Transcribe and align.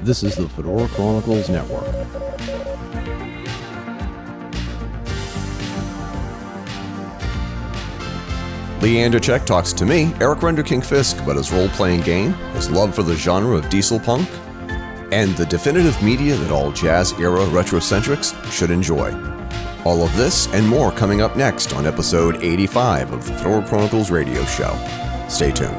This 0.00 0.22
is 0.22 0.36
the 0.36 0.48
Fedora 0.48 0.86
Chronicles 0.88 1.48
Network. 1.48 1.84
Lee 8.80 8.98
Andercheck 8.98 9.44
talks 9.44 9.72
to 9.72 9.84
me, 9.84 10.12
Eric 10.20 10.38
Renderking 10.40 10.84
Fisk, 10.84 11.18
about 11.18 11.34
his 11.34 11.50
role 11.50 11.68
playing 11.70 12.02
game, 12.02 12.34
his 12.54 12.70
love 12.70 12.94
for 12.94 13.02
the 13.02 13.16
genre 13.16 13.56
of 13.56 13.68
diesel 13.68 13.98
punk, 13.98 14.28
and 15.10 15.36
the 15.36 15.46
definitive 15.46 16.00
media 16.02 16.36
that 16.36 16.52
all 16.52 16.70
jazz 16.70 17.12
era 17.14 17.40
retrocentrics 17.46 18.32
should 18.52 18.70
enjoy. 18.70 19.10
All 19.84 20.04
of 20.04 20.16
this 20.16 20.46
and 20.54 20.68
more 20.68 20.92
coming 20.92 21.20
up 21.20 21.36
next 21.36 21.74
on 21.74 21.84
episode 21.84 22.36
85 22.44 23.12
of 23.12 23.26
the 23.26 23.32
Fedora 23.32 23.66
Chronicles 23.66 24.12
radio 24.12 24.44
show. 24.44 24.72
Stay 25.28 25.50
tuned. 25.50 25.74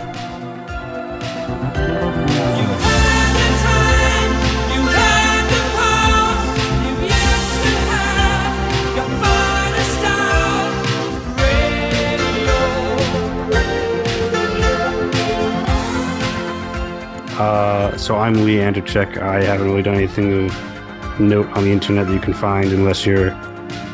Uh, 17.38 17.96
so 17.98 18.16
I'm 18.16 18.34
Lee 18.34 18.56
Andercheck. 18.58 19.18
I 19.18 19.44
haven't 19.44 19.68
really 19.68 19.84
done 19.84 19.96
anything 19.96 20.48
of 20.48 21.20
note 21.20 21.48
on 21.52 21.64
the 21.64 21.72
internet 21.72 22.08
that 22.08 22.14
you 22.14 22.20
can 22.20 22.34
find 22.34 22.72
unless 22.72 23.06
you're 23.06 23.30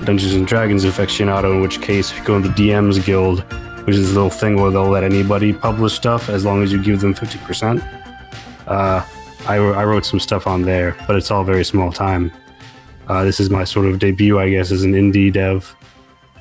Dungeons 0.05 0.33
and 0.33 0.47
Dragons 0.47 0.85
aficionado, 0.85 1.53
in 1.53 1.61
which 1.61 1.81
case, 1.81 2.11
if 2.11 2.19
you 2.19 2.23
go 2.23 2.37
in 2.37 2.41
the 2.41 2.49
DMs 2.49 3.03
Guild, 3.05 3.43
which 3.85 3.95
is 3.95 4.11
a 4.11 4.13
little 4.13 4.29
thing 4.29 4.61
where 4.61 4.71
they'll 4.71 4.89
let 4.89 5.03
anybody 5.03 5.53
publish 5.53 5.93
stuff 5.93 6.29
as 6.29 6.45
long 6.45 6.63
as 6.63 6.71
you 6.71 6.81
give 6.81 7.01
them 7.01 7.13
50%. 7.13 7.81
Uh, 8.67 9.05
I, 9.47 9.55
I 9.55 9.83
wrote 9.83 10.05
some 10.05 10.19
stuff 10.19 10.47
on 10.47 10.61
there, 10.61 10.95
but 11.05 11.15
it's 11.15 11.29
all 11.29 11.43
very 11.43 11.65
small 11.65 11.91
time. 11.91 12.31
Uh, 13.07 13.23
this 13.23 13.39
is 13.39 13.49
my 13.49 13.65
sort 13.65 13.85
of 13.87 13.99
debut, 13.99 14.39
I 14.39 14.49
guess, 14.49 14.71
as 14.71 14.83
an 14.83 14.93
indie 14.93 15.31
dev. 15.31 15.75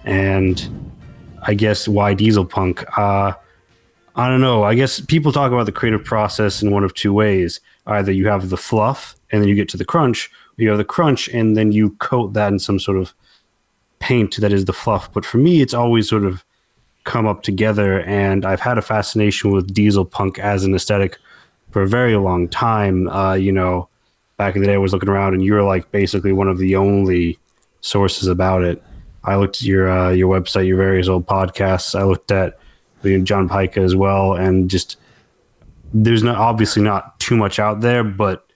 And 0.04 0.94
I 1.42 1.54
guess 1.54 1.88
why 1.88 2.14
Diesel 2.14 2.44
Punk? 2.44 2.84
Uh, 2.96 3.32
I 4.14 4.28
don't 4.28 4.40
know. 4.40 4.62
I 4.62 4.74
guess 4.74 5.00
people 5.00 5.32
talk 5.32 5.50
about 5.50 5.66
the 5.66 5.72
creative 5.72 6.04
process 6.04 6.62
in 6.62 6.70
one 6.70 6.84
of 6.84 6.94
two 6.94 7.12
ways. 7.12 7.60
Either 7.86 8.12
you 8.12 8.28
have 8.28 8.50
the 8.50 8.56
fluff 8.56 9.16
and 9.30 9.42
then 9.42 9.48
you 9.48 9.54
get 9.54 9.68
to 9.70 9.76
the 9.76 9.84
crunch, 9.84 10.30
or 10.58 10.62
you 10.62 10.68
have 10.68 10.78
the 10.78 10.84
crunch 10.84 11.28
and 11.28 11.56
then 11.56 11.72
you 11.72 11.90
coat 11.98 12.34
that 12.34 12.52
in 12.52 12.58
some 12.58 12.78
sort 12.78 12.98
of 12.98 13.14
paint 13.98 14.36
that 14.36 14.52
is 14.52 14.66
the 14.66 14.72
fluff. 14.72 15.12
But 15.12 15.24
for 15.24 15.38
me, 15.38 15.62
it's 15.62 15.74
always 15.74 16.08
sort 16.08 16.24
of 16.24 16.44
come 17.04 17.26
up 17.26 17.42
together. 17.42 18.00
And 18.02 18.44
I've 18.44 18.60
had 18.60 18.78
a 18.78 18.82
fascination 18.82 19.50
with 19.50 19.72
diesel 19.72 20.04
punk 20.04 20.38
as 20.38 20.64
an 20.64 20.74
aesthetic 20.74 21.18
for 21.70 21.82
a 21.82 21.88
very 21.88 22.16
long 22.16 22.48
time. 22.48 23.08
Uh, 23.08 23.34
you 23.34 23.52
know, 23.52 23.88
back 24.36 24.54
in 24.54 24.60
the 24.60 24.66
day, 24.66 24.74
I 24.74 24.78
was 24.78 24.92
looking 24.92 25.08
around 25.08 25.34
and 25.34 25.44
you 25.44 25.54
were 25.54 25.62
like 25.62 25.90
basically 25.90 26.32
one 26.32 26.48
of 26.48 26.58
the 26.58 26.76
only 26.76 27.38
sources 27.80 28.28
about 28.28 28.62
it. 28.62 28.82
I 29.24 29.36
looked 29.36 29.56
at 29.56 29.62
your 29.62 29.88
uh, 29.90 30.10
your 30.10 30.34
website, 30.34 30.66
your 30.66 30.76
various 30.76 31.08
old 31.08 31.26
podcasts. 31.26 31.98
I 31.98 32.04
looked 32.04 32.30
at 32.30 32.58
John 33.24 33.48
Pica 33.48 33.80
as 33.80 33.94
well, 33.94 34.34
and 34.34 34.68
just 34.68 34.96
there's 35.94 36.22
not 36.22 36.38
obviously 36.38 36.82
not 36.82 37.18
too 37.20 37.36
much 37.36 37.58
out 37.58 37.80
there, 37.80 38.02
but 38.02 38.46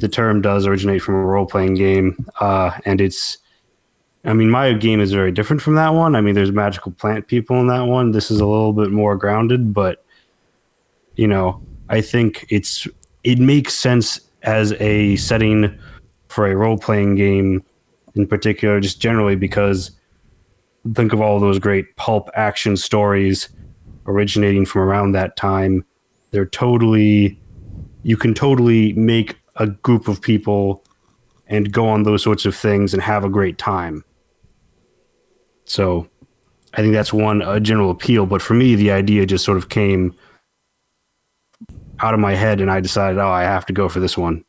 the 0.00 0.08
term 0.08 0.40
does 0.40 0.66
originate 0.66 1.02
from 1.02 1.14
a 1.14 1.24
role 1.24 1.46
playing 1.46 1.74
game, 1.74 2.26
uh, 2.40 2.72
and 2.84 3.00
it's. 3.00 3.38
I 4.28 4.34
mean, 4.34 4.50
my 4.50 4.74
game 4.74 5.00
is 5.00 5.10
very 5.10 5.32
different 5.32 5.62
from 5.62 5.74
that 5.76 5.94
one. 5.94 6.14
I 6.14 6.20
mean, 6.20 6.34
there's 6.34 6.52
magical 6.52 6.92
plant 6.92 7.28
people 7.28 7.58
in 7.60 7.66
that 7.68 7.86
one. 7.86 8.10
This 8.10 8.30
is 8.30 8.40
a 8.40 8.46
little 8.46 8.74
bit 8.74 8.90
more 8.90 9.16
grounded, 9.16 9.72
but 9.72 10.04
you 11.16 11.26
know, 11.26 11.62
I 11.88 12.02
think 12.02 12.46
it's 12.50 12.86
it 13.24 13.38
makes 13.38 13.72
sense 13.72 14.20
as 14.42 14.72
a 14.74 15.16
setting 15.16 15.76
for 16.28 16.46
a 16.46 16.54
role 16.54 16.76
playing 16.76 17.14
game 17.14 17.64
in 18.16 18.26
particular, 18.26 18.80
just 18.80 19.00
generally 19.00 19.34
because 19.34 19.92
think 20.94 21.14
of 21.14 21.22
all 21.22 21.40
those 21.40 21.58
great 21.58 21.96
pulp 21.96 22.28
action 22.34 22.76
stories 22.76 23.48
originating 24.06 24.66
from 24.66 24.82
around 24.82 25.12
that 25.12 25.36
time. 25.36 25.84
They're 26.32 26.46
totally, 26.46 27.40
you 28.02 28.18
can 28.18 28.34
totally 28.34 28.92
make 28.92 29.38
a 29.56 29.68
group 29.68 30.06
of 30.06 30.20
people 30.20 30.84
and 31.46 31.72
go 31.72 31.88
on 31.88 32.02
those 32.02 32.22
sorts 32.22 32.44
of 32.44 32.54
things 32.54 32.92
and 32.92 33.02
have 33.02 33.24
a 33.24 33.30
great 33.30 33.56
time. 33.56 34.04
So 35.68 36.08
I 36.74 36.78
think 36.78 36.94
that's 36.94 37.12
one 37.12 37.42
a 37.42 37.60
general 37.60 37.90
appeal. 37.90 38.26
But 38.26 38.42
for 38.42 38.54
me, 38.54 38.74
the 38.74 38.90
idea 38.90 39.26
just 39.26 39.44
sort 39.44 39.58
of 39.58 39.68
came 39.68 40.14
out 42.00 42.14
of 42.14 42.20
my 42.20 42.34
head, 42.34 42.60
and 42.60 42.70
I 42.70 42.80
decided, 42.80 43.18
oh, 43.18 43.28
I 43.28 43.42
have 43.42 43.66
to 43.66 43.72
go 43.72 43.88
for 43.88 44.00
this 44.00 44.16
one. 44.16 44.44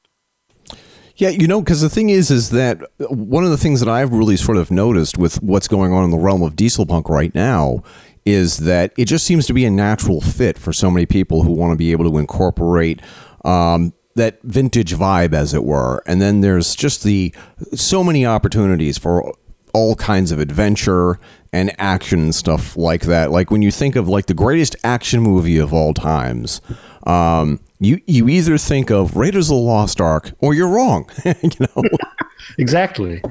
Yeah, 1.16 1.30
you 1.30 1.47
know, 1.47 1.59
because 1.59 1.81
the 1.81 1.90
thing 1.90 2.09
is, 2.09 2.31
is 2.31 2.52
that 2.52 2.81
one 3.09 3.44
of 3.44 3.50
the 3.50 3.57
things 3.57 3.81
that 3.81 3.90
I've 3.90 4.13
really 4.13 4.38
sort 4.38 4.57
of 4.57 4.72
noticed 4.72 5.18
with 5.18 5.41
what's 5.44 5.68
going 5.68 5.91
on 5.91 6.06
in 6.06 6.12
the 6.12 6.18
realm 6.18 6.41
of 6.41 6.56
diesel 6.56 6.85
punk 6.85 7.09
right 7.09 7.36
now 7.36 7.84
is 8.25 8.59
that 8.59 8.94
it 8.97 9.06
just 9.06 9.25
seems 9.25 9.46
to 9.47 9.53
be 9.53 9.66
a 9.66 9.69
natural 9.69 10.22
fit 10.22 10.57
for 10.57 10.72
so 10.72 10.90
many 10.90 11.06
people 11.06 11.44
who 11.44 11.51
want 11.51 11.74
to 11.74 11.78
be 11.78 11.91
able 11.91 12.09
to 12.09 12.18
incorporate 12.18 13.01
um, 13.44 13.94
that 14.16 14.41
vintage 14.44 14.94
vibe, 14.94 15.34
as 15.34 15.53
it 15.53 15.63
were. 15.66 16.01
And 16.06 16.22
then 16.22 16.40
there's 16.40 16.75
just 16.75 17.03
the 17.03 17.34
so 17.74 18.03
many 18.03 18.25
opportunities 18.25 18.97
for 18.97 19.34
all 19.74 19.96
kinds 19.96 20.31
of 20.31 20.40
adventure 20.40 21.19
and 21.52 21.74
action 21.80 22.19
and 22.19 22.35
stuff 22.35 22.78
like 22.78 23.03
that. 23.03 23.31
Like 23.31 23.52
when 23.52 23.62
you 23.62 23.72
think 23.72 23.96
of 23.96 24.07
like 24.07 24.28
the 24.28 24.34
greatest 24.34 24.75
action 24.84 25.22
movie 25.22 25.57
of 25.57 25.74
all 25.74 25.94
times, 25.94 26.62
um, 27.03 27.59
you 27.80 28.02
you 28.06 28.28
either 28.30 28.57
think 28.57 28.90
of 28.90 29.16
Raiders 29.16 29.50
of 29.50 29.56
the 29.56 29.62
Lost 29.62 30.02
Ark 30.02 30.31
or 30.40 30.53
you're 30.53 30.69
wrong. 30.69 31.09
you 31.25 31.50
know, 31.59 31.84
exactly. 32.57 33.22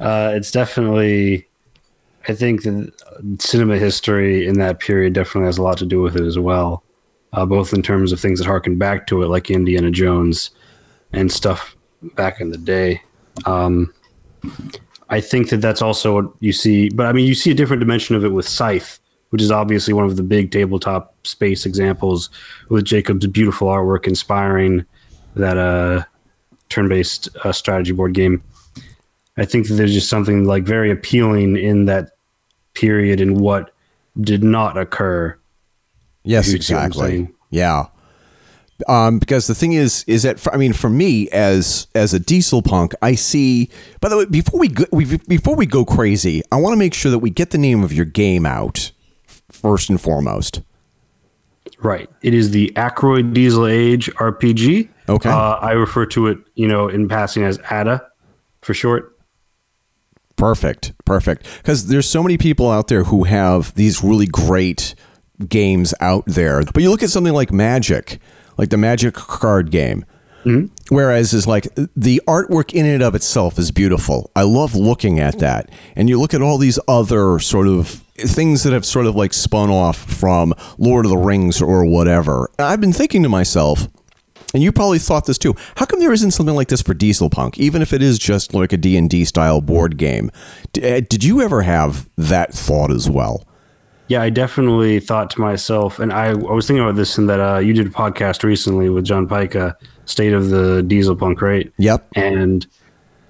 Uh, 0.00 0.32
it's 0.34 0.50
definitely. 0.50 1.46
I 2.26 2.34
think 2.34 2.62
that 2.64 2.92
cinema 3.38 3.78
history 3.78 4.46
in 4.46 4.58
that 4.58 4.80
period 4.80 5.14
definitely 5.14 5.46
has 5.46 5.56
a 5.56 5.62
lot 5.62 5.78
to 5.78 5.86
do 5.86 6.02
with 6.02 6.14
it 6.14 6.24
as 6.24 6.38
well, 6.38 6.82
uh, 7.32 7.46
both 7.46 7.72
in 7.72 7.80
terms 7.80 8.12
of 8.12 8.20
things 8.20 8.38
that 8.38 8.44
harken 8.44 8.76
back 8.76 9.06
to 9.06 9.22
it, 9.22 9.28
like 9.28 9.50
Indiana 9.50 9.90
Jones 9.90 10.50
and 11.12 11.32
stuff 11.32 11.74
back 12.16 12.40
in 12.42 12.50
the 12.50 12.58
day. 12.58 13.00
Um, 13.46 13.94
I 15.10 15.20
think 15.20 15.48
that 15.50 15.58
that's 15.58 15.80
also 15.80 16.14
what 16.14 16.32
you 16.40 16.52
see, 16.52 16.90
but 16.90 17.06
I 17.06 17.12
mean, 17.12 17.26
you 17.26 17.34
see 17.34 17.50
a 17.50 17.54
different 17.54 17.80
dimension 17.80 18.14
of 18.14 18.24
it 18.24 18.32
with 18.32 18.46
Scythe, 18.46 19.00
which 19.30 19.40
is 19.40 19.50
obviously 19.50 19.94
one 19.94 20.04
of 20.04 20.16
the 20.16 20.22
big 20.22 20.50
tabletop 20.50 21.14
space 21.26 21.64
examples 21.64 22.30
with 22.68 22.84
Jacob's 22.84 23.26
beautiful 23.26 23.68
artwork 23.68 24.06
inspiring 24.06 24.84
that 25.34 25.56
uh, 25.56 26.04
turn-based 26.68 27.28
uh, 27.44 27.52
strategy 27.52 27.92
board 27.92 28.12
game. 28.12 28.42
I 29.36 29.44
think 29.44 29.68
that 29.68 29.74
there's 29.74 29.94
just 29.94 30.10
something 30.10 30.44
like 30.44 30.64
very 30.64 30.90
appealing 30.90 31.56
in 31.56 31.84
that 31.86 32.12
period 32.74 33.20
and 33.20 33.40
what 33.40 33.72
did 34.20 34.42
not 34.42 34.76
occur. 34.76 35.38
Yes, 36.24 36.52
exactly. 36.52 37.28
Yeah. 37.50 37.86
Um, 38.86 39.18
because 39.18 39.48
the 39.48 39.54
thing 39.54 39.72
is, 39.72 40.04
is 40.06 40.22
that 40.22 40.38
for, 40.38 40.54
I 40.54 40.56
mean, 40.56 40.72
for 40.72 40.88
me 40.88 41.28
as 41.30 41.88
as 41.94 42.14
a 42.14 42.20
diesel 42.20 42.62
punk, 42.62 42.94
I 43.02 43.14
see. 43.16 43.70
By 44.00 44.08
the 44.08 44.18
way, 44.18 44.24
before 44.26 44.60
we 44.60 44.68
go, 44.68 44.84
we, 44.92 45.16
before 45.16 45.56
we 45.56 45.66
go 45.66 45.84
crazy, 45.84 46.42
I 46.52 46.56
want 46.56 46.74
to 46.74 46.78
make 46.78 46.94
sure 46.94 47.10
that 47.10 47.18
we 47.18 47.30
get 47.30 47.50
the 47.50 47.58
name 47.58 47.82
of 47.82 47.92
your 47.92 48.04
game 48.04 48.46
out 48.46 48.92
first 49.50 49.90
and 49.90 50.00
foremost. 50.00 50.62
Right. 51.80 52.08
It 52.22 52.34
is 52.34 52.50
the 52.50 52.72
Akroyd 52.76 53.34
Diesel 53.34 53.66
Age 53.66 54.10
RPG. 54.14 54.88
Okay. 55.08 55.28
Uh, 55.28 55.52
I 55.54 55.72
refer 55.72 56.06
to 56.06 56.26
it, 56.28 56.38
you 56.54 56.66
know, 56.66 56.88
in 56.88 57.08
passing 57.08 57.44
as 57.44 57.58
ADA 57.70 58.06
for 58.62 58.74
short. 58.74 59.16
Perfect. 60.36 60.92
Perfect. 61.04 61.46
Because 61.58 61.88
there's 61.88 62.08
so 62.08 62.22
many 62.22 62.38
people 62.38 62.70
out 62.70 62.88
there 62.88 63.04
who 63.04 63.24
have 63.24 63.74
these 63.74 64.02
really 64.02 64.26
great 64.26 64.94
games 65.48 65.94
out 66.00 66.24
there. 66.26 66.64
But 66.64 66.82
you 66.82 66.90
look 66.90 67.02
at 67.02 67.10
something 67.10 67.32
like 67.32 67.52
Magic, 67.52 68.20
like 68.58 68.70
the 68.70 68.76
Magic 68.76 69.14
card 69.14 69.70
game. 69.70 70.04
Mm-hmm. 70.44 70.94
Whereas 70.94 71.32
is 71.32 71.46
like 71.46 71.68
the 71.96 72.22
artwork 72.26 72.72
in 72.72 72.86
and 72.86 73.02
of 73.02 73.14
itself 73.14 73.58
is 73.58 73.70
beautiful. 73.70 74.30
I 74.36 74.42
love 74.42 74.74
looking 74.74 75.18
at 75.18 75.38
that. 75.40 75.70
And 75.96 76.08
you 76.08 76.18
look 76.18 76.32
at 76.32 76.42
all 76.42 76.58
these 76.58 76.78
other 76.86 77.38
sort 77.38 77.66
of 77.66 77.88
things 78.16 78.62
that 78.62 78.72
have 78.72 78.84
sort 78.84 79.06
of 79.06 79.14
like 79.14 79.32
spun 79.32 79.70
off 79.70 79.96
from 79.96 80.54
Lord 80.78 81.04
of 81.04 81.10
the 81.10 81.18
Rings 81.18 81.60
or 81.60 81.84
whatever. 81.84 82.50
I've 82.58 82.80
been 82.80 82.92
thinking 82.92 83.22
to 83.24 83.28
myself, 83.28 83.88
and 84.54 84.62
you 84.62 84.72
probably 84.72 84.98
thought 84.98 85.26
this 85.26 85.38
too. 85.38 85.54
How 85.76 85.86
come 85.86 86.00
there 86.00 86.12
isn't 86.12 86.30
something 86.30 86.54
like 86.54 86.68
this 86.68 86.82
for 86.82 86.94
Diesel 86.94 87.30
Punk, 87.30 87.58
even 87.58 87.82
if 87.82 87.92
it 87.92 88.02
is 88.02 88.18
just 88.18 88.54
like 88.54 88.72
a 88.72 88.76
D&D 88.76 89.24
style 89.24 89.60
board 89.60 89.96
game? 89.98 90.30
Uh, 90.76 91.00
did 91.00 91.22
you 91.22 91.40
ever 91.40 91.62
have 91.62 92.08
that 92.16 92.54
thought 92.54 92.90
as 92.90 93.08
well? 93.10 93.47
Yeah, 94.08 94.22
I 94.22 94.30
definitely 94.30 95.00
thought 95.00 95.30
to 95.30 95.40
myself, 95.40 95.98
and 95.98 96.12
I, 96.12 96.30
I 96.30 96.32
was 96.32 96.66
thinking 96.66 96.82
about 96.82 96.96
this 96.96 97.18
in 97.18 97.26
that 97.26 97.40
uh, 97.40 97.58
you 97.58 97.74
did 97.74 97.86
a 97.86 97.90
podcast 97.90 98.42
recently 98.42 98.88
with 98.88 99.04
John 99.04 99.28
Pica, 99.28 99.76
State 100.06 100.32
of 100.32 100.48
the 100.48 100.82
Diesel 100.82 101.14
Punk, 101.14 101.42
right? 101.42 101.70
Yep. 101.76 102.08
And 102.16 102.66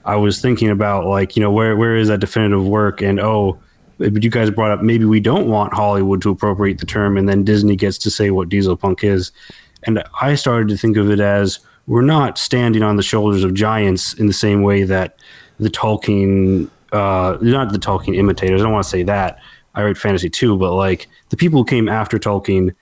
I 0.05 0.15
was 0.15 0.41
thinking 0.41 0.71
about 0.71 1.05
like, 1.05 1.37
you 1.37 1.43
know, 1.43 1.51
where 1.51 1.77
where 1.77 1.97
is 1.97 2.09
that 2.09 2.21
definitive 2.21 2.65
work? 2.65 3.03
And 3.03 3.19
oh, 3.19 3.59
but 3.99 4.23
you 4.23 4.31
guys 4.31 4.51
brought 4.51 4.71
up 4.71 4.81
maybe 4.81 5.05
we 5.05 5.19
don't 5.19 5.49
want 5.49 5.75
Hollywood 5.75 6.23
to 6.23 6.31
appropriate 6.31 6.79
the 6.79 6.87
term, 6.87 7.17
and 7.17 7.29
then 7.29 7.43
Disney 7.43 7.75
gets 7.75 7.99
to 7.99 8.11
say 8.11 8.31
what 8.31 8.49
diesel 8.49 8.77
punk 8.77 9.03
is. 9.03 9.33
And 9.83 10.03
I 10.21 10.37
started 10.37 10.69
to 10.69 10.77
think 10.77 10.97
of 10.97 11.11
it 11.11 11.21
as 11.21 11.59
we're 11.89 12.03
not 12.03 12.39
standing 12.39 12.83
on 12.85 12.97
the 12.97 13.03
shoulders 13.03 13.43
of 13.43 13.55
giants 13.55 14.15
in 14.15 14.27
the 14.29 14.33
same 14.33 14.63
way 14.63 14.85
that 14.85 15.19
the 15.59 15.71
Tolkien, 15.71 16.71
uh, 16.93 17.37
not 17.41 17.73
the 17.73 17.79
Tolkien 17.79 18.15
imitators. 18.15 18.61
I 18.61 18.65
don't 18.65 18.73
want 18.73 18.85
to 18.85 18.91
say 18.91 19.03
that. 19.05 19.41
I 19.79 19.85
write 19.85 19.97
fantasy 19.97 20.29
too, 20.29 20.57
but 20.57 20.75
like 20.75 21.07
the 21.29 21.37
people 21.37 21.61
who 21.61 21.65
came 21.65 21.89
after 21.89 22.19
Tolkien 22.19 22.75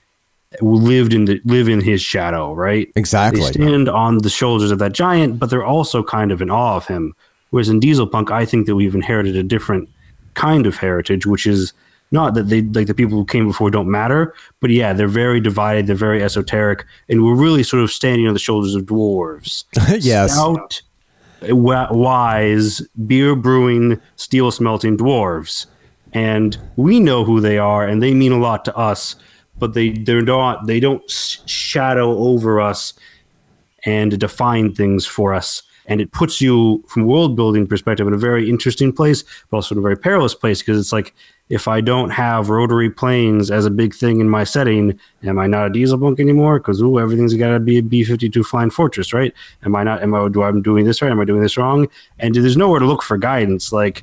lived 0.63 1.13
in 1.13 1.27
the 1.27 1.39
live 1.45 1.69
in 1.69 1.83
his 1.83 2.01
shadow, 2.01 2.55
right? 2.55 2.91
Exactly. 2.97 3.43
They 3.43 3.53
stand 3.53 3.91
on 3.91 4.19
the 4.19 4.31
shoulders 4.31 4.71
of 4.71 4.79
that 4.79 4.93
giant, 4.93 5.39
but 5.39 5.51
they're 5.51 5.65
also 5.65 6.03
kind 6.03 6.33
of 6.33 6.41
in 6.41 6.51
awe 6.51 6.77
of 6.77 6.87
him. 6.87 7.15
Whereas 7.51 7.69
in 7.69 7.81
Diesel 7.81 8.07
Punk, 8.07 8.31
I 8.31 8.47
think 8.47 8.67
that 8.67 8.77
we've 8.77 8.95
inherited 8.95 9.37
a 9.37 9.43
different 9.43 9.91
kind 10.33 10.67
of 10.67 10.79
heritage, 10.79 11.27
which 11.27 11.47
is 11.47 11.75
not 12.13 12.33
that 12.33 12.49
they 12.49 12.63
like 12.63 12.87
the 12.87 12.95
people 12.95 13.19
who 13.19 13.27
came 13.27 13.47
before 13.47 13.71
don't 13.71 13.91
matter, 13.91 14.35
but 14.61 14.71
yeah, 14.71 14.95
they're 14.95 15.07
very 15.07 15.39
divided, 15.39 15.87
they're 15.87 15.97
very 15.97 16.23
esoteric, 16.23 16.87
and 17.11 17.23
we're 17.23 17.35
really 17.37 17.63
sort 17.63 17.83
of 17.83 17.91
standing 17.91 18.27
on 18.27 18.33
the 18.33 18.41
shoulders 18.41 18.75
of 18.75 18.85
dwarves. 18.87 19.65
yes. 20.03 20.33
Stout, 20.33 20.81
wise, 21.43 22.81
beer 23.07 23.37
brewing, 23.37 24.01
steel 24.17 24.51
smelting 24.51 24.97
dwarves. 24.97 25.67
And 26.17 26.57
we 26.77 26.99
know 26.99 27.25
who 27.25 27.43
they 27.43 27.59
are, 27.59 27.87
and 27.87 28.03
they 28.03 28.15
mean 28.15 28.33
a 28.33 28.39
lot 28.39 28.65
to 28.65 28.75
us, 28.75 29.17
but 29.59 29.75
they 29.75 29.91
they're 29.91 30.23
not 30.23 30.67
they 30.67 30.81
don't 30.81 31.11
shadow 31.11 32.17
over 32.17 32.59
us 32.59 32.95
and 33.85 34.19
define 34.19 34.75
things 34.75 35.05
for 35.05 35.35
us. 35.35 35.63
And 35.89 36.01
it 36.01 36.13
puts 36.13 36.41
you 36.41 36.83
from 36.89 37.05
world 37.05 37.37
building 37.37 37.67
perspective 37.67 38.07
in 38.07 38.15
a 38.15 38.19
very 38.19 38.49
interesting 38.49 38.95
place 38.95 39.25
but 39.51 39.59
also 39.59 39.75
in 39.75 39.79
a 39.79 39.83
very 39.83 39.97
perilous 39.97 40.35
place 40.35 40.61
because 40.61 40.81
it's 40.81 40.93
like 40.93 41.15
if 41.49 41.69
i 41.69 41.81
don't 41.81 42.11
have 42.11 42.49
rotary 42.49 42.91
planes 42.91 43.53
as 43.53 43.65
a 43.67 43.71
big 43.71 43.95
thing 43.95 44.19
in 44.19 44.29
my 44.29 44.43
setting 44.43 44.99
am 45.23 45.39
i 45.39 45.47
not 45.47 45.69
a 45.69 45.71
diesel 45.71 45.97
punk 45.97 46.19
anymore? 46.19 46.59
Because 46.59 46.83
ooh 46.83 46.99
everything's 46.99 47.35
got 47.35 47.53
to 47.53 47.61
be 47.61 47.79
a 47.79 47.83
b-52 47.83 48.45
flying 48.45 48.71
fortress 48.71 49.13
right? 49.13 49.33
Am 49.65 49.77
i 49.77 49.85
not 49.85 50.03
am 50.03 50.13
i 50.13 50.29
do 50.29 50.43
i'm 50.43 50.63
doing 50.63 50.87
this 50.87 51.01
right? 51.03 51.13
Am 51.13 51.21
i 51.21 51.25
doing 51.25 51.43
this 51.43 51.57
wrong? 51.57 51.87
And 52.19 52.35
there's 52.35 52.57
nowhere 52.57 52.81
to 52.81 52.87
look 52.87 53.03
for 53.03 53.17
guidance. 53.17 53.71
Like 53.71 54.03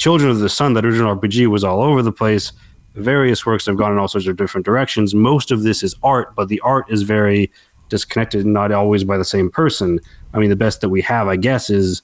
children 0.00 0.30
of 0.30 0.40
the 0.40 0.48
sun 0.48 0.72
that 0.74 0.84
original 0.84 1.14
rpg 1.16 1.46
was 1.46 1.62
all 1.62 1.82
over 1.82 2.02
the 2.02 2.12
place 2.12 2.52
various 2.94 3.46
works 3.46 3.66
have 3.66 3.76
gone 3.76 3.92
in 3.92 3.98
all 3.98 4.08
sorts 4.08 4.26
of 4.26 4.36
different 4.36 4.64
directions 4.64 5.14
most 5.14 5.50
of 5.50 5.62
this 5.62 5.82
is 5.82 5.94
art 6.02 6.34
but 6.34 6.48
the 6.48 6.60
art 6.60 6.90
is 6.90 7.02
very 7.02 7.50
disconnected 7.90 8.44
and 8.44 8.54
not 8.54 8.72
always 8.72 9.04
by 9.04 9.18
the 9.18 9.24
same 9.24 9.50
person. 9.50 10.00
I 10.32 10.38
mean, 10.38 10.48
the 10.48 10.56
best 10.56 10.80
that 10.80 10.88
we 10.88 11.02
have, 11.02 11.28
I 11.28 11.36
guess, 11.36 11.68
is 11.68 12.00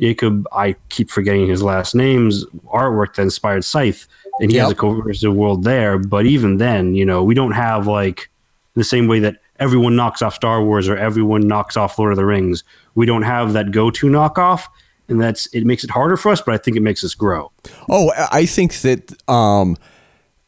Jacob. 0.00 0.48
I 0.50 0.74
keep 0.88 1.10
forgetting 1.10 1.46
his 1.46 1.62
last 1.62 1.94
name's 1.94 2.44
artwork 2.74 3.14
that 3.14 3.22
inspired 3.22 3.64
Scythe, 3.64 4.08
and 4.40 4.50
he 4.50 4.56
yep. 4.56 4.64
has 4.64 4.72
a 4.72 4.74
cohesive 4.74 5.34
world 5.34 5.62
there. 5.62 5.98
But 5.98 6.26
even 6.26 6.56
then, 6.56 6.96
you 6.96 7.04
know, 7.04 7.22
we 7.22 7.34
don't 7.34 7.52
have 7.52 7.86
like 7.86 8.28
the 8.74 8.84
same 8.84 9.06
way 9.06 9.20
that 9.20 9.36
everyone 9.60 9.94
knocks 9.94 10.22
off 10.22 10.34
Star 10.34 10.64
Wars 10.64 10.88
or 10.88 10.96
everyone 10.96 11.46
knocks 11.46 11.76
off 11.76 11.98
Lord 11.98 12.12
of 12.12 12.16
the 12.16 12.24
Rings. 12.24 12.64
We 12.94 13.06
don't 13.06 13.22
have 13.22 13.52
that 13.52 13.70
go-to 13.70 14.06
knockoff, 14.06 14.66
and 15.10 15.20
that's 15.20 15.46
it 15.48 15.66
makes 15.66 15.84
it 15.84 15.90
harder 15.90 16.16
for 16.16 16.30
us. 16.30 16.40
But 16.40 16.54
I 16.54 16.58
think 16.58 16.76
it 16.76 16.82
makes 16.82 17.04
us 17.04 17.14
grow. 17.14 17.52
Oh, 17.88 18.12
I 18.16 18.46
think 18.46 18.74
that. 18.80 19.12
Um 19.28 19.76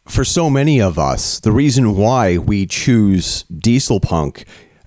for 0.09 0.25
so 0.25 0.51
many 0.51 0.81
of 0.81 0.99
us, 0.99 1.39
the 1.39 1.53
reason 1.53 1.97
why 1.97 2.37
we 2.37 2.67
choose 2.67 3.45
diesel 3.45 4.01
punk 4.01 4.45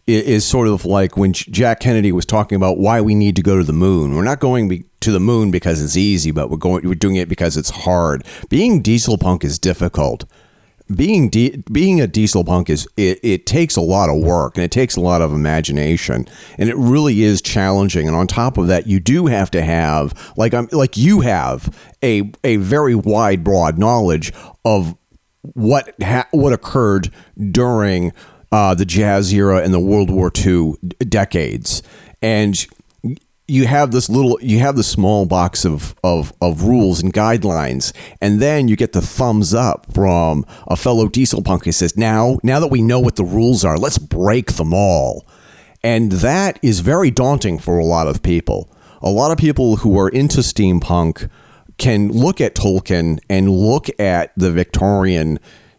is 0.07 0.45
sort 0.45 0.67
of 0.67 0.85
like 0.85 1.17
when 1.17 1.33
Jack 1.33 1.79
Kennedy 1.79 2.11
was 2.11 2.25
talking 2.25 2.55
about 2.55 2.77
why 2.77 3.01
we 3.01 3.15
need 3.15 3.35
to 3.37 3.41
go 3.41 3.57
to 3.57 3.63
the 3.63 3.73
moon. 3.73 4.13
We're 4.13 4.23
not 4.23 4.39
going 4.39 4.85
to 4.99 5.11
the 5.11 5.19
moon 5.19 5.51
because 5.51 5.81
it's 5.81 5.97
easy, 5.97 6.31
but 6.31 6.49
we're 6.49 6.57
going 6.57 6.87
we're 6.87 6.95
doing 6.95 7.15
it 7.15 7.29
because 7.29 7.57
it's 7.57 7.71
hard. 7.71 8.23
Being 8.49 8.81
diesel 8.81 9.17
punk 9.17 9.43
is 9.43 9.57
difficult. 9.57 10.25
Being 10.93 11.29
de- 11.29 11.57
being 11.71 11.99
a 11.99 12.07
diesel 12.07 12.43
punk 12.43 12.69
is 12.69 12.87
it, 12.95 13.19
it 13.23 13.45
takes 13.45 13.75
a 13.75 13.81
lot 13.81 14.09
of 14.09 14.23
work 14.23 14.55
and 14.55 14.63
it 14.63 14.71
takes 14.71 14.95
a 14.95 15.01
lot 15.01 15.21
of 15.21 15.33
imagination 15.33 16.27
and 16.59 16.69
it 16.69 16.75
really 16.75 17.23
is 17.23 17.41
challenging. 17.41 18.07
And 18.07 18.15
on 18.15 18.27
top 18.27 18.57
of 18.57 18.67
that, 18.67 18.85
you 18.85 18.99
do 18.99 19.25
have 19.25 19.49
to 19.51 19.63
have 19.63 20.13
like 20.37 20.53
I'm 20.53 20.67
like 20.71 20.95
you 20.95 21.21
have 21.21 21.75
a 22.03 22.31
a 22.43 22.57
very 22.57 22.93
wide, 22.93 23.43
broad 23.43 23.79
knowledge 23.79 24.31
of 24.63 24.95
what 25.41 25.93
ha- 26.01 26.27
what 26.31 26.53
occurred 26.53 27.11
during 27.51 28.11
uh, 28.51 28.75
the 28.75 28.85
jazz 28.85 29.33
era 29.33 29.57
and 29.63 29.73
the 29.73 29.79
World 29.79 30.09
War 30.09 30.31
II 30.35 30.75
decades, 31.09 31.81
and 32.21 32.65
you 33.47 33.67
have 33.67 33.91
this 33.91 34.09
little 34.09 34.39
you 34.41 34.59
have 34.59 34.75
the 34.75 34.83
small 34.83 35.25
box 35.25 35.65
of, 35.65 35.95
of 36.03 36.33
of 36.41 36.63
rules 36.63 37.01
and 37.01 37.13
guidelines 37.13 37.93
and 38.19 38.39
then 38.39 38.67
you 38.67 38.75
get 38.75 38.93
the 38.93 39.01
thumbs 39.01 39.53
up 39.53 39.85
from 39.93 40.45
a 40.67 40.75
fellow 40.75 41.07
diesel 41.07 41.43
punk 41.43 41.65
who 41.65 41.71
says 41.71 41.95
now 41.95 42.39
now 42.41 42.59
that 42.59 42.71
we 42.71 42.81
know 42.81 42.99
what 42.99 43.17
the 43.17 43.23
rules 43.23 43.63
are 43.63 43.77
let's 43.77 43.99
break 43.99 44.53
them 44.53 44.73
all. 44.73 45.27
And 45.83 46.13
that 46.13 46.57
is 46.63 46.79
very 46.79 47.11
daunting 47.11 47.59
for 47.59 47.77
a 47.77 47.85
lot 47.85 48.07
of 48.07 48.23
people. 48.23 48.67
A 49.03 49.09
lot 49.11 49.29
of 49.29 49.37
people 49.37 49.75
who 49.75 49.99
are 49.99 50.09
into 50.09 50.39
steampunk 50.39 51.29
can 51.77 52.11
look 52.11 52.41
at 52.41 52.55
tolkien 52.55 53.19
and 53.29 53.51
look 53.51 53.87
at 53.99 54.31
the 54.35 54.51
victorian 54.51 55.37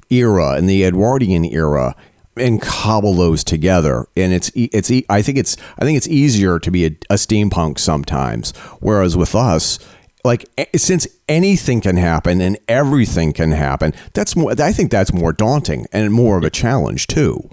era 0.08 0.52
and 0.52 0.68
the 0.68 0.84
edwardian 0.84 1.44
era 1.44 1.96
and 2.36 2.60
cobble 2.60 3.14
those 3.14 3.42
together. 3.42 4.06
And 4.16 4.32
it's 4.32 4.50
it's 4.54 4.90
i 5.08 5.22
think 5.22 5.38
it's 5.38 5.56
i 5.78 5.84
think 5.84 5.96
it's 5.96 6.08
easier 6.08 6.58
to 6.58 6.70
be 6.70 6.84
a, 6.84 6.88
a 7.10 7.14
steampunk 7.14 7.78
sometimes. 7.78 8.56
Whereas 8.80 9.16
with 9.16 9.34
us 9.34 9.78
like 10.24 10.44
since 10.74 11.06
anything 11.28 11.80
can 11.80 11.96
happen 11.96 12.40
and 12.40 12.58
everything 12.66 13.32
can 13.32 13.52
happen 13.52 13.94
that's 14.12 14.34
more 14.34 14.52
i 14.60 14.72
think 14.72 14.90
that's 14.90 15.12
more 15.12 15.32
daunting 15.32 15.86
and 15.92 16.12
more 16.12 16.36
of 16.36 16.44
a 16.44 16.50
challenge 16.50 17.06
too. 17.06 17.48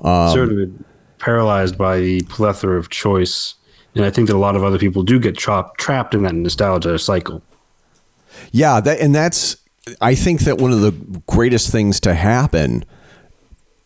Um, 0.00 0.32
sort 0.32 0.52
of 0.52 0.70
paralyzed 1.18 1.76
by 1.76 2.00
the 2.00 2.20
plethora 2.22 2.78
of 2.78 2.88
choice. 2.88 3.54
And 3.94 4.04
i 4.04 4.10
think 4.10 4.28
that 4.28 4.36
a 4.36 4.38
lot 4.38 4.56
of 4.56 4.64
other 4.64 4.78
people 4.78 5.02
do 5.02 5.20
get 5.20 5.36
trapped 5.36 5.78
trapped 5.78 6.14
in 6.14 6.22
that 6.22 6.34
nostalgia 6.34 6.98
cycle. 6.98 7.42
Yeah 8.50 8.80
that 8.80 9.00
and 9.00 9.14
that's 9.14 9.56
i 10.00 10.14
think 10.14 10.40
that 10.42 10.58
one 10.58 10.72
of 10.72 10.80
the 10.80 10.92
greatest 11.26 11.70
things 11.70 12.00
to 12.00 12.14
happen 12.14 12.84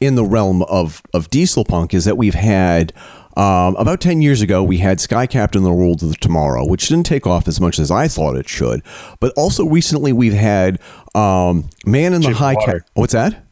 in 0.00 0.14
the 0.14 0.24
realm 0.24 0.62
of 0.62 1.02
of 1.14 1.30
diesel 1.30 1.64
punk 1.64 1.94
is 1.94 2.04
that 2.04 2.16
we've 2.16 2.34
had 2.34 2.92
um, 3.36 3.76
about 3.76 4.00
10 4.00 4.22
years 4.22 4.40
ago, 4.40 4.62
we 4.62 4.78
had 4.78 4.98
Sky 4.98 5.26
Captain 5.26 5.62
the 5.62 5.72
World 5.72 6.02
of 6.02 6.18
Tomorrow, 6.20 6.66
which 6.66 6.88
didn't 6.88 7.04
take 7.04 7.26
off 7.26 7.46
as 7.46 7.60
much 7.60 7.78
as 7.78 7.90
I 7.90 8.08
thought 8.08 8.34
it 8.36 8.48
should. 8.48 8.82
But 9.20 9.34
also 9.36 9.66
recently, 9.66 10.10
we've 10.10 10.32
had 10.32 10.80
um, 11.14 11.68
Man 11.84 12.14
in 12.14 12.22
Shape 12.22 12.32
the 12.32 12.38
High 12.38 12.54
Castle. 12.54 12.80
What's 12.94 13.12
that? 13.12 13.44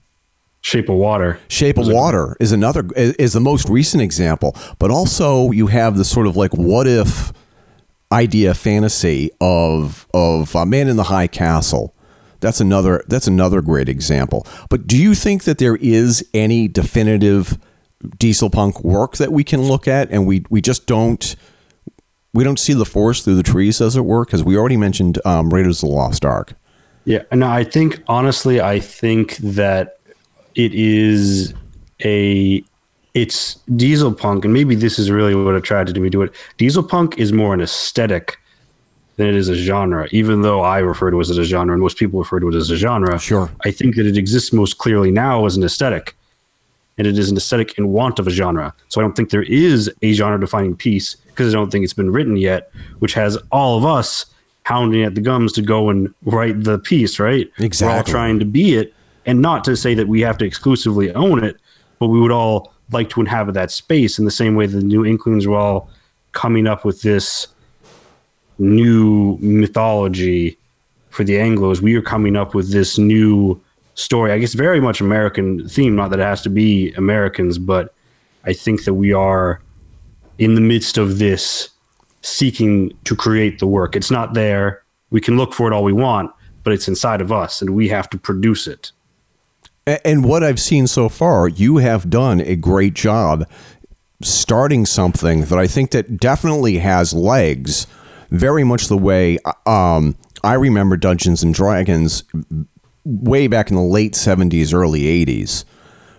Shape 0.62 0.88
of 0.88 0.96
Water. 0.96 1.38
Shape 1.48 1.76
of 1.76 1.88
Water 1.88 2.34
is 2.40 2.50
another 2.50 2.88
is 2.96 3.34
the 3.34 3.40
most 3.40 3.68
recent 3.68 4.02
example. 4.02 4.56
But 4.78 4.90
also, 4.90 5.50
you 5.50 5.66
have 5.66 5.98
the 5.98 6.04
sort 6.06 6.26
of 6.26 6.34
like 6.36 6.54
what 6.54 6.86
if 6.86 7.34
idea 8.10 8.54
fantasy 8.54 9.30
of 9.42 10.06
of 10.14 10.56
uh, 10.56 10.64
Man 10.64 10.88
in 10.88 10.96
the 10.96 11.04
High 11.04 11.26
Castle 11.26 11.93
that's 12.44 12.60
another 12.60 13.02
that's 13.08 13.26
another 13.26 13.62
great 13.62 13.88
example. 13.88 14.46
But 14.68 14.86
do 14.86 14.98
you 14.98 15.14
think 15.14 15.44
that 15.44 15.56
there 15.56 15.76
is 15.76 16.28
any 16.34 16.68
definitive 16.68 17.58
diesel 18.18 18.50
punk 18.50 18.84
work 18.84 19.16
that 19.16 19.32
we 19.32 19.42
can 19.42 19.62
look 19.62 19.88
at 19.88 20.10
and 20.10 20.26
we 20.26 20.44
we 20.50 20.60
just 20.60 20.86
don't 20.86 21.36
we 22.34 22.44
don't 22.44 22.58
see 22.58 22.74
the 22.74 22.84
forest 22.84 23.24
through 23.24 23.36
the 23.36 23.42
trees 23.42 23.80
as 23.80 23.96
it 23.96 24.02
were 24.04 24.26
because 24.26 24.44
we 24.44 24.58
already 24.58 24.76
mentioned 24.76 25.18
um, 25.24 25.48
Raiders 25.48 25.82
of 25.82 25.88
the 25.88 25.94
Lost 25.94 26.26
Ark. 26.26 26.52
Yeah, 27.06 27.22
no, 27.32 27.48
I 27.48 27.64
think 27.64 28.02
honestly, 28.08 28.60
I 28.60 28.78
think 28.78 29.38
that 29.38 29.98
it 30.54 30.74
is 30.74 31.54
a 32.04 32.62
it's 33.14 33.54
diesel 33.76 34.12
punk, 34.12 34.44
and 34.44 34.52
maybe 34.52 34.74
this 34.74 34.98
is 34.98 35.10
really 35.10 35.34
what 35.34 35.54
attracted 35.54 35.98
me 35.98 36.10
to 36.10 36.22
it. 36.22 36.34
Diesel 36.58 36.82
punk 36.82 37.16
is 37.16 37.32
more 37.32 37.54
an 37.54 37.62
aesthetic 37.62 38.38
than 39.16 39.28
it 39.28 39.34
is 39.34 39.48
a 39.48 39.54
genre, 39.54 40.08
even 40.10 40.42
though 40.42 40.60
I 40.60 40.78
refer 40.78 41.10
to 41.10 41.20
it 41.20 41.28
as 41.28 41.38
a 41.38 41.44
genre 41.44 41.72
and 41.72 41.82
most 41.82 41.96
people 41.96 42.18
refer 42.18 42.40
to 42.40 42.48
it 42.48 42.54
as 42.54 42.70
a 42.70 42.76
genre. 42.76 43.18
Sure. 43.18 43.50
I 43.64 43.70
think 43.70 43.96
that 43.96 44.06
it 44.06 44.16
exists 44.16 44.52
most 44.52 44.78
clearly 44.78 45.10
now 45.10 45.46
as 45.46 45.56
an 45.56 45.62
aesthetic. 45.62 46.16
And 46.96 47.06
it 47.06 47.18
is 47.18 47.30
an 47.30 47.36
aesthetic 47.36 47.76
in 47.76 47.88
want 47.88 48.18
of 48.18 48.26
a 48.26 48.30
genre. 48.30 48.72
So 48.88 49.00
I 49.00 49.04
don't 49.04 49.14
think 49.16 49.30
there 49.30 49.42
is 49.42 49.90
a 50.02 50.12
genre 50.12 50.38
defining 50.38 50.76
piece 50.76 51.16
because 51.26 51.52
I 51.52 51.56
don't 51.56 51.70
think 51.70 51.84
it's 51.84 51.92
been 51.92 52.12
written 52.12 52.36
yet, 52.36 52.70
which 53.00 53.14
has 53.14 53.36
all 53.50 53.76
of 53.76 53.84
us 53.84 54.26
hounding 54.62 55.02
at 55.02 55.14
the 55.14 55.20
gums 55.20 55.52
to 55.52 55.62
go 55.62 55.90
and 55.90 56.12
write 56.24 56.62
the 56.64 56.78
piece, 56.78 57.18
right? 57.18 57.50
Exactly. 57.58 57.92
We're 57.92 57.98
all 57.98 58.04
trying 58.04 58.38
to 58.38 58.44
be 58.44 58.76
it. 58.76 58.94
And 59.26 59.42
not 59.42 59.64
to 59.64 59.76
say 59.76 59.94
that 59.94 60.08
we 60.08 60.20
have 60.20 60.38
to 60.38 60.44
exclusively 60.44 61.12
own 61.14 61.42
it, 61.42 61.56
but 61.98 62.08
we 62.08 62.20
would 62.20 62.30
all 62.30 62.72
like 62.92 63.10
to 63.10 63.20
inhabit 63.20 63.54
that 63.54 63.70
space 63.70 64.18
in 64.18 64.24
the 64.24 64.30
same 64.30 64.54
way 64.54 64.66
the 64.66 64.82
New 64.82 65.04
Inklings 65.04 65.46
were 65.46 65.56
all 65.56 65.88
coming 66.32 66.66
up 66.66 66.84
with 66.84 67.02
this 67.02 67.48
new 68.58 69.36
mythology 69.40 70.58
for 71.10 71.24
the 71.24 71.34
Anglos. 71.34 71.80
We 71.80 71.94
are 71.96 72.02
coming 72.02 72.36
up 72.36 72.54
with 72.54 72.72
this 72.72 72.98
new 72.98 73.60
story. 73.94 74.32
I 74.32 74.38
guess 74.38 74.54
very 74.54 74.80
much 74.80 75.00
American 75.00 75.68
theme. 75.68 75.94
Not 75.94 76.10
that 76.10 76.20
it 76.20 76.24
has 76.24 76.42
to 76.42 76.50
be 76.50 76.92
Americans, 76.94 77.58
but 77.58 77.94
I 78.44 78.52
think 78.52 78.84
that 78.84 78.94
we 78.94 79.12
are 79.12 79.60
in 80.38 80.54
the 80.54 80.60
midst 80.60 80.98
of 80.98 81.18
this 81.18 81.70
seeking 82.22 82.96
to 83.04 83.14
create 83.14 83.58
the 83.58 83.66
work. 83.66 83.94
It's 83.94 84.10
not 84.10 84.34
there. 84.34 84.82
We 85.10 85.20
can 85.20 85.36
look 85.36 85.52
for 85.52 85.70
it 85.70 85.74
all 85.74 85.84
we 85.84 85.92
want, 85.92 86.32
but 86.64 86.72
it's 86.72 86.88
inside 86.88 87.20
of 87.20 87.30
us, 87.30 87.60
and 87.60 87.70
we 87.70 87.88
have 87.88 88.10
to 88.10 88.18
produce 88.18 88.66
it. 88.66 88.90
And 89.86 90.24
what 90.24 90.42
I've 90.42 90.60
seen 90.60 90.86
so 90.86 91.08
far, 91.08 91.46
you 91.46 91.76
have 91.76 92.08
done 92.08 92.40
a 92.40 92.56
great 92.56 92.94
job 92.94 93.46
starting 94.22 94.86
something 94.86 95.42
that 95.42 95.58
I 95.58 95.66
think 95.66 95.90
that 95.90 96.16
definitely 96.16 96.78
has 96.78 97.12
legs, 97.12 97.86
very 98.38 98.64
much 98.64 98.88
the 98.88 98.98
way 98.98 99.38
um, 99.66 100.16
I 100.42 100.54
remember 100.54 100.96
Dungeons 100.96 101.42
and 101.42 101.54
Dragons 101.54 102.24
way 103.04 103.46
back 103.46 103.70
in 103.70 103.76
the 103.76 103.82
late 103.82 104.12
70s, 104.12 104.74
early 104.74 105.02
80s. 105.24 105.64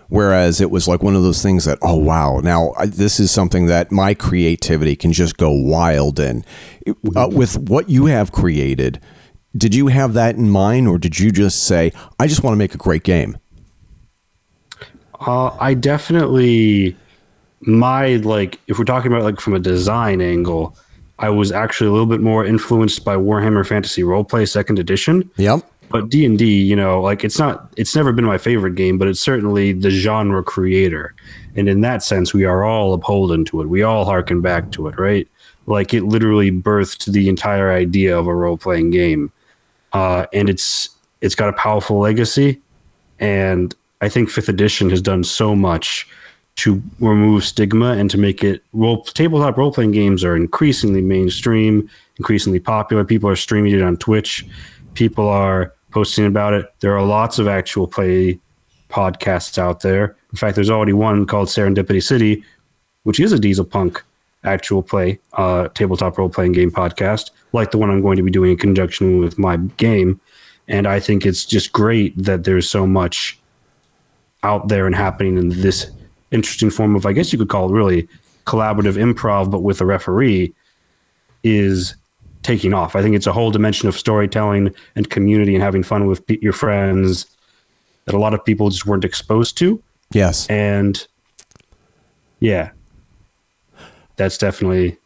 Whereas 0.08 0.60
it 0.60 0.70
was 0.70 0.86
like 0.86 1.02
one 1.02 1.16
of 1.16 1.22
those 1.22 1.42
things 1.42 1.64
that, 1.64 1.78
oh, 1.82 1.96
wow, 1.96 2.38
now 2.38 2.72
I, 2.78 2.86
this 2.86 3.18
is 3.18 3.32
something 3.32 3.66
that 3.66 3.90
my 3.90 4.14
creativity 4.14 4.94
can 4.94 5.12
just 5.12 5.36
go 5.36 5.50
wild 5.50 6.20
in. 6.20 6.44
Uh, 7.16 7.28
with 7.30 7.58
what 7.58 7.90
you 7.90 8.06
have 8.06 8.30
created, 8.30 9.00
did 9.56 9.74
you 9.74 9.88
have 9.88 10.14
that 10.14 10.36
in 10.36 10.48
mind, 10.48 10.86
or 10.86 10.98
did 10.98 11.18
you 11.18 11.32
just 11.32 11.64
say, 11.64 11.92
I 12.20 12.28
just 12.28 12.44
want 12.44 12.52
to 12.54 12.58
make 12.58 12.72
a 12.74 12.78
great 12.78 13.02
game? 13.02 13.36
Uh, 15.18 15.56
I 15.58 15.74
definitely 15.74 16.96
my 17.60 18.16
like 18.16 18.60
if 18.66 18.78
we're 18.78 18.84
talking 18.84 19.10
about 19.10 19.24
like 19.24 19.40
from 19.40 19.54
a 19.54 19.58
design 19.58 20.20
angle, 20.20 20.76
I 21.18 21.30
was 21.30 21.50
actually 21.50 21.88
a 21.88 21.92
little 21.92 22.06
bit 22.06 22.20
more 22.20 22.44
influenced 22.44 23.04
by 23.04 23.16
Warhammer 23.16 23.66
Fantasy 23.66 24.02
Roleplay 24.02 24.48
Second 24.48 24.78
Edition. 24.78 25.30
Yep. 25.36 25.60
But 25.88 26.08
D 26.08 26.26
and 26.26 26.38
D, 26.38 26.62
you 26.62 26.76
know, 26.76 27.00
like 27.00 27.24
it's 27.24 27.38
not 27.38 27.72
it's 27.76 27.94
never 27.94 28.12
been 28.12 28.24
my 28.24 28.38
favorite 28.38 28.74
game, 28.74 28.98
but 28.98 29.08
it's 29.08 29.20
certainly 29.20 29.72
the 29.72 29.90
genre 29.90 30.42
creator. 30.42 31.14
And 31.54 31.68
in 31.68 31.80
that 31.82 32.02
sense, 32.02 32.34
we 32.34 32.44
are 32.44 32.64
all 32.64 32.92
upholden 32.92 33.44
to 33.46 33.62
it. 33.62 33.68
We 33.68 33.82
all 33.82 34.04
harken 34.04 34.40
back 34.40 34.72
to 34.72 34.88
it, 34.88 34.98
right? 34.98 35.28
Like 35.66 35.94
it 35.94 36.04
literally 36.04 36.50
birthed 36.50 37.12
the 37.12 37.28
entire 37.28 37.72
idea 37.72 38.18
of 38.18 38.26
a 38.26 38.34
role 38.34 38.56
playing 38.56 38.90
game. 38.90 39.32
Uh, 39.92 40.26
and 40.32 40.48
it's 40.48 40.90
it's 41.20 41.34
got 41.34 41.48
a 41.48 41.52
powerful 41.52 41.98
legacy. 41.98 42.60
And 43.18 43.74
I 44.00 44.08
think 44.08 44.28
fifth 44.28 44.48
edition 44.48 44.90
has 44.90 45.00
done 45.00 45.24
so 45.24 45.54
much 45.54 46.06
to 46.56 46.82
remove 47.00 47.44
stigma 47.44 47.92
and 47.92 48.10
to 48.10 48.18
make 48.18 48.42
it 48.42 48.62
role 48.72 49.02
tabletop 49.04 49.56
role 49.56 49.72
playing 49.72 49.92
games 49.92 50.24
are 50.24 50.36
increasingly 50.36 51.02
mainstream, 51.02 51.88
increasingly 52.16 52.58
popular. 52.58 53.04
People 53.04 53.28
are 53.28 53.36
streaming 53.36 53.72
it 53.72 53.82
on 53.82 53.96
Twitch. 53.96 54.46
People 54.94 55.28
are 55.28 55.74
posting 55.90 56.24
about 56.26 56.54
it. 56.54 56.72
There 56.80 56.96
are 56.96 57.04
lots 57.04 57.38
of 57.38 57.46
actual 57.46 57.86
play 57.86 58.38
podcasts 58.88 59.58
out 59.58 59.80
there. 59.80 60.16
In 60.32 60.36
fact, 60.36 60.54
there's 60.54 60.70
already 60.70 60.92
one 60.94 61.26
called 61.26 61.48
Serendipity 61.48 62.02
City, 62.02 62.42
which 63.02 63.20
is 63.20 63.32
a 63.32 63.38
diesel 63.38 63.64
punk 63.64 64.02
actual 64.44 64.82
play 64.82 65.18
uh, 65.34 65.68
tabletop 65.68 66.16
role 66.16 66.28
playing 66.28 66.52
game 66.52 66.70
podcast, 66.70 67.30
like 67.52 67.70
the 67.70 67.78
one 67.78 67.90
I'm 67.90 68.00
going 68.00 68.16
to 68.16 68.22
be 68.22 68.30
doing 68.30 68.52
in 68.52 68.56
conjunction 68.56 69.18
with 69.18 69.38
my 69.38 69.56
game. 69.56 70.20
And 70.68 70.86
I 70.86 71.00
think 71.00 71.26
it's 71.26 71.44
just 71.44 71.72
great 71.72 72.16
that 72.16 72.44
there's 72.44 72.68
so 72.68 72.86
much 72.86 73.38
out 74.42 74.68
there 74.68 74.86
and 74.86 74.94
happening 74.94 75.36
in 75.36 75.48
this 75.48 75.90
interesting 76.30 76.70
form 76.70 76.96
of, 76.96 77.06
I 77.06 77.12
guess 77.12 77.32
you 77.32 77.38
could 77.38 77.48
call 77.48 77.68
it 77.68 77.72
really 77.72 78.08
collaborative 78.46 78.94
improv, 78.94 79.50
but 79.50 79.62
with 79.62 79.80
a 79.80 79.86
referee, 79.86 80.54
is 81.42 81.94
taking 82.42 82.72
off. 82.72 82.94
I 82.94 83.02
think 83.02 83.16
it's 83.16 83.26
a 83.26 83.32
whole 83.32 83.50
dimension 83.50 83.88
of 83.88 83.98
storytelling 83.98 84.72
and 84.94 85.10
community 85.10 85.54
and 85.54 85.62
having 85.62 85.82
fun 85.82 86.06
with 86.06 86.22
your 86.28 86.52
friends 86.52 87.26
that 88.04 88.14
a 88.14 88.18
lot 88.18 88.34
of 88.34 88.44
people 88.44 88.70
just 88.70 88.86
weren't 88.86 89.04
exposed 89.04 89.58
to. 89.58 89.82
Yes. 90.12 90.48
And 90.48 91.06
yeah, 92.40 92.70
that's 94.16 94.38
definitely 94.38 94.96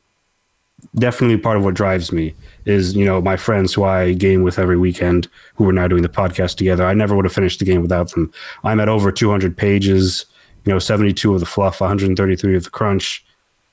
definitely 0.96 1.36
part 1.36 1.58
of 1.58 1.64
what 1.64 1.74
drives 1.74 2.10
me 2.10 2.34
is 2.64 2.96
you 2.96 3.04
know 3.04 3.20
my 3.20 3.36
friends 3.36 3.74
who 3.74 3.84
I 3.84 4.14
game 4.14 4.42
with 4.42 4.58
every 4.58 4.78
weekend 4.78 5.28
who 5.54 5.68
are 5.68 5.72
now 5.72 5.88
doing 5.88 6.02
the 6.02 6.08
podcast 6.08 6.56
together. 6.56 6.84
I 6.84 6.94
never 6.94 7.14
would 7.14 7.24
have 7.24 7.34
finished 7.34 7.58
the 7.58 7.64
game 7.64 7.82
without 7.82 8.10
them. 8.12 8.32
I'm 8.64 8.80
at 8.80 8.88
over 8.88 9.12
200 9.12 9.56
pages, 9.56 10.26
you 10.64 10.72
know, 10.72 10.78
72 10.78 11.34
of 11.34 11.40
the 11.40 11.46
fluff, 11.46 11.80
133 11.80 12.56
of 12.56 12.64
the 12.64 12.70
crunch, 12.70 13.24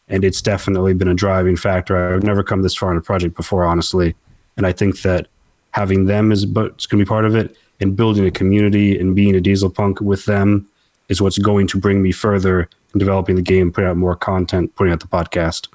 and 0.07 0.23
it's 0.23 0.41
definitely 0.41 0.93
been 0.93 1.07
a 1.07 1.13
driving 1.13 1.55
factor. 1.55 2.15
I've 2.15 2.23
never 2.23 2.43
come 2.43 2.61
this 2.61 2.75
far 2.75 2.91
in 2.91 2.97
a 2.97 3.01
project 3.01 3.35
before, 3.35 3.65
honestly, 3.65 4.15
and 4.55 4.65
I 4.65 4.71
think 4.71 5.01
that 5.01 5.27
having 5.71 6.05
them 6.05 6.31
is 6.31 6.45
but 6.45 6.67
it's 6.71 6.85
going 6.85 6.99
to 6.99 7.05
be 7.05 7.09
part 7.09 7.25
of 7.25 7.35
it, 7.35 7.57
and 7.79 7.95
building 7.95 8.25
a 8.25 8.31
community 8.31 8.97
and 8.97 9.15
being 9.15 9.35
a 9.35 9.41
diesel 9.41 9.69
punk 9.69 10.01
with 10.01 10.25
them 10.25 10.67
is 11.09 11.21
what's 11.21 11.37
going 11.37 11.67
to 11.67 11.79
bring 11.79 12.01
me 12.01 12.11
further 12.11 12.69
in 12.93 12.99
developing 12.99 13.35
the 13.35 13.41
game, 13.41 13.71
putting 13.71 13.89
out 13.89 13.97
more 13.97 14.15
content, 14.15 14.75
putting 14.75 14.91
out 14.91 14.99
the 14.99 15.07
podcast 15.07 15.67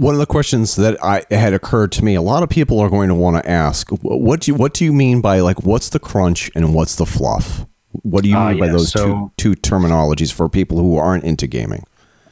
one 0.00 0.14
of 0.14 0.18
the 0.18 0.24
questions 0.24 0.76
that 0.76 0.96
I 1.04 1.26
had 1.30 1.52
occurred 1.52 1.92
to 1.92 2.04
me, 2.04 2.14
a 2.14 2.22
lot 2.22 2.42
of 2.42 2.48
people 2.48 2.80
are 2.80 2.88
going 2.88 3.10
to 3.10 3.14
want 3.14 3.36
to 3.36 3.48
ask, 3.50 3.90
what 3.90 4.40
do 4.40 4.50
you, 4.50 4.54
what 4.54 4.72
do 4.72 4.86
you 4.86 4.94
mean 4.94 5.20
by 5.20 5.40
like 5.40 5.62
what's 5.62 5.90
the 5.90 5.98
crunch 5.98 6.50
and 6.54 6.74
what's 6.74 6.94
the 6.94 7.04
fluff? 7.04 7.66
What 7.92 8.22
do 8.22 8.30
you 8.30 8.36
uh, 8.36 8.50
mean 8.50 8.62
uh, 8.62 8.66
by 8.66 8.72
those 8.72 8.90
so, 8.90 9.32
two 9.36 9.54
two 9.54 9.60
terminologies 9.60 10.32
for 10.32 10.48
people 10.48 10.78
who 10.78 10.96
aren't 10.96 11.24
into 11.24 11.46
gaming? 11.46 11.84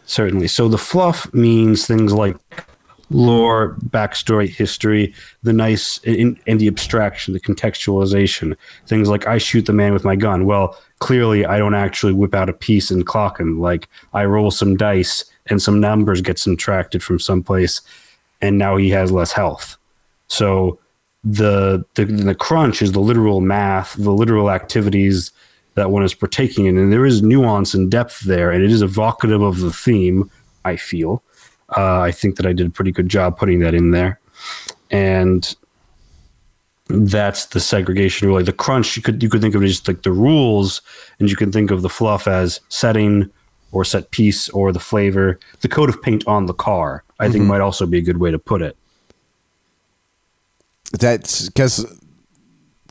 Certainly. 0.06 0.48
So 0.48 0.68
the 0.68 0.78
fluff 0.78 1.32
means 1.34 1.86
things 1.86 2.12
like 2.12 2.36
lore, 3.10 3.76
backstory, 3.86 4.48
history, 4.48 5.14
the 5.42 5.52
nice 5.52 5.98
and, 6.04 6.38
and 6.46 6.60
the 6.60 6.68
abstraction, 6.68 7.34
the 7.34 7.40
contextualization. 7.40 8.56
Things 8.86 9.08
like 9.08 9.26
I 9.26 9.38
shoot 9.38 9.66
the 9.66 9.72
man 9.72 9.92
with 9.92 10.04
my 10.04 10.16
gun. 10.16 10.46
Well, 10.46 10.78
clearly 11.00 11.44
I 11.44 11.58
don't 11.58 11.74
actually 11.74 12.12
whip 12.12 12.34
out 12.34 12.48
a 12.48 12.54
piece 12.54 12.90
and 12.90 13.06
clock 13.06 13.40
him. 13.40 13.60
Like 13.60 13.88
I 14.12 14.24
roll 14.24 14.50
some 14.50 14.76
dice 14.76 15.24
and 15.46 15.60
some 15.60 15.80
numbers 15.80 16.20
get 16.20 16.38
subtracted 16.38 17.02
from 17.02 17.18
someplace, 17.18 17.80
and 18.40 18.58
now 18.58 18.76
he 18.76 18.90
has 18.90 19.10
less 19.10 19.32
health. 19.32 19.76
So 20.28 20.78
the, 21.24 21.84
the 21.94 22.04
the 22.04 22.34
crunch 22.34 22.82
is 22.82 22.92
the 22.92 23.00
literal 23.00 23.40
math, 23.40 23.94
the 23.94 24.12
literal 24.12 24.50
activities 24.50 25.32
that 25.78 25.90
one 25.90 26.02
is 26.02 26.14
partaking 26.14 26.66
in, 26.66 26.76
and 26.76 26.92
there 26.92 27.06
is 27.06 27.23
nuance 27.23 27.73
and 27.75 27.90
depth 27.90 28.20
there, 28.20 28.50
and 28.50 28.62
it 28.62 28.70
is 28.70 28.82
evocative 28.82 29.42
of 29.42 29.61
the 29.61 29.73
theme. 29.73 30.30
I 30.64 30.76
feel. 30.76 31.23
Uh, 31.76 32.00
I 32.00 32.11
think 32.11 32.37
that 32.37 32.47
I 32.47 32.52
did 32.52 32.66
a 32.66 32.70
pretty 32.70 32.92
good 32.92 33.08
job 33.08 33.38
putting 33.38 33.61
that 33.61 33.75
in 33.75 33.90
there, 33.90 34.20
and 34.90 35.54
that's 36.88 37.47
the 37.47 37.61
segregation. 37.61 38.28
Really, 38.28 38.42
the 38.42 38.52
crunch 38.52 38.97
you 38.97 39.02
could 39.02 39.23
you 39.23 39.30
could 39.30 39.40
think 39.40 39.54
of 39.54 39.62
it 39.62 39.66
as 39.66 39.87
like 39.87 40.02
the 40.02 40.12
rules, 40.12 40.82
and 41.18 41.30
you 41.30 41.37
can 41.37 41.52
think 41.52 41.70
of 41.70 41.82
the 41.82 41.88
fluff 41.88 42.26
as 42.26 42.61
setting, 42.68 43.30
or 43.73 43.85
set 43.85 44.11
piece 44.11 44.49
or 44.50 44.73
the 44.73 44.80
flavor, 44.80 45.38
the 45.61 45.68
coat 45.68 45.88
of 45.88 46.00
paint 46.02 46.26
on 46.26 46.47
the 46.47 46.54
car, 46.54 47.04
I 47.18 47.25
mm-hmm. 47.25 47.32
think 47.32 47.44
might 47.44 47.61
also 47.61 47.87
be 47.87 47.99
a 47.99 48.02
good 48.02 48.18
way 48.18 48.30
to 48.30 48.38
put 48.38 48.62
it. 48.62 48.76
That's 50.92 51.49
because 51.49 51.85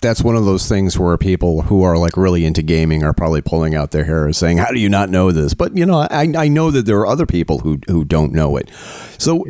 that's 0.01 0.21
one 0.21 0.35
of 0.35 0.45
those 0.45 0.67
things 0.67 0.97
where 0.99 1.17
people 1.17 1.63
who 1.63 1.83
are 1.83 1.97
like 1.97 2.15
really 2.15 2.45
into 2.45 2.61
gaming 2.61 3.03
are 3.03 3.13
probably 3.13 3.41
pulling 3.41 3.73
out 3.73 3.91
their 3.91 4.05
hair 4.05 4.25
and 4.25 4.35
saying, 4.35 4.57
"How 4.57 4.71
do 4.71 4.79
you 4.79 4.89
not 4.89 5.09
know 5.09 5.31
this?" 5.31 5.53
But 5.53 5.75
you 5.75 5.85
know, 5.85 5.99
I, 5.99 6.31
I 6.37 6.47
know 6.47 6.71
that 6.71 6.85
there 6.85 6.99
are 6.99 7.07
other 7.07 7.25
people 7.25 7.59
who 7.59 7.79
who 7.87 8.05
don't 8.05 8.31
know 8.31 8.57
it. 8.57 8.69
So 9.17 9.45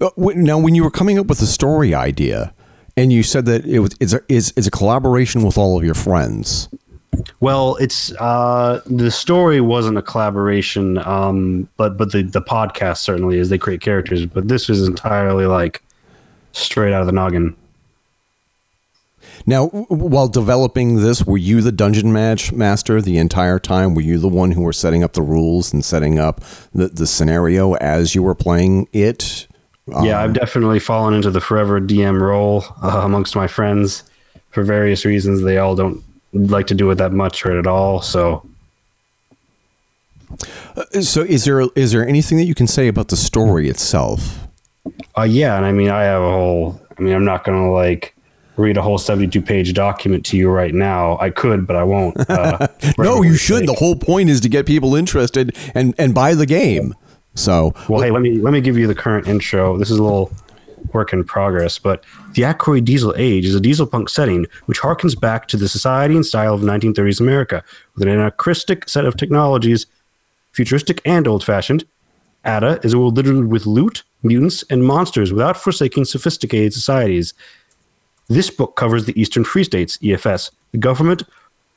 uh, 0.00 0.10
now, 0.16 0.58
when 0.58 0.74
you 0.74 0.84
were 0.84 0.90
coming 0.90 1.18
up 1.18 1.26
with 1.26 1.38
the 1.40 1.46
story 1.46 1.94
idea, 1.94 2.52
and 2.96 3.12
you 3.12 3.22
said 3.22 3.46
that 3.46 3.64
it 3.64 3.78
was 3.78 3.96
it's 4.00 4.12
a, 4.12 4.20
it's, 4.28 4.52
it's 4.56 4.66
a 4.66 4.70
collaboration 4.70 5.42
with 5.42 5.56
all 5.56 5.78
of 5.78 5.84
your 5.84 5.94
friends. 5.94 6.68
Well, 7.40 7.76
it's 7.76 8.12
uh, 8.20 8.82
the 8.86 9.10
story 9.10 9.60
wasn't 9.60 9.98
a 9.98 10.02
collaboration, 10.02 10.98
um, 10.98 11.68
but 11.76 11.96
but 11.96 12.12
the 12.12 12.22
the 12.22 12.42
podcast 12.42 12.98
certainly 12.98 13.38
is. 13.38 13.48
They 13.48 13.58
create 13.58 13.80
characters, 13.80 14.26
but 14.26 14.48
this 14.48 14.68
was 14.68 14.86
entirely 14.86 15.46
like 15.46 15.82
straight 16.52 16.92
out 16.92 17.00
of 17.00 17.06
the 17.06 17.12
noggin. 17.12 17.56
Now, 19.46 19.66
while 19.68 20.28
developing 20.28 20.96
this, 20.96 21.24
were 21.24 21.38
you 21.38 21.60
the 21.60 21.72
dungeon 21.72 22.12
match 22.12 22.52
master 22.52 23.00
the 23.00 23.18
entire 23.18 23.58
time? 23.58 23.94
Were 23.94 24.02
you 24.02 24.18
the 24.18 24.28
one 24.28 24.52
who 24.52 24.62
were 24.62 24.72
setting 24.72 25.02
up 25.02 25.14
the 25.14 25.22
rules 25.22 25.72
and 25.72 25.84
setting 25.84 26.18
up 26.18 26.42
the, 26.74 26.88
the 26.88 27.06
scenario 27.06 27.74
as 27.74 28.14
you 28.14 28.22
were 28.22 28.34
playing 28.34 28.88
it? 28.92 29.46
Um, 29.92 30.04
yeah, 30.04 30.20
I've 30.20 30.34
definitely 30.34 30.78
fallen 30.78 31.14
into 31.14 31.30
the 31.30 31.40
forever 31.40 31.80
DM 31.80 32.20
role 32.20 32.64
uh, 32.82 33.00
amongst 33.02 33.34
my 33.34 33.46
friends 33.46 34.04
for 34.50 34.62
various 34.62 35.04
reasons. 35.04 35.42
They 35.42 35.58
all 35.58 35.74
don't 35.74 36.02
like 36.32 36.66
to 36.68 36.74
do 36.74 36.90
it 36.90 36.96
that 36.96 37.12
much 37.12 37.44
or 37.44 37.58
at 37.58 37.66
all. 37.66 38.02
So, 38.02 38.46
uh, 40.76 41.00
so 41.00 41.22
is 41.22 41.44
there 41.44 41.62
is 41.74 41.92
there 41.92 42.06
anything 42.06 42.38
that 42.38 42.44
you 42.44 42.54
can 42.54 42.66
say 42.66 42.88
about 42.88 43.08
the 43.08 43.16
story 43.16 43.68
itself? 43.68 44.46
Uh, 45.16 45.22
yeah, 45.22 45.56
and 45.56 45.66
I 45.66 45.72
mean, 45.72 45.90
I 45.90 46.04
have 46.04 46.22
a 46.22 46.30
whole. 46.30 46.80
I 46.96 47.02
mean, 47.02 47.14
I'm 47.14 47.24
not 47.24 47.44
going 47.44 47.58
to 47.58 47.70
like 47.70 48.14
read 48.56 48.76
a 48.76 48.82
whole 48.82 48.98
72 48.98 49.40
page 49.42 49.72
document 49.74 50.24
to 50.26 50.36
you 50.36 50.50
right 50.50 50.74
now. 50.74 51.18
I 51.18 51.30
could, 51.30 51.66
but 51.66 51.76
I 51.76 51.84
won't. 51.84 52.16
Uh, 52.28 52.68
no, 52.98 53.22
you 53.22 53.36
should. 53.36 53.66
The 53.66 53.74
whole 53.74 53.96
point 53.96 54.30
is 54.30 54.40
to 54.42 54.48
get 54.48 54.66
people 54.66 54.94
interested 54.94 55.56
and 55.74 55.94
and 55.98 56.14
buy 56.14 56.34
the 56.34 56.46
game. 56.46 56.94
So, 57.34 57.74
well, 57.88 58.00
hey, 58.00 58.10
let 58.10 58.22
me 58.22 58.38
let 58.38 58.52
me 58.52 58.60
give 58.60 58.76
you 58.76 58.86
the 58.86 58.94
current 58.94 59.28
intro. 59.28 59.76
This 59.78 59.90
is 59.90 59.98
a 59.98 60.02
little 60.02 60.32
work 60.92 61.12
in 61.12 61.24
progress, 61.24 61.78
but 61.78 62.04
the 62.34 62.42
Akroyd 62.42 62.84
Diesel 62.84 63.14
Age 63.16 63.44
is 63.44 63.54
a 63.54 63.60
diesel 63.60 63.86
punk 63.86 64.08
setting 64.08 64.46
which 64.66 64.80
harkens 64.80 65.18
back 65.18 65.46
to 65.48 65.56
the 65.56 65.68
society 65.68 66.16
and 66.16 66.24
style 66.24 66.54
of 66.54 66.62
1930s 66.62 67.20
America 67.20 67.62
with 67.94 68.02
an 68.02 68.08
anachronistic 68.08 68.88
set 68.88 69.04
of 69.04 69.16
technologies, 69.16 69.86
futuristic 70.52 71.00
and 71.04 71.28
old 71.28 71.44
fashioned. 71.44 71.84
Ada 72.44 72.80
is 72.82 72.94
a 72.94 72.98
world 72.98 73.16
littered 73.16 73.50
with 73.50 73.66
loot, 73.66 74.02
mutants, 74.22 74.64
and 74.70 74.84
monsters 74.84 75.32
without 75.32 75.56
forsaking 75.56 76.06
sophisticated 76.06 76.72
societies. 76.72 77.34
This 78.30 78.48
book 78.48 78.76
covers 78.76 79.06
the 79.06 79.20
Eastern 79.20 79.42
Free 79.42 79.64
States, 79.64 79.98
EFS, 79.98 80.52
the 80.70 80.78
government 80.78 81.24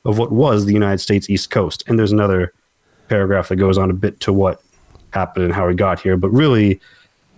of 0.04 0.18
what 0.18 0.30
was 0.30 0.64
the 0.64 0.72
United 0.72 0.98
States 0.98 1.28
East 1.28 1.50
Coast. 1.50 1.82
And 1.88 1.98
there's 1.98 2.12
another 2.12 2.52
paragraph 3.08 3.48
that 3.48 3.56
goes 3.56 3.76
on 3.76 3.90
a 3.90 3.94
bit 3.94 4.20
to 4.20 4.32
what 4.32 4.62
happened 5.10 5.46
and 5.46 5.52
how 5.52 5.66
we 5.66 5.74
got 5.74 6.00
here. 6.00 6.16
But 6.16 6.30
really, 6.30 6.80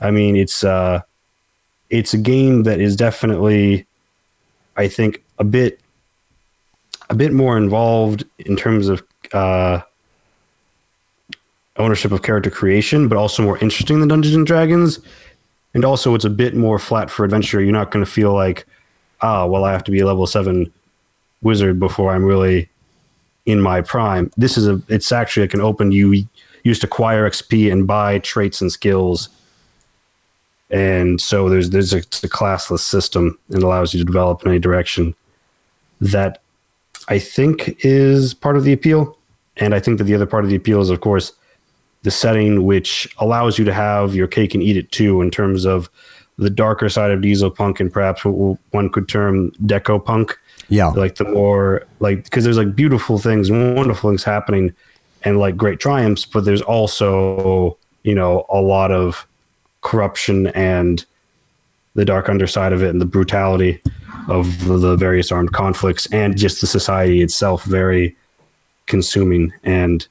I 0.03 0.11
mean, 0.11 0.37
it's 0.37 0.63
uh, 0.63 1.01
it's 1.89 2.13
a 2.13 2.19
game 2.19 2.65
that 2.65 2.79
is 2.79 2.95
definitely, 2.95 3.87
I 4.77 4.87
think, 4.87 5.25
a 5.39 5.45
bit 5.45 5.81
a 7.09 7.15
bit 7.15 7.33
more 7.33 7.57
involved 7.57 8.25
in 8.41 8.55
terms 8.55 8.89
of 8.89 9.03
uh, 9.33 9.81
ownership 11.79 12.13
of 12.13 12.23
character 12.23 12.51
creation, 12.51 13.09
but 13.09 13.17
also 13.17 13.43
more 13.43 13.57
interesting 13.59 14.01
than 14.01 14.09
Dungeons 14.09 14.35
and 14.35 14.47
Dragons. 14.47 14.99
And 15.73 15.87
also, 15.87 16.15
it's 16.15 16.25
a 16.27 16.31
bit 16.31 16.55
more 16.55 16.79
flat 16.79 17.11
for 17.11 17.25
adventure. 17.25 17.63
You're 17.63 17.73
not 17.73 17.91
going 17.91 18.05
to 18.05 18.11
feel 18.11 18.35
like, 18.35 18.67
ah, 19.21 19.47
well, 19.47 19.65
I 19.65 19.73
have 19.73 19.85
to 19.85 19.91
be 19.91 20.01
a 20.01 20.07
level 20.07 20.27
seven 20.27 20.73
wizard 21.43 21.79
before 21.79 22.15
I'm 22.15 22.25
really 22.25 22.69
in 23.45 23.61
my 23.61 23.81
prime. 23.81 24.31
This 24.37 24.59
is 24.59 24.67
a, 24.67 24.81
it's 24.89 25.13
actually 25.13 25.45
like 25.45 25.55
an 25.55 25.61
open, 25.61 25.93
you 25.93 26.27
used 26.65 26.81
to 26.81 26.87
acquire 26.87 27.29
XP 27.29 27.71
and 27.71 27.87
buy 27.87 28.19
traits 28.19 28.61
and 28.61 28.73
skills. 28.73 29.29
And 30.71 31.21
so 31.21 31.49
there's, 31.49 31.71
there's 31.71 31.95
a, 31.95 31.99
a 31.99 32.29
classless 32.29 32.81
system 32.81 33.39
and 33.51 33.63
allows 33.63 33.95
you 33.95 34.01
to 34.01 34.05
develop 34.05 34.43
in 34.43 34.51
any 34.51 34.59
direction 34.59 35.15
that 36.01 36.43
I 37.09 37.21
think 37.21 37.77
is 37.85 38.35
part 38.35 38.57
of 38.57 38.65
the 38.65 38.73
appeal. 38.73 39.17
And 39.59 39.75
I 39.75 39.81
think 39.81 39.99
that 39.99 40.05
the 40.05 40.15
other 40.15 40.27
part 40.27 40.45
of 40.45 40.51
the 40.51 40.57
appeal 40.57 40.81
is, 40.81 40.91
of 40.91 41.01
course, 41.01 41.33
the 42.03 42.11
setting, 42.11 42.65
which 42.65 43.09
allows 43.19 43.59
you 43.59 43.65
to 43.65 43.73
have 43.73 44.15
your 44.15 44.27
cake 44.27 44.55
and 44.55 44.63
eat 44.63 44.77
it 44.77 44.91
too, 44.93 45.23
in 45.23 45.31
terms 45.31 45.65
of 45.65 45.89
the 46.39 46.51
darker 46.51 46.89
side 46.89 47.11
of 47.11 47.21
diesel 47.21 47.51
punk 47.51 47.81
and 47.81 47.93
perhaps 47.93 48.25
what 48.25 48.59
one 48.71 48.91
could 48.91 49.09
term 49.09 49.51
deco 49.63 50.03
punk. 50.03 50.39
Yeah. 50.69 50.89
Like 50.89 51.17
the 51.17 51.25
more, 51.25 51.87
like, 52.01 52.25
because 52.25 52.45
there's 52.45 52.59
like 52.59 52.75
beautiful 52.75 53.19
things 53.19 53.51
wonderful 53.51 54.11
things 54.11 54.25
happening 54.25 54.75
and 55.23 55.39
like 55.39 55.57
great 55.57 55.81
triumphs, 55.81 56.27
but 56.27 56.45
there's 56.45 56.63
also, 56.63 57.79
you 58.03 58.15
know, 58.15 58.45
a 58.51 58.61
lot 58.61 58.93
of 58.93 59.27
corruption 59.81 60.49
and 60.49 61.05
the 61.95 62.05
dark 62.05 62.29
underside 62.29 62.73
of 62.73 62.83
it 62.83 62.91
and 62.91 63.01
the 63.01 63.07
brutality 63.07 63.81
of 64.29 64.65
the 64.67 64.97
various 64.97 65.33
armed 65.33 65.53
conflicts 65.53 66.07
and 66.13 66.37
just 66.37 66.61
the 66.61 66.67
society 66.67 67.23
itself 67.23 67.65
very 67.65 68.17
consuming 68.87 69.53
and 69.65 70.07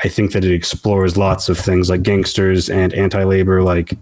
i 0.00 0.08
think 0.08 0.32
that 0.32 0.44
it 0.44 0.52
explores 0.52 1.16
lots 1.16 1.48
of 1.48 1.58
things 1.58 1.88
like 1.88 2.02
gangsters 2.02 2.68
and 2.68 2.92
anti-labor 2.94 3.62
like 3.62 3.96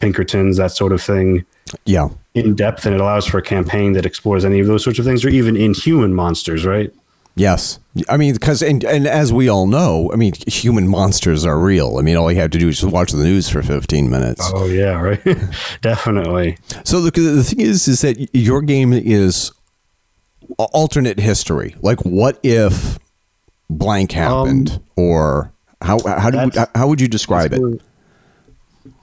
pinkertons 0.00 0.56
that 0.56 0.72
sort 0.72 0.92
of 0.92 1.00
thing 1.02 1.44
Yeah. 1.84 2.08
in 2.34 2.54
depth 2.54 2.84
and 2.86 2.94
it 2.94 3.00
allows 3.00 3.26
for 3.26 3.38
a 3.38 3.42
campaign 3.42 3.92
that 3.92 4.04
explores 4.06 4.44
any 4.44 4.58
of 4.60 4.66
those 4.66 4.82
sorts 4.82 4.98
of 4.98 5.04
things 5.04 5.24
or 5.24 5.28
even 5.28 5.56
inhuman 5.56 6.12
monsters 6.14 6.64
right 6.66 6.92
Yes. 7.36 7.78
I 8.08 8.16
mean, 8.16 8.34
because, 8.34 8.60
and, 8.60 8.82
and 8.84 9.06
as 9.06 9.32
we 9.32 9.48
all 9.48 9.66
know, 9.68 10.10
I 10.12 10.16
mean, 10.16 10.32
human 10.48 10.88
monsters 10.88 11.46
are 11.46 11.58
real. 11.58 11.96
I 11.96 12.02
mean, 12.02 12.16
all 12.16 12.30
you 12.30 12.38
have 12.40 12.50
to 12.50 12.58
do 12.58 12.68
is 12.68 12.80
just 12.80 12.92
watch 12.92 13.12
the 13.12 13.22
news 13.22 13.48
for 13.48 13.62
15 13.62 14.10
minutes. 14.10 14.42
oh 14.52 14.66
yeah 14.66 15.00
right 15.00 15.20
definitely 15.80 16.58
So 16.84 16.98
look, 16.98 17.14
the 17.14 17.44
thing 17.44 17.60
is, 17.60 17.86
is 17.86 18.00
that 18.00 18.28
your 18.34 18.60
game 18.62 18.92
is 18.92 19.52
alternate 20.58 21.20
history. 21.20 21.76
Like, 21.80 22.00
what 22.04 22.38
if 22.42 22.98
blank 23.70 24.14
um, 24.16 24.22
happened, 24.22 24.82
or 24.96 25.52
how 25.80 26.00
how 26.04 26.30
do 26.30 26.50
how 26.74 26.88
would 26.88 27.00
you 27.00 27.08
describe 27.08 27.52
it? 27.52 27.60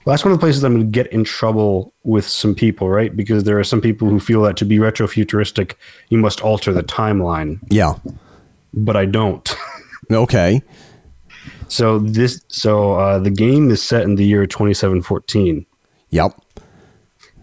Well, 0.08 0.14
that's 0.14 0.24
one 0.24 0.32
of 0.32 0.38
the 0.38 0.42
places 0.42 0.64
I'm 0.64 0.72
going 0.72 0.86
to 0.86 0.90
get 0.90 1.12
in 1.12 1.22
trouble 1.22 1.92
with 2.02 2.26
some 2.26 2.54
people, 2.54 2.88
right? 2.88 3.14
Because 3.14 3.44
there 3.44 3.58
are 3.58 3.62
some 3.64 3.82
people 3.82 4.08
who 4.08 4.18
feel 4.18 4.40
that 4.44 4.56
to 4.56 4.64
be 4.64 4.78
retrofuturistic, 4.78 5.74
you 6.08 6.16
must 6.16 6.40
alter 6.40 6.72
the 6.72 6.82
timeline, 6.82 7.58
Yeah. 7.68 7.92
but 8.72 8.96
I 8.96 9.04
don't. 9.04 9.54
Okay. 10.10 10.62
so 11.68 11.98
this, 11.98 12.42
so 12.48 12.94
uh, 12.94 13.18
the 13.18 13.28
game 13.30 13.70
is 13.70 13.82
set 13.82 14.04
in 14.04 14.14
the 14.14 14.24
year 14.24 14.46
2714, 14.46 15.66
Yep. 16.08 16.32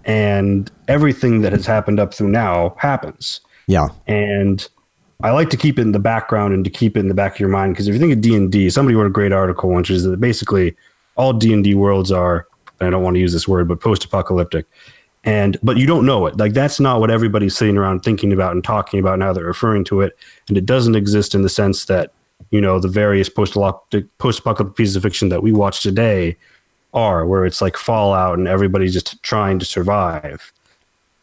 and 0.04 0.72
everything 0.88 1.42
that 1.42 1.52
has 1.52 1.68
happened 1.68 2.00
up 2.00 2.16
through 2.16 2.30
now 2.30 2.76
happens. 2.80 3.42
Yeah. 3.68 3.90
and 4.08 4.68
I 5.22 5.30
like 5.30 5.52
to 5.52 5.58
keep 5.58 5.78
it 5.78 5.84
in 5.84 5.92
the 5.92 6.00
background 6.00 6.56
and 6.56 6.64
to 6.66 6.72
keep 6.72 6.98
it 6.98 7.02
in 7.02 7.10
the 7.10 7.14
back 7.14 7.36
of 7.36 7.40
your 7.40 7.50
mind 7.50 7.74
because 7.74 7.88
if 7.88 7.94
you 7.94 8.00
think 8.00 8.14
of 8.14 8.22
D 8.22 8.34
and 8.36 8.52
D, 8.52 8.72
somebody 8.72 8.96
wrote 8.96 9.06
a 9.06 9.12
great 9.12 9.32
article, 9.32 9.70
which 9.70 9.92
is 9.92 10.04
that 10.06 10.20
basically 10.20 10.76
all 11.16 11.32
D 11.32 11.54
and 11.54 11.64
D 11.64 11.76
worlds 11.76 12.12
are. 12.12 12.48
And 12.80 12.88
I 12.88 12.90
don't 12.90 13.04
want 13.04 13.16
to 13.16 13.20
use 13.20 13.34
this 13.34 13.48
word, 13.48 13.68
but 13.68 13.80
post-apocalyptic, 13.80 14.66
and 15.24 15.58
but 15.64 15.78
you 15.78 15.88
don't 15.88 16.06
know 16.06 16.26
it. 16.28 16.38
Like 16.38 16.54
that's 16.54 16.80
not 16.80 17.00
what 17.00 17.10
everybody's 17.10 17.56
sitting 17.56 17.78
around 17.78 18.02
thinking 18.02 18.32
about 18.32 18.52
and 18.52 18.64
talking 18.64 19.00
about 19.00 19.18
now. 19.20 19.34
They're 19.34 19.46
referring 19.46 19.84
to 19.86 20.02
it, 20.02 20.18
and 20.48 20.58
it 20.58 20.66
doesn't 20.66 20.96
exist 20.96 21.34
in 21.34 21.42
the 21.42 21.50
sense 21.50 21.86
that 21.86 22.12
you 22.52 22.62
know 22.62 22.80
the 22.80 22.88
various 22.88 23.30
post-apocalyptic 23.30 24.06
post-apocalyptic 24.18 24.76
pieces 24.76 24.96
of 24.96 25.04
fiction 25.04 25.30
that 25.30 25.42
we 25.42 25.52
watch 25.52 25.82
today 25.82 26.36
are, 26.94 27.26
where 27.26 27.46
it's 27.46 27.62
like 27.62 27.76
Fallout 27.76 28.38
and 28.38 28.48
everybody's 28.48 28.94
just 28.94 29.22
trying 29.24 29.60
to 29.60 29.66
survive. 29.66 30.52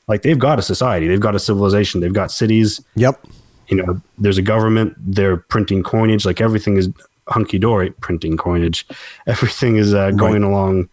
Like 0.09 0.23
they've 0.23 0.39
got 0.39 0.59
a 0.59 0.63
society, 0.63 1.09
they've 1.09 1.21
got 1.21 1.35
a 1.35 1.39
civilization, 1.39 2.01
they've 2.01 2.13
got 2.13 2.31
cities, 2.31 2.81
Yep. 2.97 3.25
you 3.69 3.77
know, 3.79 4.01
there's 4.19 4.37
a 4.37 4.43
government, 4.43 4.95
they're 4.99 5.39
printing 5.39 5.83
coinage, 5.83 6.27
like 6.27 6.41
everything 6.41 6.77
is 6.77 6.91
hunky 7.29 7.59
dory, 7.59 7.91
printing 7.91 8.37
coinage, 8.37 8.87
everything 9.27 9.77
is 9.77 9.95
uh, 9.95 10.11
going 10.11 10.43
along 10.43 10.89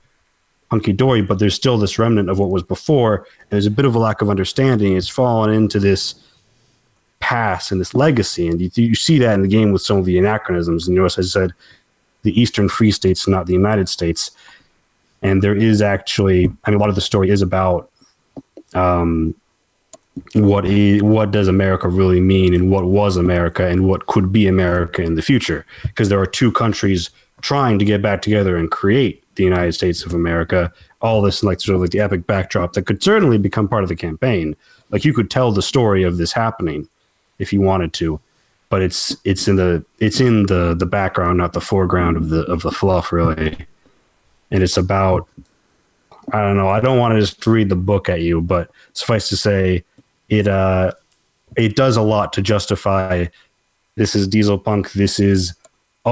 hunky 0.71 0.93
dory, 0.93 1.21
but 1.21 1.39
there's 1.39 1.55
still 1.55 1.77
this 1.77 1.97
remnant 1.97 2.29
of 2.29 2.39
what 2.39 2.49
was 2.49 2.63
before. 2.63 3.25
There's 3.49 3.65
a 3.65 3.71
bit 3.71 3.85
of 3.85 3.95
a 3.95 3.99
lack 3.99 4.21
of 4.21 4.29
understanding. 4.29 4.95
It's 4.95 5.09
fallen 5.09 5.51
into 5.51 5.79
this 5.79 6.15
past 7.19 7.71
and 7.71 7.81
this 7.81 7.93
legacy. 7.93 8.47
And 8.47 8.61
you, 8.61 8.69
you 8.75 8.95
see 8.95 9.17
that 9.19 9.33
in 9.33 9.41
the 9.41 9.47
game 9.47 9.71
with 9.71 9.81
some 9.81 9.97
of 9.97 10.05
the 10.05 10.17
anachronisms. 10.17 10.87
And 10.87 10.95
you 10.95 11.01
notice 11.01 11.17
I 11.17 11.23
said 11.23 11.51
the 12.23 12.39
Eastern 12.39 12.69
Free 12.69 12.91
States, 12.91 13.27
not 13.27 13.45
the 13.45 13.53
United 13.53 13.89
States. 13.89 14.31
And 15.21 15.41
there 15.41 15.55
is 15.55 15.81
actually, 15.81 16.51
I 16.63 16.71
mean, 16.71 16.77
a 16.77 16.79
lot 16.79 16.89
of 16.89 16.95
the 16.95 17.01
story 17.01 17.29
is 17.29 17.41
about 17.41 17.91
um, 18.73 19.35
what 20.33 20.65
is, 20.65 21.01
what 21.01 21.31
does 21.31 21.47
America 21.47 21.87
really 21.87 22.21
mean 22.21 22.53
and 22.53 22.69
what 22.69 22.85
was 22.85 23.17
America 23.17 23.67
and 23.67 23.87
what 23.87 24.05
could 24.07 24.31
be 24.31 24.47
America 24.47 25.01
in 25.01 25.15
the 25.15 25.21
future 25.21 25.65
because 25.83 26.09
there 26.09 26.19
are 26.19 26.25
two 26.25 26.51
countries 26.51 27.09
trying 27.41 27.79
to 27.79 27.85
get 27.85 28.01
back 28.01 28.21
together 28.21 28.57
and 28.57 28.69
create 28.69 29.23
the 29.43 29.49
United 29.49 29.73
States 29.73 30.05
of 30.05 30.13
America 30.13 30.71
all 31.01 31.21
this 31.21 31.43
like 31.43 31.59
sort 31.59 31.75
of 31.75 31.81
like 31.81 31.91
the 31.91 31.99
epic 31.99 32.27
backdrop 32.27 32.73
that 32.73 32.85
could 32.85 33.01
certainly 33.01 33.37
become 33.37 33.67
part 33.67 33.83
of 33.83 33.89
the 33.89 33.95
campaign 33.95 34.55
like 34.91 35.03
you 35.05 35.13
could 35.13 35.31
tell 35.31 35.51
the 35.51 35.61
story 35.61 36.03
of 36.03 36.17
this 36.17 36.31
happening 36.31 36.87
if 37.39 37.51
you 37.51 37.61
wanted 37.61 37.93
to 37.93 38.19
but 38.69 38.81
it's 38.81 39.15
it's 39.23 39.47
in 39.47 39.55
the 39.55 39.83
it's 39.99 40.19
in 40.19 40.45
the 40.45 40.75
the 40.75 40.85
background 40.85 41.37
not 41.37 41.53
the 41.53 41.61
foreground 41.61 42.15
of 42.17 42.29
the 42.29 42.41
of 42.43 42.61
the 42.61 42.71
fluff 42.71 43.11
really 43.11 43.57
and 44.51 44.63
it's 44.63 44.77
about 44.77 45.27
I 46.33 46.41
don't 46.41 46.57
know. 46.57 46.69
I 46.69 46.79
don't 46.79 46.99
want 46.99 47.13
to 47.13 47.19
just 47.19 47.45
read 47.47 47.69
the 47.69 47.75
book 47.75 48.09
at 48.09 48.21
you, 48.21 48.41
but 48.41 48.69
suffice 48.93 49.29
to 49.29 49.37
say, 49.37 49.83
it 50.29 50.47
uh, 50.47 50.91
it 51.57 51.75
does 51.75 51.97
a 51.97 52.01
lot 52.01 52.33
to 52.33 52.41
justify 52.41 53.25
this 53.95 54.15
is 54.15 54.27
diesel 54.27 54.57
punk. 54.57 54.91
This 54.93 55.19
is 55.19 55.53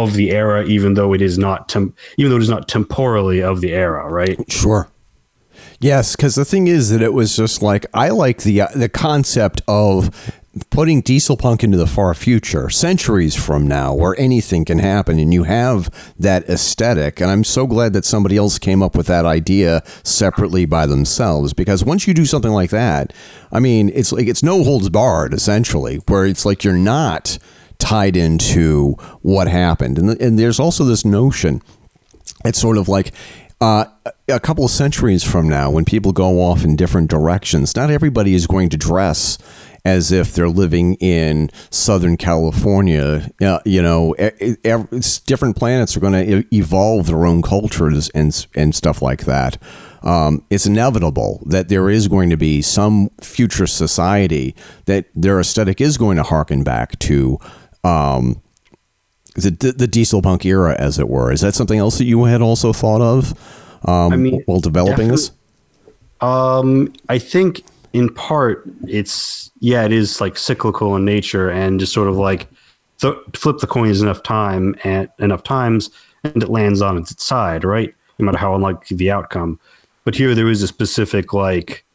of 0.03 0.13
the 0.13 0.31
era, 0.31 0.65
even 0.65 0.93
though 0.93 1.13
it 1.13 1.21
is 1.21 1.37
not 1.37 1.69
tem- 1.69 1.93
even 2.17 2.31
though 2.31 2.37
it 2.37 2.43
is 2.43 2.49
not 2.49 2.67
temporally 2.67 3.41
of 3.41 3.61
the 3.61 3.73
era, 3.73 4.09
right? 4.09 4.39
Sure. 4.51 4.89
Yes, 5.79 6.15
because 6.15 6.35
the 6.35 6.45
thing 6.45 6.67
is 6.67 6.89
that 6.89 7.01
it 7.01 7.13
was 7.13 7.35
just 7.35 7.61
like 7.61 7.85
I 7.93 8.09
like 8.09 8.41
the 8.41 8.61
uh, 8.61 8.67
the 8.75 8.89
concept 8.89 9.61
of 9.67 10.09
putting 10.71 11.01
diesel 11.01 11.37
punk 11.37 11.63
into 11.63 11.77
the 11.77 11.85
far 11.85 12.15
future, 12.15 12.67
centuries 12.69 13.35
from 13.35 13.67
now, 13.67 13.93
where 13.93 14.19
anything 14.19 14.65
can 14.65 14.79
happen, 14.79 15.19
and 15.19 15.31
you 15.31 15.43
have 15.43 16.13
that 16.17 16.49
aesthetic. 16.49 17.21
And 17.21 17.29
I'm 17.29 17.43
so 17.43 17.67
glad 17.67 17.93
that 17.93 18.05
somebody 18.05 18.37
else 18.37 18.57
came 18.57 18.81
up 18.81 18.95
with 18.95 19.05
that 19.05 19.23
idea 19.25 19.83
separately 20.03 20.65
by 20.65 20.87
themselves, 20.87 21.53
because 21.53 21.85
once 21.85 22.07
you 22.07 22.15
do 22.15 22.25
something 22.25 22.51
like 22.51 22.71
that, 22.71 23.13
I 23.51 23.59
mean, 23.59 23.91
it's 23.93 24.11
like 24.11 24.27
it's 24.27 24.41
no 24.41 24.63
holds 24.63 24.89
barred, 24.89 25.33
essentially, 25.33 25.97
where 26.07 26.25
it's 26.25 26.45
like 26.45 26.63
you're 26.63 26.73
not 26.73 27.37
tied 27.79 28.15
into 28.15 28.93
what 29.21 29.47
happened, 29.47 29.97
and 29.97 30.21
and 30.21 30.39
there's 30.39 30.59
also 30.59 30.83
this 30.83 31.05
notion 31.05 31.61
it's 32.45 32.59
sort 32.59 32.77
of 32.77 32.87
like 32.87 33.11
uh, 33.59 33.85
a 34.27 34.39
couple 34.39 34.65
of 34.65 34.71
centuries 34.71 35.23
from 35.23 35.49
now, 35.49 35.71
when 35.71 35.83
people 35.83 36.11
go 36.11 36.41
off 36.41 36.63
in 36.63 36.75
different 36.75 37.09
directions, 37.09 37.75
not 37.75 37.89
everybody 37.89 38.35
is 38.35 38.45
going 38.45 38.69
to 38.69 38.77
dress 38.77 39.37
as 39.83 40.11
if 40.11 40.33
they're 40.33 40.49
living 40.49 40.95
in 40.95 41.49
Southern 41.71 42.17
California. 42.17 43.31
Uh, 43.41 43.59
you 43.65 43.81
know, 43.81 44.13
different 45.25 45.55
planets 45.55 45.97
are 45.97 45.99
going 45.99 46.13
to 46.13 46.55
evolve 46.55 47.07
their 47.07 47.25
own 47.25 47.41
cultures 47.41 48.09
and 48.09 48.45
and 48.53 48.75
stuff 48.75 49.01
like 49.01 49.25
that. 49.25 49.57
Um, 50.03 50.45
it's 50.51 50.67
inevitable 50.67 51.41
that 51.47 51.69
there 51.69 51.89
is 51.89 52.07
going 52.07 52.29
to 52.29 52.37
be 52.37 52.61
some 52.61 53.09
future 53.21 53.65
society 53.65 54.55
that 54.85 55.05
their 55.15 55.39
aesthetic 55.39 55.81
is 55.81 55.97
going 55.97 56.17
to 56.17 56.23
harken 56.23 56.63
back 56.63 56.99
to. 56.99 57.39
Um, 57.83 58.41
the, 59.35 59.51
the, 59.51 59.71
the 59.71 59.87
diesel 59.87 60.21
punk 60.21 60.45
era, 60.45 60.75
as 60.79 60.97
it 60.97 61.09
were. 61.09 61.31
Is 61.31 61.41
that 61.41 61.53
something 61.53 61.79
else 61.79 61.99
that 61.99 62.05
you 62.05 62.23
had 62.23 62.41
also 62.41 62.73
thought 62.73 63.01
of 63.01 63.31
um, 63.87 64.13
I 64.13 64.15
mean, 64.15 64.41
while 64.45 64.59
developing 64.59 65.09
this? 65.09 65.31
Um, 66.21 66.93
I 67.09 67.19
think 67.19 67.63
in 67.93 68.13
part, 68.13 68.63
it's 68.87 69.51
yeah, 69.59 69.85
it 69.85 69.91
is 69.91 70.19
like 70.19 70.37
cyclical 70.37 70.95
in 70.95 71.05
nature, 71.05 71.49
and 71.49 71.79
just 71.79 71.93
sort 71.93 72.07
of 72.07 72.17
like 72.17 72.47
th- 72.99 73.15
flip 73.35 73.59
the 73.59 73.67
coins 73.67 74.01
enough 74.01 74.23
time 74.23 74.75
and 74.83 75.09
enough 75.19 75.43
times, 75.43 75.89
and 76.23 76.41
it 76.41 76.49
lands 76.49 76.81
on 76.81 76.97
its 76.97 77.23
side, 77.23 77.63
right? 77.63 77.93
No 78.19 78.25
matter 78.25 78.39
how 78.39 78.55
unlikely 78.55 78.97
the 78.97 79.11
outcome. 79.11 79.59
But 80.03 80.15
here, 80.15 80.33
there 80.33 80.49
is 80.49 80.63
a 80.63 80.67
specific 80.67 81.33
like 81.33 81.85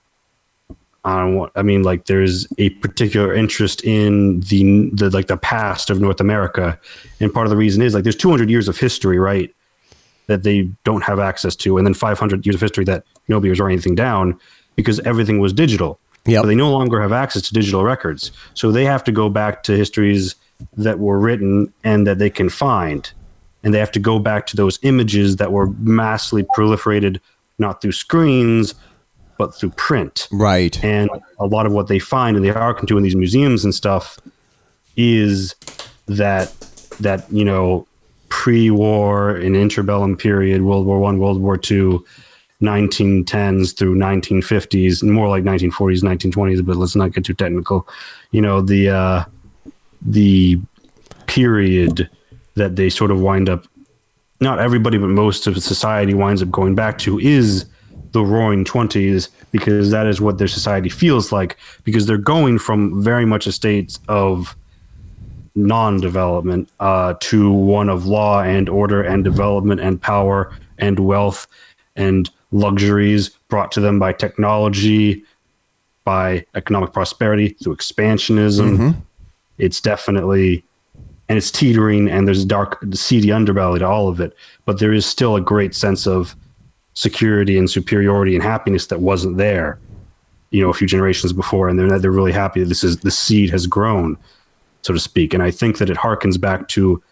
I 1.05 1.25
want. 1.25 1.53
I 1.57 1.63
mean, 1.63 1.83
like 1.83 2.05
there's 2.05 2.47
a 2.59 2.71
particular 2.71 3.35
interest 3.35 3.83
in 3.85 4.41
the 4.41 4.91
the 4.93 5.11
like 5.11 5.27
the 5.27 5.37
past 5.37 5.91
of 5.91 6.01
North 6.01 6.21
America, 6.21 6.79
and 7.21 7.33
part 7.33 7.47
of 7.47 7.51
the 7.51 7.57
reason 7.57 7.83
is 7.83 7.95
like 7.95 8.05
there's 8.05 8.17
200 8.17 8.49
years 8.49 8.69
of 8.69 8.79
history, 8.79 9.19
right, 9.19 9.53
that 10.29 10.45
they 10.45 10.71
don't 10.85 11.03
have 11.03 11.19
access 11.19 11.57
to, 11.57 11.77
and 11.77 11.87
then 11.87 11.95
500 11.95 12.47
years 12.47 12.55
of 12.55 12.61
history 12.61 12.85
that 12.85 13.05
nobody 13.27 13.51
was 13.51 13.59
writing 13.59 13.75
anything 13.75 13.97
down 13.97 14.39
because 14.77 15.01
everything 15.01 15.41
was 15.41 15.53
digital. 15.53 15.99
So 16.25 16.47
they 16.47 16.55
no 16.55 16.71
longer 16.71 17.01
have 17.01 17.13
access 17.13 17.43
to 17.49 17.53
digital 17.53 17.83
records, 17.83 18.31
so 18.55 18.71
they 18.71 18.85
have 18.85 19.03
to 19.05 19.13
go 19.13 19.29
back 19.29 19.65
to 19.65 19.77
histories 19.77 20.37
that 20.77 21.01
were 21.01 21.19
written 21.19 21.73
and 21.83 22.07
that 22.07 22.19
they 22.19 22.31
can 22.31 22.49
find, 22.49 23.11
and 23.65 23.75
they 23.75 23.81
have 23.81 23.91
to 23.93 23.99
go 23.99 24.21
back 24.21 24.47
to 24.47 24.57
those 24.57 24.79
images 24.83 25.37
that 25.37 25.51
were 25.51 25.67
massively 25.81 26.45
proliferated, 26.57 27.19
not 27.59 27.83
through 27.83 27.91
screens 27.91 28.77
but 29.39 29.55
through 29.55 29.71
print. 29.71 30.29
Right. 30.31 30.83
And 30.85 31.11
a 31.39 31.47
lot 31.47 31.67
of 31.67 31.73
what 31.73 31.89
they 31.89 31.99
find 31.99 32.37
and 32.37 32.45
they 32.45 32.51
are 32.51 32.79
into 32.79 32.97
in 32.97 33.03
these 33.03 33.17
museums 33.17 33.65
and 33.65 33.75
stuff 33.75 34.19
is 34.97 35.55
that 36.07 36.53
that 37.01 37.31
you 37.33 37.45
know 37.45 37.87
pre-war 38.29 39.37
and 39.37 39.57
interbellum 39.57 40.19
period, 40.19 40.63
World 40.63 40.87
War 40.87 40.99
One, 40.99 41.19
World 41.19 41.41
War 41.41 41.57
Two, 41.57 42.05
1910s 42.61 43.77
through 43.77 43.97
1950s, 43.97 45.03
more 45.03 45.29
like 45.29 45.45
1940s, 45.45 46.03
1920s. 46.03 46.65
But 46.65 46.77
let's 46.77 46.97
not 46.97 47.13
get 47.13 47.25
too 47.25 47.35
technical. 47.35 47.89
You 48.31 48.43
know 48.43 48.61
the 48.61 48.91
uh, 48.91 49.25
the 50.01 50.59
period 51.27 52.09
that 52.55 52.77
they 52.77 52.91
sort 52.91 53.11
of 53.11 53.21
wind 53.21 53.49
up. 53.49 53.67
Not 54.41 54.59
everybody, 54.59 54.99
but 54.99 55.09
most 55.09 55.47
of 55.47 55.63
society 55.63 56.15
winds 56.15 56.43
up 56.43 56.51
going 56.51 56.75
back 56.75 56.99
to 56.99 57.19
is 57.21 57.65
the 58.13 58.25
roaring 58.25 58.65
20s 58.65 59.29
because 59.51 59.91
that 59.91 60.07
is 60.07 60.21
what 60.21 60.39
their 60.39 60.49
society 60.49 60.89
feels 60.89 61.33
like 61.33 61.57
because 61.85 62.07
they're 62.07 62.19
going 62.19 62.59
from 62.59 63.03
very 63.03 63.25
much 63.27 63.47
a 63.47 63.53
state 63.53 63.99
of 64.09 64.55
non-development 65.55 66.69
uh, 66.81 67.15
to 67.21 67.51
one 67.51 67.89
of 67.89 68.07
law 68.07 68.43
and 68.43 68.69
order 68.69 69.03
and 69.03 69.23
development 69.25 69.81
and 69.81 70.01
power 70.01 70.53
and 70.79 70.99
wealth 70.99 71.47
and 71.95 72.31
luxuries 72.53 73.29
brought 73.49 73.71
to 73.73 73.81
them 73.81 73.99
by 73.99 74.13
technology 74.13 75.23
by 76.05 76.45
economic 76.55 76.93
prosperity 76.93 77.49
through 77.63 77.77
expansionism 77.77 78.77
Mm-hmm. 78.77 78.99
it's 79.59 79.81
definitely 79.81 80.65
and 81.29 81.39
it's 81.39 81.51
teetering 81.51 82.09
and 82.11 82.27
there's 82.27 82.43
a 82.43 82.47
dark 82.47 82.83
seedy 82.93 83.29
underbelly 83.29 83.79
to 83.79 83.87
all 83.87 84.09
of 84.09 84.21
it 84.21 84.35
but 84.65 84.79
there 84.81 84.93
is 84.93 85.05
still 85.07 85.37
a 85.37 85.41
great 85.41 85.75
sense 85.75 86.07
of 86.07 86.35
security 86.95 87.57
and 87.57 87.71
superiority 87.71 88.35
and 88.35 88.43
happiness 88.43 88.87
that 88.87 89.01
wasn't 89.01 89.37
there, 89.37 89.79
you 90.51 90.63
know, 90.63 90.71
a 90.71 90.75
few 90.75 90.87
generations 90.87 91.33
before, 91.33 91.69
and 91.69 91.79
they're 91.79 91.99
they're 91.99 92.11
really 92.11 92.33
happy 92.33 92.61
that 92.61 92.69
this 92.69 92.85
is 92.85 92.99
the 92.99 93.11
seed 93.11 93.51
has 93.51 93.67
grown, 93.67 94.17
so 94.83 94.93
to 94.93 95.01
speak. 95.01 95.33
And 95.35 95.43
I 95.43 95.51
think 95.51 95.79
that 95.79 95.91
it 95.91 95.97
harkens 95.97 96.41
back 96.41 96.69
to 96.69 97.03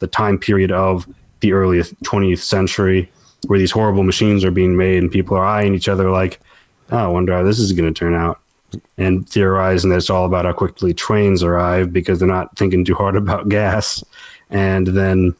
the 0.00 0.06
time 0.06 0.38
period 0.38 0.72
of 0.72 1.06
the 1.40 1.52
early 1.52 1.78
20th 1.78 2.38
century, 2.38 3.10
where 3.46 3.58
these 3.58 3.70
horrible 3.70 4.02
machines 4.02 4.44
are 4.44 4.50
being 4.50 4.76
made, 4.76 5.02
and 5.02 5.10
people 5.10 5.36
are 5.36 5.44
eyeing 5.44 5.74
each 5.74 5.88
other 5.88 6.10
like, 6.10 6.40
"Oh, 6.90 6.98
I 6.98 7.08
wonder 7.08 7.32
how 7.32 7.42
this 7.42 7.58
is 7.58 7.72
going 7.72 7.92
to 7.92 7.98
turn 7.98 8.14
out." 8.14 8.38
And 8.96 9.28
theorizing 9.28 9.90
that 9.90 9.96
it's 9.96 10.10
all 10.10 10.24
about 10.24 10.46
how 10.46 10.52
quickly 10.52 10.94
trains 10.94 11.42
arrive 11.42 11.92
because 11.92 12.18
they're 12.18 12.28
not 12.28 12.56
thinking 12.56 12.84
too 12.84 12.94
hard 12.94 13.16
about 13.22 13.48
gas, 13.48 14.04
and 14.50 14.88
then 14.88 15.34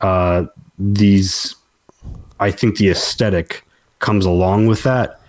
uh, 0.00 0.44
these 0.78 1.56
I 2.40 2.50
think 2.50 2.76
the 2.78 2.88
aesthetic 2.90 3.64
comes 3.98 4.24
along 4.24 4.66
with 4.66 4.82
that 4.84 5.20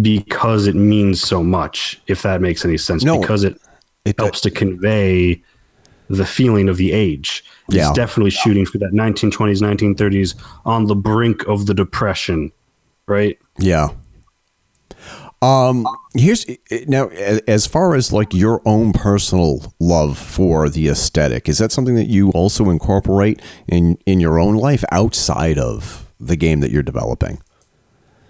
because 0.00 0.66
it 0.66 0.74
means 0.76 1.20
so 1.20 1.42
much, 1.42 2.00
if 2.06 2.22
that 2.22 2.40
makes 2.40 2.64
any 2.64 2.76
sense. 2.78 3.02
No, 3.04 3.20
because 3.20 3.44
it, 3.44 3.60
it- 4.04 4.18
helps 4.18 4.40
to 4.42 4.50
convey 4.50 5.42
the 6.08 6.26
feeling 6.26 6.68
of 6.68 6.76
the 6.76 6.90
age. 6.92 7.44
Yeah. 7.68 7.88
It's 7.88 7.96
definitely 7.96 8.30
shooting 8.30 8.66
for 8.66 8.78
that 8.78 8.92
1920s, 8.92 9.60
1930s 9.62 10.34
on 10.64 10.86
the 10.86 10.96
brink 10.96 11.46
of 11.46 11.66
the 11.66 11.74
depression, 11.74 12.50
right? 13.06 13.38
Yeah. 13.58 13.90
Um 15.42 15.86
here's 16.14 16.44
now 16.86 17.08
as 17.08 17.66
far 17.66 17.94
as 17.94 18.12
like 18.12 18.34
your 18.34 18.60
own 18.66 18.92
personal 18.92 19.72
love 19.80 20.18
for 20.18 20.68
the 20.68 20.88
aesthetic 20.88 21.48
is 21.48 21.56
that 21.58 21.72
something 21.72 21.94
that 21.94 22.08
you 22.08 22.30
also 22.32 22.68
incorporate 22.68 23.40
in 23.66 23.96
in 24.04 24.20
your 24.20 24.38
own 24.38 24.56
life 24.56 24.84
outside 24.92 25.56
of 25.58 26.06
the 26.20 26.36
game 26.36 26.60
that 26.60 26.70
you're 26.70 26.82
developing 26.82 27.40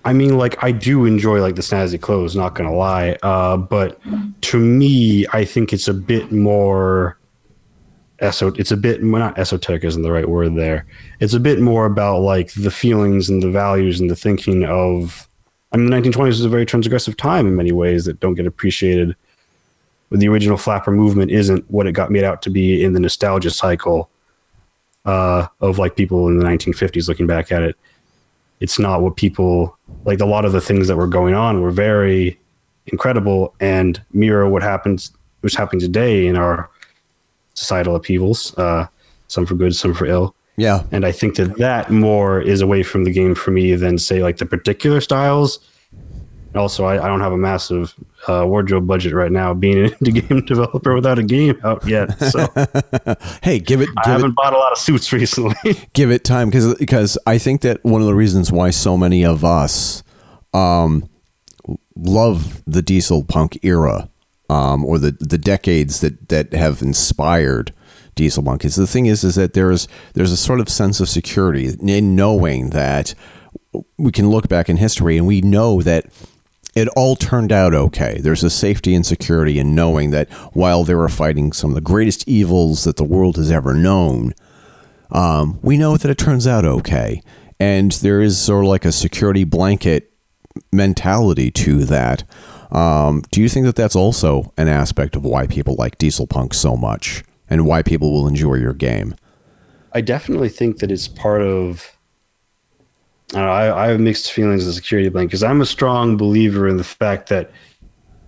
I 0.05 0.13
mean, 0.13 0.39
like 0.39 0.63
I 0.63 0.73
do 0.73 1.05
enjoy 1.05 1.41
like 1.41 1.57
the 1.57 1.63
snazzy 1.63 2.01
clothes, 2.01 2.35
not 2.35 2.55
gonna 2.55 2.75
lie. 2.75 3.19
Uh, 3.23 3.57
but 3.57 4.01
to 4.43 4.59
me, 4.59 5.27
I 5.33 5.45
think 5.45 5.73
it's 5.73 5.89
a 5.89 5.95
bit 5.95 6.33
more 6.33 7.19
eso. 8.21 8.49
It's 8.55 8.71
a 8.71 8.77
bit 8.77 9.03
well, 9.03 9.21
not 9.21 9.39
esoteric 9.39 9.85
isn't 9.85 10.03
the 10.03 10.13
right 10.13 10.29
word 10.29 10.57
there. 10.57 10.87
It's 11.21 11.35
a 11.35 11.41
bit 11.41 11.61
more 11.61 11.85
about 11.85 12.21
like 12.21 12.53
the 12.55 12.71
feelings 12.71 13.29
and 13.29 13.43
the 13.43 13.51
values 13.51 14.01
and 14.01 14.11
the 14.11 14.17
thinking 14.17 14.65
of. 14.65 15.29
I 15.73 15.77
mean, 15.77 15.89
the 15.89 15.97
1920s 15.97 16.27
was 16.27 16.45
a 16.45 16.49
very 16.49 16.67
transgressive 16.67 17.17
time 17.17 17.47
in 17.47 17.55
many 17.55 17.71
ways 17.71 18.05
that 18.07 18.19
don't 18.19 18.35
get 18.35 18.47
appreciated. 18.47 19.15
The 20.11 20.27
original 20.27 20.57
flapper 20.57 20.91
movement 20.91 21.31
isn't 21.31 21.71
what 21.71 21.87
it 21.87 21.93
got 21.93 22.11
made 22.11 22.25
out 22.25 22.43
to 22.43 22.51
be 22.51 22.83
in 22.83 22.95
the 22.95 22.99
nostalgia 22.99 23.51
cycle 23.51 24.11
uh, 25.05 25.47
of 25.61 25.79
like 25.79 25.97
people 25.97 26.29
in 26.29 26.39
the 26.39 26.45
1950s 26.45 27.09
looking 27.09 27.27
back 27.27 27.51
at 27.51 27.63
it 27.63 27.77
it's 28.61 28.79
not 28.79 29.01
what 29.03 29.17
people 29.17 29.77
like 30.05 30.21
a 30.21 30.27
lot 30.27 30.45
of 30.45 30.53
the 30.53 30.61
things 30.61 30.87
that 30.89 30.97
were 30.97 31.07
going 31.07 31.35
on 31.35 31.63
were 31.63 31.71
very 31.71 32.39
incredible 32.87 33.55
and 33.61 34.03
mirror 34.13 34.49
what 34.49 34.63
happens 34.63 35.13
what's 35.41 35.57
happening 35.57 35.81
today 35.81 36.27
in 36.27 36.37
our 36.37 36.71
societal 37.55 37.97
upheavals 37.97 38.57
uh, 38.59 38.87
some 39.29 39.47
for 39.47 39.55
good 39.55 39.75
some 39.75 39.95
for 39.95 40.07
ill. 40.07 40.35
Yeah. 40.57 40.83
And 40.93 41.07
i 41.07 41.13
think 41.13 41.37
that 41.37 41.57
that 41.57 41.91
more 41.91 42.41
is 42.41 42.61
away 42.61 42.83
from 42.83 43.05
the 43.05 43.13
game 43.13 43.35
for 43.35 43.51
me 43.51 43.75
than 43.75 43.97
say 43.99 44.23
like 44.23 44.37
the 44.37 44.47
particular 44.47 45.01
styles. 45.01 45.59
And 45.93 46.57
also 46.57 46.85
I, 46.85 47.03
I 47.03 47.09
don't 47.09 47.21
have 47.21 47.33
a 47.33 47.39
massive 47.39 47.95
uh, 48.29 48.45
wardrobe 48.47 48.87
budget 48.87 49.15
right 49.15 49.33
now 49.33 49.55
being 49.55 49.85
an 49.85 49.91
indie 49.91 50.29
game 50.29 50.45
developer 50.45 50.95
without 50.95 51.19
a 51.19 51.23
game 51.23 51.59
out 51.65 51.87
yet 51.87 52.19
so. 52.19 52.47
Hey 53.43 53.59
give 53.59 53.81
it 53.81 53.89
i 53.97 54.03
give 54.05 54.11
it 54.11 54.21
haven't 54.21 54.35
bought 54.37 54.53
a 54.53 54.59
lot 54.59 54.73
of 54.73 54.79
suits 54.79 55.13
recently. 55.13 55.89
Give 55.93 56.11
it 56.11 56.25
time 56.25 56.49
because 56.49 56.75
because 56.75 57.19
I 57.27 57.39
think 57.39 57.63
that 57.63 57.85
one 57.85 58.01
of 58.01 58.07
the 58.07 58.15
reasons 58.15 58.53
why 58.53 58.71
so 58.71 58.97
many 58.97 59.25
of 59.25 59.45
us 59.45 60.03
um, 60.53 61.09
love 61.97 62.63
the 62.67 62.83
diesel 62.83 63.25
punk 63.25 63.59
era 63.63 64.09
um, 64.49 64.85
or 64.85 64.99
the 64.99 65.13
the 65.21 65.39
decades 65.39 66.01
that 66.01 66.29
that 66.29 66.53
have 66.53 66.83
inspired 66.83 67.73
diesel 68.15 68.43
punk 68.43 68.65
is 68.65 68.77
the 68.77 68.87
thing 68.87 69.07
is 69.07 69.25
is 69.25 69.37
that 69.37 69.55
there's 69.55 69.89
there's 70.15 70.33
a 70.33 70.37
sort 70.37 70.61
of 70.61 70.69
sense 70.69 71.01
of 71.01 71.09
security 71.09 71.71
in 71.81 72.17
knowing 72.17 72.71
that 72.71 73.15
we 73.99 74.11
can 74.11 74.31
look 74.31 74.49
back 74.49 74.69
in 74.69 74.77
history 74.77 75.17
and 75.17 75.27
we 75.27 75.41
know 75.41 75.81
that 75.83 76.07
it 76.75 76.89
all 76.97 77.17
turned 77.17 77.53
out 77.53 77.75
okay. 77.75 78.19
There's 78.21 78.45
a 78.45 78.51
safety 78.51 78.95
and 78.95 79.05
security 79.05 79.59
in 79.59 79.75
knowing 79.75 80.11
that 80.11 80.31
while 80.53 80.85
they 80.85 80.95
were 80.95 81.09
fighting 81.09 81.53
some 81.53 81.71
of 81.71 81.75
the 81.75 81.81
greatest 81.81 82.29
evils 82.29 82.85
that 82.85 82.97
the 82.97 83.05
world 83.05 83.37
has 83.37 83.51
ever 83.51 83.75
known, 83.75 84.35
um, 85.11 85.59
we 85.63 85.77
know 85.77 85.97
that 85.97 86.11
it 86.11 86.19
turns 86.19 86.47
out 86.47 86.65
okay. 86.65 87.23
And 87.59 87.93
there 87.93 88.21
is 88.21 88.41
sort 88.41 88.65
of 88.65 88.71
like 88.71 88.85
a 88.85 88.93
security 88.93 89.45
blanket 89.45 90.13
mentality 90.73 91.51
to 91.51 91.85
that. 91.85 92.25
Um, 92.71 93.23
do 93.31 93.43
you 93.43 93.49
think 93.49 93.67
that 93.67 93.77
that's 93.77 93.97
also 93.97 94.53
an 94.57 94.69
aspect 94.69 95.17
of 95.17 95.25
why 95.25 95.47
people 95.47 95.75
like 95.75 95.99
Diesel 95.99 96.27
Punk 96.27 96.55
so 96.55 96.77
much 96.77 97.25
and 97.49 97.67
why 97.67 97.83
people 97.83 98.13
will 98.13 98.29
enjoy 98.29 98.55
your 98.55 98.73
game? 98.73 99.15
I 99.93 100.01
definitely 100.01 100.49
think 100.49 100.79
that 100.79 100.91
it's 100.91 101.09
part 101.09 101.43
of. 101.43 101.97
I, 103.33 103.37
don't 103.37 103.47
know, 103.47 103.53
I, 103.53 103.85
I 103.85 103.89
have 103.89 104.01
mixed 104.01 104.33
feelings 104.33 104.67
of 104.67 104.75
security 104.75 105.09
blanket 105.09 105.29
because 105.29 105.43
I'm 105.43 105.61
a 105.61 105.67
strong 105.67 106.17
believer 106.17 106.67
in 106.67 106.77
the 106.77 106.85
fact 106.85 107.29
that 107.29 107.51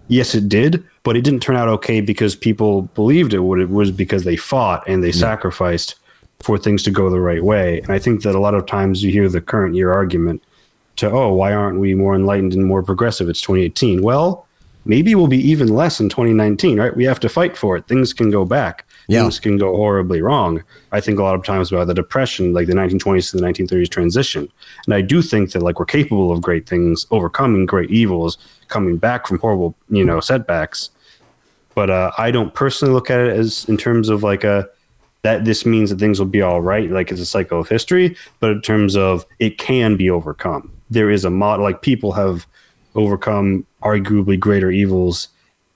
yes, 0.08 0.34
it 0.34 0.48
did, 0.48 0.84
but 1.02 1.16
it 1.16 1.22
didn't 1.22 1.40
turn 1.40 1.56
out 1.56 1.68
okay 1.68 2.00
because 2.00 2.36
people 2.36 2.82
believed 2.94 3.34
it 3.34 3.40
would. 3.40 3.60
It 3.60 3.70
was 3.70 3.90
because 3.90 4.24
they 4.24 4.36
fought 4.36 4.86
and 4.86 5.02
they 5.02 5.10
mm. 5.10 5.18
sacrificed 5.18 5.96
for 6.40 6.58
things 6.58 6.82
to 6.84 6.90
go 6.90 7.08
the 7.08 7.20
right 7.20 7.42
way. 7.42 7.80
And 7.80 7.90
I 7.90 7.98
think 7.98 8.22
that 8.22 8.34
a 8.34 8.40
lot 8.40 8.54
of 8.54 8.66
times 8.66 9.02
you 9.02 9.10
hear 9.10 9.28
the 9.28 9.40
current 9.40 9.74
year 9.74 9.92
argument 9.92 10.42
to, 10.96 11.10
oh, 11.10 11.32
why 11.32 11.52
aren't 11.52 11.80
we 11.80 11.94
more 11.94 12.14
enlightened 12.14 12.52
and 12.52 12.66
more 12.66 12.82
progressive? 12.82 13.28
It's 13.28 13.40
2018. 13.40 14.02
Well, 14.02 14.46
maybe 14.84 15.14
we'll 15.14 15.28
be 15.28 15.38
even 15.50 15.68
less 15.68 16.00
in 16.00 16.08
2019, 16.08 16.78
right? 16.78 16.96
We 16.96 17.04
have 17.04 17.20
to 17.20 17.28
fight 17.28 17.56
for 17.56 17.76
it. 17.76 17.86
Things 17.86 18.12
can 18.12 18.30
go 18.30 18.44
back. 18.44 18.84
Yeah. 19.12 19.22
things 19.22 19.38
can 19.40 19.56
go 19.58 19.74
horribly 19.76 20.22
wrong. 20.22 20.62
I 20.92 21.00
think 21.00 21.18
a 21.18 21.22
lot 21.22 21.34
of 21.34 21.44
times 21.44 21.70
about 21.72 21.86
the 21.86 21.94
depression, 21.94 22.52
like 22.52 22.66
the 22.66 22.74
1920s 22.74 23.30
to 23.30 23.36
the 23.36 23.42
1930s 23.42 23.88
transition, 23.90 24.48
and 24.86 24.94
I 24.94 25.00
do 25.02 25.22
think 25.22 25.52
that 25.52 25.62
like 25.62 25.78
we're 25.78 25.86
capable 25.86 26.32
of 26.32 26.40
great 26.40 26.68
things, 26.68 27.06
overcoming 27.10 27.66
great 27.66 27.90
evils, 27.90 28.38
coming 28.68 28.96
back 28.96 29.26
from 29.26 29.38
horrible 29.38 29.74
you 29.90 30.04
know 30.04 30.20
setbacks. 30.20 30.90
But 31.74 31.88
uh, 31.90 32.10
I 32.18 32.30
don't 32.30 32.52
personally 32.54 32.92
look 32.92 33.10
at 33.10 33.20
it 33.20 33.36
as 33.38 33.64
in 33.68 33.76
terms 33.76 34.08
of 34.08 34.22
like 34.22 34.44
a 34.44 34.68
that 35.22 35.44
this 35.44 35.64
means 35.64 35.88
that 35.90 35.98
things 36.00 36.18
will 36.18 36.26
be 36.26 36.42
all 36.42 36.60
right, 36.60 36.90
like 36.90 37.10
it's 37.12 37.20
a 37.20 37.26
cycle 37.26 37.60
of 37.60 37.68
history, 37.68 38.16
but 38.40 38.50
in 38.50 38.60
terms 38.60 38.96
of 38.96 39.24
it 39.38 39.56
can 39.56 39.96
be 39.96 40.10
overcome. 40.10 40.70
There 40.90 41.10
is 41.10 41.24
a 41.24 41.30
model, 41.30 41.64
like 41.64 41.80
people 41.80 42.12
have 42.12 42.46
overcome 42.94 43.64
arguably 43.82 44.38
greater 44.38 44.70
evils, 44.70 45.28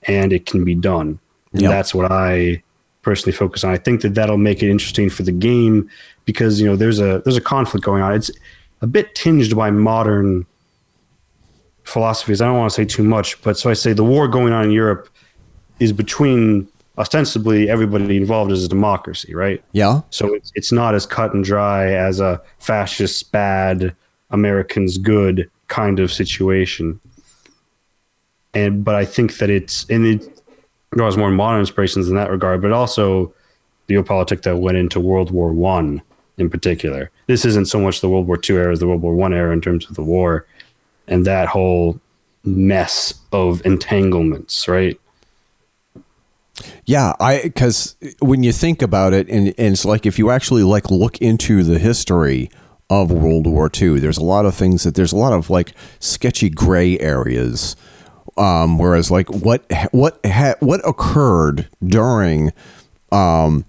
and 0.02 0.32
it 0.32 0.46
can 0.46 0.64
be 0.64 0.74
done. 0.74 1.18
And 1.52 1.62
Yep. 1.62 1.70
that's 1.70 1.94
what 1.94 2.10
I 2.12 2.62
personally 3.06 3.36
focus 3.36 3.62
on. 3.62 3.70
I 3.70 3.76
think 3.76 4.00
that 4.00 4.16
that'll 4.16 4.36
make 4.36 4.64
it 4.64 4.68
interesting 4.68 5.08
for 5.08 5.22
the 5.22 5.30
game 5.30 5.88
because 6.24 6.60
you 6.60 6.66
know 6.66 6.74
there's 6.74 6.98
a 6.98 7.22
there's 7.24 7.36
a 7.36 7.40
conflict 7.54 7.86
going 7.86 8.02
on. 8.02 8.12
It's 8.12 8.32
a 8.80 8.86
bit 8.88 9.14
tinged 9.14 9.54
by 9.54 9.70
modern 9.70 10.44
philosophies. 11.84 12.40
I 12.40 12.46
don't 12.46 12.58
want 12.58 12.72
to 12.72 12.74
say 12.74 12.84
too 12.84 13.04
much, 13.04 13.40
but 13.42 13.56
so 13.56 13.70
I 13.70 13.74
say 13.74 13.92
the 13.92 14.02
war 14.02 14.26
going 14.26 14.52
on 14.52 14.64
in 14.64 14.72
Europe 14.72 15.08
is 15.78 15.92
between 15.92 16.66
ostensibly 16.98 17.70
everybody 17.70 18.16
involved 18.16 18.50
is 18.50 18.64
a 18.64 18.68
democracy, 18.68 19.36
right? 19.36 19.62
Yeah. 19.70 20.00
So 20.10 20.34
it's 20.34 20.50
it's 20.56 20.72
not 20.72 20.96
as 20.96 21.06
cut 21.06 21.32
and 21.32 21.44
dry 21.44 21.92
as 21.92 22.18
a 22.18 22.42
fascist 22.58 23.30
bad 23.30 23.94
Americans 24.30 24.98
good 24.98 25.48
kind 25.68 26.00
of 26.00 26.12
situation. 26.12 26.98
And 28.52 28.84
but 28.84 28.96
I 28.96 29.04
think 29.04 29.38
that 29.38 29.48
it's 29.48 29.88
and 29.88 30.04
it 30.04 30.35
draws 30.96 31.16
more 31.16 31.30
modern 31.30 31.60
inspirations 31.60 32.08
in 32.08 32.16
that 32.16 32.30
regard, 32.30 32.62
but 32.62 32.72
also 32.72 33.32
the 33.86 33.94
geopolitics 33.94 34.42
that 34.42 34.58
went 34.58 34.76
into 34.76 35.00
World 35.00 35.30
War 35.30 35.52
One 35.52 36.02
in 36.38 36.50
particular. 36.50 37.10
This 37.26 37.44
isn't 37.44 37.66
so 37.66 37.80
much 37.80 38.00
the 38.00 38.08
World 38.08 38.26
War 38.26 38.36
Two 38.36 38.56
era 38.56 38.72
as 38.72 38.80
the 38.80 38.86
World 38.86 39.02
War 39.02 39.14
One 39.14 39.32
era 39.32 39.52
in 39.52 39.60
terms 39.60 39.88
of 39.88 39.96
the 39.96 40.02
war 40.02 40.46
and 41.08 41.24
that 41.24 41.48
whole 41.48 42.00
mess 42.44 43.14
of 43.32 43.64
entanglements, 43.64 44.68
right? 44.68 44.98
Yeah, 46.84 47.12
I 47.20 47.42
because 47.42 47.96
when 48.20 48.42
you 48.42 48.52
think 48.52 48.80
about 48.80 49.12
it, 49.12 49.28
and, 49.28 49.48
and 49.58 49.74
it's 49.74 49.84
like 49.84 50.06
if 50.06 50.18
you 50.18 50.30
actually 50.30 50.62
like 50.62 50.90
look 50.90 51.18
into 51.18 51.62
the 51.62 51.78
history 51.78 52.50
of 52.88 53.10
World 53.10 53.46
War 53.46 53.70
II, 53.74 53.98
there's 53.98 54.18
a 54.18 54.24
lot 54.24 54.46
of 54.46 54.54
things 54.54 54.84
that 54.84 54.94
there's 54.94 55.12
a 55.12 55.16
lot 55.16 55.32
of 55.32 55.50
like 55.50 55.72
sketchy 55.98 56.48
gray 56.48 56.98
areas. 56.98 57.76
Um, 58.38 58.78
whereas 58.78 59.10
like 59.10 59.30
what 59.30 59.64
what 59.92 60.20
ha, 60.24 60.54
what 60.60 60.86
occurred 60.86 61.68
during 61.82 62.52
um, 63.10 63.64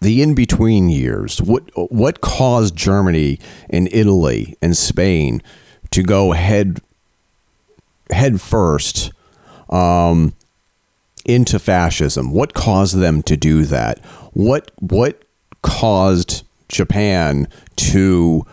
the 0.00 0.20
in 0.20 0.34
between 0.34 0.88
years, 0.88 1.40
what 1.40 1.62
what 1.74 2.20
caused 2.20 2.74
Germany 2.74 3.38
and 3.70 3.88
Italy 3.92 4.56
and 4.60 4.76
Spain 4.76 5.42
to 5.92 6.02
go 6.02 6.32
head 6.32 6.80
head 8.10 8.40
first 8.40 9.12
um, 9.70 10.34
into 11.24 11.58
fascism? 11.58 12.32
What 12.32 12.52
caused 12.52 12.96
them 12.96 13.22
to 13.22 13.36
do 13.36 13.64
that? 13.64 14.04
What 14.32 14.72
what 14.80 15.22
caused 15.62 16.44
Japan 16.68 17.48
to 17.76 18.44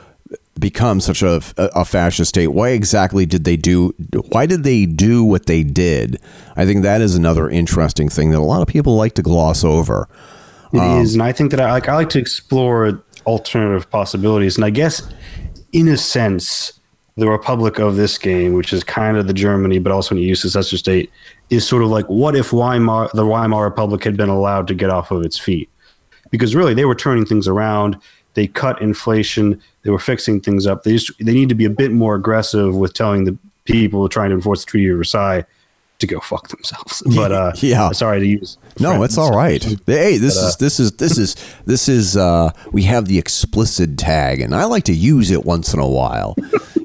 become 0.59 0.99
such 0.99 1.21
a, 1.21 1.41
a 1.57 1.85
fascist 1.85 2.29
state? 2.29 2.47
Why 2.47 2.69
exactly 2.69 3.25
did 3.25 3.43
they 3.43 3.57
do? 3.57 3.93
Why 4.29 4.45
did 4.45 4.63
they 4.63 4.85
do 4.85 5.23
what 5.23 5.45
they 5.45 5.63
did? 5.63 6.19
I 6.55 6.65
think 6.65 6.83
that 6.83 7.01
is 7.01 7.15
another 7.15 7.49
interesting 7.49 8.09
thing 8.09 8.31
that 8.31 8.39
a 8.39 8.41
lot 8.41 8.61
of 8.61 8.67
people 8.67 8.95
like 8.95 9.13
to 9.15 9.21
gloss 9.21 9.63
over. 9.63 10.07
It 10.73 10.79
um, 10.79 11.01
is, 11.01 11.13
and 11.13 11.23
I 11.23 11.31
think 11.31 11.51
that 11.51 11.59
I 11.59 11.71
like 11.71 11.87
I 11.89 11.95
like 11.95 12.09
to 12.09 12.19
explore 12.19 13.03
alternative 13.25 13.89
possibilities, 13.89 14.57
and 14.57 14.65
I 14.65 14.69
guess 14.69 15.01
in 15.71 15.87
a 15.87 15.97
sense, 15.97 16.79
the 17.15 17.29
republic 17.29 17.79
of 17.79 17.95
this 17.95 18.17
game, 18.17 18.53
which 18.53 18.73
is 18.73 18.83
kind 18.83 19.17
of 19.17 19.27
the 19.27 19.33
Germany, 19.33 19.79
but 19.79 19.91
also 19.91 20.15
an 20.15 20.21
EU 20.21 20.35
successor 20.35 20.77
state, 20.77 21.11
is 21.49 21.67
sort 21.67 21.83
of 21.83 21.89
like 21.89 22.05
what 22.05 22.35
if 22.35 22.51
Weimar, 22.51 23.09
the 23.13 23.25
Weimar 23.25 23.63
Republic, 23.63 24.03
had 24.03 24.17
been 24.17 24.29
allowed 24.29 24.67
to 24.67 24.73
get 24.73 24.89
off 24.89 25.11
of 25.11 25.23
its 25.23 25.37
feet? 25.37 25.69
Because 26.31 26.55
really, 26.55 26.73
they 26.73 26.85
were 26.85 26.95
turning 26.95 27.25
things 27.25 27.47
around. 27.47 27.99
They 28.35 28.47
cut 28.47 28.81
inflation. 28.81 29.61
They 29.83 29.89
were 29.91 29.99
fixing 29.99 30.41
things 30.41 30.65
up. 30.65 30.83
They 30.83 30.93
just 30.93 31.11
they 31.19 31.33
need 31.33 31.49
to 31.49 31.55
be 31.55 31.65
a 31.65 31.69
bit 31.69 31.91
more 31.91 32.15
aggressive 32.15 32.75
with 32.75 32.93
telling 32.93 33.25
the 33.25 33.37
people 33.65 34.09
trying 34.09 34.29
to 34.29 34.35
enforce 34.35 34.65
the 34.65 34.69
Treaty 34.71 34.89
of 34.89 34.97
Versailles 34.97 35.45
to 35.99 36.07
go 36.07 36.19
fuck 36.19 36.47
themselves. 36.49 37.03
But 37.15 37.31
uh, 37.31 37.51
Yeah. 37.57 37.91
sorry 37.91 38.19
to 38.19 38.25
use. 38.25 38.57
No, 38.79 39.03
it's 39.03 39.17
all 39.17 39.31
right. 39.31 39.63
Hey, 39.85 40.17
this 40.17 40.35
But, 40.35 40.43
uh, 40.43 40.47
is 40.47 40.55
this 40.57 40.79
is 40.79 40.91
this 40.93 41.17
is 41.17 41.35
this 41.65 41.87
is 41.87 42.17
uh 42.17 42.51
we 42.71 42.83
have 42.83 43.05
the 43.05 43.17
explicit 43.19 43.97
tag 43.97 44.41
and 44.41 44.53
I 44.55 44.65
like 44.65 44.83
to 44.85 44.93
use 44.93 45.29
it 45.31 45.45
once 45.45 45.73
in 45.73 45.79
a 45.79 45.87
while. 45.87 46.35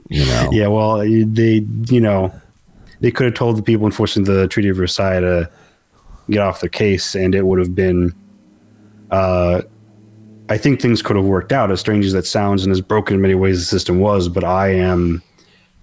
You 0.09 0.25
know. 0.27 0.51
Yeah, 0.53 0.69
well, 0.69 0.99
they, 0.99 1.67
you 1.89 2.01
know, 2.01 2.33
they 3.01 3.11
could 3.11 3.27
have 3.27 3.35
told 3.35 3.57
the 3.59 3.63
people 3.63 3.87
enforcing 3.87 4.25
the 4.25 4.49
Treaty 4.49 4.69
of 4.69 4.77
Versailles 4.77 5.21
to 5.21 5.51
get 6.31 6.41
off 6.41 6.61
their 6.61 6.71
case, 6.71 7.15
and 7.15 7.35
it 7.35 7.45
would 7.47 7.59
have 7.59 7.75
been. 7.75 8.15
Uh, 9.11 9.63
I 10.49 10.57
think 10.57 10.81
things 10.81 11.03
could 11.03 11.17
have 11.17 11.25
worked 11.25 11.53
out, 11.53 11.71
as 11.71 11.81
strange 11.81 12.07
as 12.07 12.13
that 12.13 12.27
sounds, 12.27 12.63
and 12.65 12.73
as 12.73 12.81
broken 12.81 13.15
in 13.15 13.21
many 13.21 13.35
ways 13.35 13.59
the 13.59 13.65
system 13.65 14.01
was. 14.01 14.29
But 14.29 14.45
I 14.45 14.69
am 14.71 15.23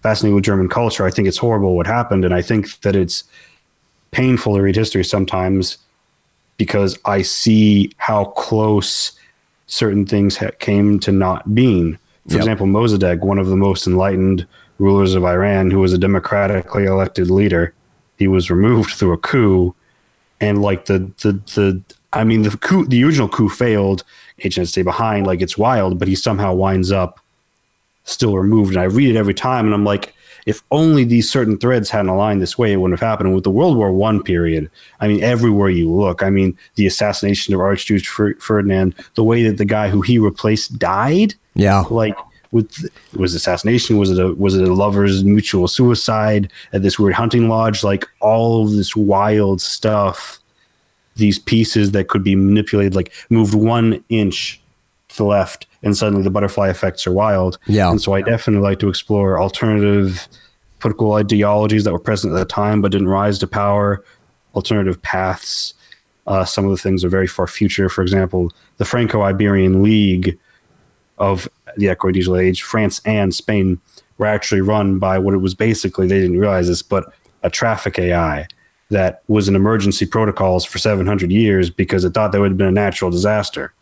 fascinated 0.01 0.35
with 0.35 0.43
German 0.43 0.69
culture. 0.69 1.05
I 1.05 1.11
think 1.11 1.27
it's 1.27 1.37
horrible 1.37 1.75
what 1.75 1.87
happened, 1.87 2.25
and 2.25 2.33
I 2.33 2.41
think 2.41 2.79
that 2.81 2.95
it's 2.95 3.23
painful 4.11 4.55
to 4.55 4.61
read 4.61 4.75
history 4.75 5.03
sometimes 5.03 5.77
because 6.57 6.97
I 7.05 7.21
see 7.21 7.91
how 7.97 8.25
close 8.25 9.11
certain 9.67 10.05
things 10.05 10.37
ha- 10.37 10.51
came 10.59 10.99
to 10.99 11.11
not 11.11 11.53
being. 11.53 11.97
For 12.27 12.33
Yep. 12.35 12.39
example, 12.39 12.67
Mossadegh, 12.67 13.19
one 13.21 13.37
of 13.39 13.47
the 13.47 13.57
most 13.57 13.85
enlightened 13.87 14.47
rulers 14.79 15.15
of 15.15 15.25
Iran, 15.25 15.69
who 15.69 15.79
was 15.79 15.93
a 15.93 15.97
democratically 15.97 16.85
elected 16.85 17.29
leader, 17.29 17.73
he 18.17 18.27
was 18.27 18.49
removed 18.49 18.91
through 18.91 19.13
a 19.13 19.17
coup, 19.17 19.75
and 20.41 20.61
like 20.61 20.85
the 20.85 21.11
the 21.21 21.33
the 21.55 21.81
I 22.15 22.23
mean 22.23 22.41
the 22.43 22.57
coup, 22.57 22.85
the 22.85 23.03
original 23.03 23.29
coup 23.29 23.49
failed. 23.49 24.03
Agents 24.43 24.71
stay 24.71 24.81
behind, 24.81 25.27
like 25.27 25.41
it's 25.41 25.57
wild, 25.57 25.99
but 25.99 26.07
he 26.07 26.15
somehow 26.15 26.53
winds 26.53 26.91
up 26.91 27.19
still 28.03 28.37
removed. 28.37 28.71
And 28.71 28.79
I 28.81 28.85
read 28.85 29.09
it 29.15 29.17
every 29.17 29.33
time, 29.33 29.65
and 29.65 29.73
I'm 29.73 29.83
like, 29.85 30.13
if 30.45 30.61
only 30.71 31.03
these 31.03 31.29
certain 31.29 31.57
threads 31.57 31.89
hadn't 31.89 32.09
aligned 32.09 32.41
this 32.41 32.57
way, 32.57 32.71
it 32.71 32.77
wouldn't 32.77 32.99
have 32.99 33.07
happened. 33.07 33.33
With 33.33 33.43
the 33.43 33.49
World 33.49 33.77
War 33.77 33.91
One 33.91 34.21
period, 34.21 34.69
I 34.99 35.07
mean, 35.07 35.23
everywhere 35.23 35.69
you 35.69 35.89
look, 35.91 36.21
I 36.21 36.29
mean, 36.29 36.57
the 36.75 36.85
assassination 36.85 37.53
of 37.53 37.61
Archduke 37.61 38.05
Ferdinand, 38.39 38.93
the 39.15 39.23
way 39.23 39.43
that 39.43 39.57
the 39.57 39.65
guy 39.65 39.89
who 39.89 40.01
he 40.01 40.17
replaced 40.19 40.77
died, 40.77 41.33
Yeah. 41.55 41.83
like 41.89 42.15
with 42.51 42.87
was 43.15 43.33
assassination, 43.33 43.97
was 43.97 44.11
it 44.11 44.19
a 44.19 44.33
was 44.35 44.55
it 44.55 44.67
a 44.67 44.73
lover's 44.73 45.23
mutual 45.23 45.67
suicide 45.67 46.51
at 46.73 46.83
this 46.83 46.99
weird 46.99 47.15
hunting 47.15 47.49
lodge, 47.49 47.83
like 47.83 48.05
all 48.19 48.63
of 48.63 48.71
this 48.73 48.95
wild 48.95 49.61
stuff. 49.61 50.39
These 51.15 51.39
pieces 51.39 51.91
that 51.91 52.07
could 52.07 52.23
be 52.23 52.35
manipulated, 52.35 52.95
like 52.95 53.13
moved 53.29 53.53
one 53.53 54.03
inch 54.09 54.61
to 55.09 55.17
the 55.17 55.23
left, 55.23 55.67
and 55.81 55.95
suddenly 55.95 56.23
the 56.23 56.29
butterfly 56.29 56.69
effects 56.69 57.07
are 57.07 57.11
wild. 57.11 57.57
Yeah. 57.67 57.89
And 57.89 58.01
so 58.01 58.13
I 58.13 58.21
definitely 58.21 58.67
like 58.67 58.79
to 58.79 58.89
explore 58.89 59.39
alternative 59.39 60.27
political 60.79 61.13
ideologies 61.13 61.83
that 61.83 61.93
were 61.93 61.99
present 61.99 62.33
at 62.33 62.37
the 62.37 62.45
time 62.45 62.81
but 62.81 62.91
didn't 62.91 63.07
rise 63.07 63.39
to 63.39 63.47
power, 63.47 64.03
alternative 64.53 65.01
paths. 65.01 65.73
Uh, 66.27 66.43
some 66.43 66.65
of 66.65 66.71
the 66.71 66.77
things 66.77 67.03
are 67.03 67.09
very 67.09 67.27
far 67.27 67.47
future. 67.47 67.87
For 67.87 68.01
example, 68.01 68.51
the 68.77 68.85
Franco 68.85 69.21
Iberian 69.21 69.83
League 69.83 70.37
of 71.17 71.47
the 71.77 71.95
Digital 72.11 72.37
Age, 72.37 72.63
France 72.63 73.01
and 73.05 73.33
Spain 73.33 73.79
were 74.17 74.25
actually 74.25 74.61
run 74.61 74.99
by 74.99 75.17
what 75.19 75.33
it 75.33 75.39
was 75.39 75.53
basically, 75.53 76.07
they 76.07 76.19
didn't 76.19 76.39
realize 76.39 76.67
this, 76.67 76.81
but 76.81 77.13
a 77.43 77.49
traffic 77.49 77.99
AI 77.99 78.47
that 78.89 79.23
was 79.27 79.47
in 79.47 79.55
emergency 79.55 80.05
protocols 80.05 80.63
for 80.63 80.77
700 80.77 81.31
years 81.31 81.69
because 81.69 82.03
it 82.03 82.13
thought 82.13 82.31
there 82.31 82.41
would 82.41 82.51
have 82.51 82.57
been 82.57 82.67
a 82.67 82.71
natural 82.71 83.09
disaster. 83.09 83.73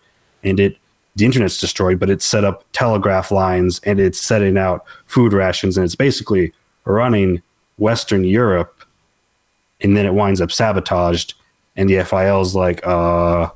And 0.44 0.60
it, 0.60 0.78
the 1.16 1.26
internet's 1.26 1.60
destroyed, 1.60 2.00
but 2.00 2.10
it's 2.10 2.26
set 2.26 2.44
up 2.44 2.64
telegraph 2.72 3.32
lines 3.32 3.80
and 3.84 4.00
it's 4.00 4.20
setting 4.20 4.58
out 4.58 4.86
food 5.06 5.34
rations 5.34 5.78
and 5.78 5.86
it's 5.86 5.96
basically 5.96 6.54
running 6.86 7.42
Western 7.78 8.24
Europe. 8.24 8.84
And 9.82 9.98
then 9.98 10.06
it 10.06 10.14
winds 10.14 10.40
up 10.40 10.52
sabotaged. 10.52 11.34
And 11.76 11.90
the 11.90 12.04
FIL's 12.04 12.56
like, 12.56 12.86
uh, 12.86 13.50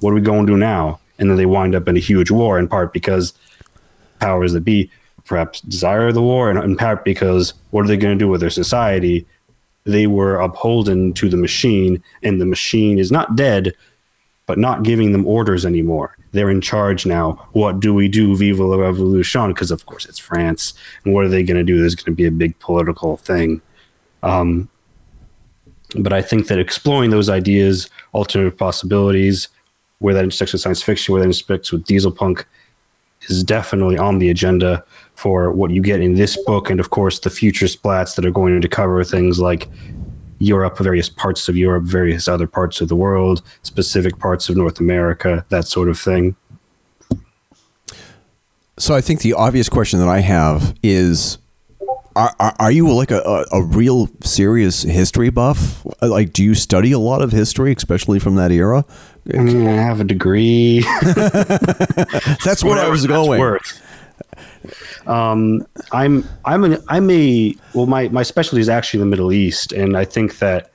what 0.00 0.10
are 0.10 0.14
we 0.14 0.20
going 0.20 0.46
to 0.46 0.52
do 0.52 0.58
now? 0.58 1.00
And 1.18 1.30
then 1.30 1.36
they 1.36 1.46
wind 1.46 1.74
up 1.74 1.88
in 1.88 1.96
a 1.96 2.00
huge 2.00 2.30
war 2.30 2.58
in 2.58 2.68
part 2.68 2.92
because 2.92 3.32
powers 4.18 4.52
that 4.52 4.62
be 4.64 4.90
perhaps 5.24 5.60
desire 5.60 6.10
the 6.10 6.22
war, 6.22 6.50
and 6.50 6.58
in 6.58 6.76
part 6.76 7.04
because 7.04 7.54
what 7.70 7.84
are 7.84 7.88
they 7.88 7.96
going 7.96 8.18
to 8.18 8.24
do 8.24 8.28
with 8.28 8.40
their 8.40 8.50
society? 8.50 9.26
They 9.84 10.06
were 10.06 10.36
upholden 10.36 11.12
to 11.14 11.28
the 11.28 11.36
machine, 11.36 12.02
and 12.22 12.40
the 12.40 12.46
machine 12.46 12.98
is 12.98 13.10
not 13.10 13.36
dead, 13.36 13.72
but 14.46 14.58
not 14.58 14.82
giving 14.82 15.12
them 15.12 15.26
orders 15.26 15.64
anymore. 15.64 16.16
They're 16.32 16.50
in 16.50 16.60
charge 16.60 17.06
now. 17.06 17.48
What 17.52 17.80
do 17.80 17.94
we 17.94 18.08
do? 18.08 18.36
Viva 18.36 18.64
la 18.64 18.76
revolution! 18.76 19.48
Because 19.48 19.70
of 19.70 19.86
course 19.86 20.06
it's 20.06 20.18
France, 20.18 20.74
and 21.04 21.14
what 21.14 21.24
are 21.24 21.28
they 21.28 21.42
going 21.42 21.56
to 21.56 21.64
do? 21.64 21.80
There's 21.80 21.94
going 21.94 22.12
to 22.12 22.16
be 22.16 22.26
a 22.26 22.30
big 22.30 22.58
political 22.58 23.16
thing. 23.16 23.62
Um, 24.22 24.68
but 25.96 26.12
I 26.12 26.22
think 26.22 26.46
that 26.48 26.58
exploring 26.58 27.10
those 27.10 27.28
ideas, 27.28 27.88
alternative 28.14 28.56
possibilities, 28.56 29.48
where 29.98 30.14
that 30.14 30.24
intersects 30.24 30.52
with 30.52 30.62
science 30.62 30.82
fiction, 30.82 31.12
where 31.12 31.20
that 31.22 31.26
intersects 31.26 31.72
with 31.72 31.84
diesel 31.84 32.12
punk, 32.12 32.46
is 33.28 33.44
definitely 33.44 33.98
on 33.98 34.18
the 34.18 34.30
agenda 34.30 34.84
for 35.14 35.52
what 35.52 35.70
you 35.70 35.82
get 35.82 36.00
in 36.00 36.14
this 36.14 36.36
book, 36.44 36.70
and 36.70 36.80
of 36.80 36.90
course 36.90 37.18
the 37.20 37.30
future 37.30 37.66
splats 37.66 38.16
that 38.16 38.24
are 38.24 38.30
going 38.30 38.60
to 38.60 38.68
cover 38.68 39.04
things 39.04 39.38
like 39.38 39.68
Europe, 40.38 40.78
various 40.78 41.08
parts 41.08 41.48
of 41.48 41.56
Europe, 41.56 41.84
various 41.84 42.26
other 42.26 42.46
parts 42.46 42.80
of 42.80 42.88
the 42.88 42.96
world, 42.96 43.42
specific 43.62 44.18
parts 44.18 44.48
of 44.48 44.56
North 44.56 44.80
America, 44.80 45.44
that 45.50 45.66
sort 45.66 45.88
of 45.88 45.98
thing. 45.98 46.34
So 48.78 48.94
I 48.94 49.02
think 49.02 49.20
the 49.20 49.34
obvious 49.34 49.68
question 49.68 49.98
that 49.98 50.08
I 50.08 50.20
have 50.20 50.74
is 50.82 51.36
are, 52.16 52.34
are, 52.40 52.56
are 52.58 52.72
you 52.72 52.90
like 52.92 53.10
a, 53.10 53.20
a, 53.20 53.58
a, 53.58 53.62
real 53.62 54.08
serious 54.22 54.82
history 54.82 55.30
buff? 55.30 55.86
Like, 56.02 56.32
do 56.32 56.42
you 56.42 56.54
study 56.54 56.90
a 56.90 56.98
lot 56.98 57.22
of 57.22 57.30
history, 57.30 57.72
especially 57.72 58.18
from 58.18 58.34
that 58.34 58.50
era? 58.50 58.84
I 59.34 59.38
mean, 59.38 59.66
I 59.66 59.72
have 59.72 60.00
a 60.00 60.04
degree. 60.04 60.80
that's 62.44 62.64
what 62.64 62.78
I 62.78 62.88
was 62.88 63.06
going. 63.06 63.58
Um, 65.06 65.66
I'm 65.92 66.24
I'm 66.44 66.64
an 66.64 66.78
I'm 66.88 67.10
a 67.10 67.54
well 67.74 67.86
my 67.86 68.08
my 68.08 68.22
specialty 68.22 68.60
is 68.60 68.68
actually 68.68 69.00
the 69.00 69.06
Middle 69.06 69.32
East, 69.32 69.72
and 69.72 69.96
I 69.96 70.04
think 70.04 70.38
that 70.38 70.70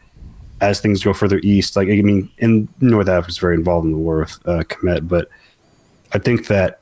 as 0.61 0.79
things 0.79 1.03
go 1.03 1.13
further 1.13 1.39
east, 1.43 1.75
like 1.75 1.89
I 1.89 2.01
mean, 2.01 2.31
in 2.37 2.67
North 2.81 3.09
Africa 3.09 3.29
is 3.29 3.37
very 3.37 3.55
involved 3.55 3.85
in 3.85 3.91
the 3.91 3.97
war 3.97 4.19
with 4.19 4.39
uh, 4.45 4.63
Kemet, 4.63 5.07
but 5.07 5.29
I 6.13 6.17
think 6.17 6.47
that 6.47 6.79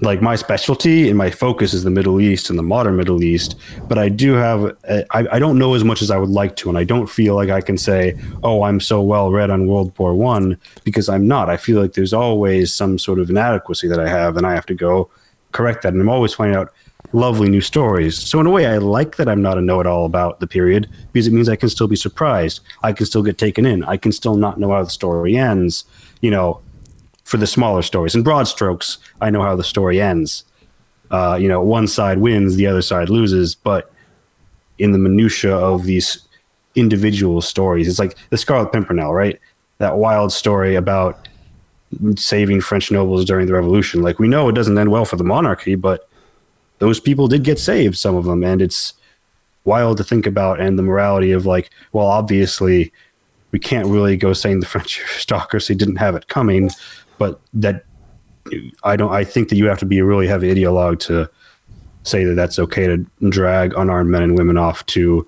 like 0.00 0.22
my 0.22 0.36
specialty 0.36 1.08
and 1.08 1.18
my 1.18 1.30
focus 1.30 1.74
is 1.74 1.82
the 1.82 1.90
Middle 1.90 2.20
East 2.20 2.50
and 2.50 2.58
the 2.58 2.62
modern 2.62 2.96
Middle 2.96 3.22
East. 3.22 3.56
But 3.88 3.98
I 3.98 4.08
do 4.08 4.34
have—I 4.34 5.38
don't 5.38 5.58
know 5.58 5.74
as 5.74 5.82
much 5.82 6.02
as 6.02 6.10
I 6.10 6.18
would 6.18 6.28
like 6.28 6.54
to, 6.56 6.68
and 6.68 6.78
I 6.78 6.84
don't 6.84 7.08
feel 7.08 7.34
like 7.34 7.50
I 7.50 7.60
can 7.60 7.76
say, 7.76 8.16
oh, 8.42 8.62
I'm 8.62 8.80
so 8.80 9.02
well 9.02 9.32
read 9.32 9.50
on 9.50 9.66
World 9.66 9.92
War 9.98 10.14
One 10.14 10.56
because 10.84 11.08
I'm 11.08 11.26
not. 11.26 11.50
I 11.50 11.56
feel 11.56 11.80
like 11.80 11.94
there's 11.94 12.12
always 12.12 12.72
some 12.72 12.98
sort 12.98 13.18
of 13.18 13.28
inadequacy 13.28 13.88
that 13.88 13.98
I 13.98 14.08
have, 14.08 14.36
and 14.36 14.46
I 14.46 14.54
have 14.54 14.66
to 14.66 14.74
go 14.74 15.10
correct 15.52 15.82
that. 15.82 15.92
And 15.92 16.00
I'm 16.00 16.08
always 16.08 16.34
finding 16.34 16.56
out 16.56 16.72
lovely 17.12 17.48
new 17.48 17.60
stories. 17.60 18.18
So 18.18 18.38
in 18.38 18.46
a 18.46 18.50
way, 18.50 18.66
I 18.66 18.78
like 18.78 19.16
that 19.16 19.28
I'm 19.28 19.40
not 19.40 19.56
a 19.56 19.62
know-it-all 19.62 20.04
about 20.04 20.40
the 20.40 20.46
period 20.46 20.88
because 21.12 21.26
it 21.26 21.32
means 21.32 21.48
I 21.48 21.56
can 21.56 21.70
still 21.70 21.88
be 21.88 21.96
surprised. 21.96 22.60
I 22.82 22.92
can 22.92 23.06
still 23.06 23.22
get 23.22 23.38
taken 23.38 23.64
in. 23.64 23.82
I 23.84 23.96
can 23.96 24.12
still 24.12 24.36
not 24.36 24.60
know 24.60 24.70
how 24.70 24.82
the 24.82 24.90
story 24.90 25.36
ends. 25.36 25.84
You 26.20 26.30
know, 26.30 26.60
for 27.28 27.36
the 27.36 27.46
smaller 27.46 27.82
stories. 27.82 28.14
In 28.14 28.22
broad 28.22 28.48
strokes, 28.48 28.96
I 29.20 29.28
know 29.28 29.42
how 29.42 29.54
the 29.54 29.62
story 29.62 30.00
ends. 30.00 30.44
Uh, 31.10 31.36
you 31.38 31.46
know, 31.46 31.60
one 31.60 31.86
side 31.86 32.20
wins, 32.20 32.56
the 32.56 32.66
other 32.66 32.80
side 32.80 33.10
loses. 33.10 33.54
But 33.54 33.92
in 34.78 34.92
the 34.92 34.98
minutia 34.98 35.54
of 35.54 35.84
these 35.84 36.26
individual 36.74 37.42
stories, 37.42 37.86
it's 37.86 37.98
like 37.98 38.16
the 38.30 38.38
Scarlet 38.38 38.72
Pimpernel, 38.72 39.12
right? 39.12 39.38
That 39.76 39.98
wild 39.98 40.32
story 40.32 40.74
about 40.74 41.28
saving 42.16 42.62
French 42.62 42.90
nobles 42.90 43.26
during 43.26 43.46
the 43.46 43.52
Revolution. 43.52 44.00
Like 44.00 44.18
we 44.18 44.26
know 44.26 44.48
it 44.48 44.54
doesn't 44.54 44.78
end 44.78 44.90
well 44.90 45.04
for 45.04 45.16
the 45.16 45.24
monarchy, 45.24 45.74
but 45.74 46.08
those 46.78 46.98
people 46.98 47.28
did 47.28 47.44
get 47.44 47.58
saved, 47.58 47.98
some 47.98 48.16
of 48.16 48.24
them, 48.24 48.42
and 48.42 48.62
it's 48.62 48.94
wild 49.66 49.98
to 49.98 50.04
think 50.04 50.24
about. 50.24 50.62
And 50.62 50.78
the 50.78 50.82
morality 50.82 51.32
of 51.32 51.44
like, 51.44 51.68
well, 51.92 52.06
obviously, 52.06 52.90
we 53.52 53.58
can't 53.58 53.86
really 53.86 54.16
go 54.16 54.32
saying 54.32 54.60
the 54.60 54.66
French 54.66 54.98
aristocracy 55.12 55.74
didn't 55.74 55.96
have 55.96 56.14
it 56.14 56.28
coming 56.28 56.70
but 57.18 57.40
that 57.54 57.84
I 58.82 58.96
don't. 58.96 59.12
I 59.12 59.24
think 59.24 59.48
that 59.50 59.56
you 59.56 59.66
have 59.66 59.78
to 59.80 59.86
be 59.86 59.98
a 59.98 60.04
really 60.04 60.26
heavy 60.26 60.54
ideologue 60.54 61.00
to 61.00 61.28
say 62.02 62.24
that 62.24 62.34
that's 62.34 62.58
okay 62.58 62.86
to 62.86 63.04
drag 63.28 63.74
unarmed 63.76 64.10
men 64.10 64.22
and 64.22 64.38
women 64.38 64.56
off 64.56 64.84
to 64.86 65.26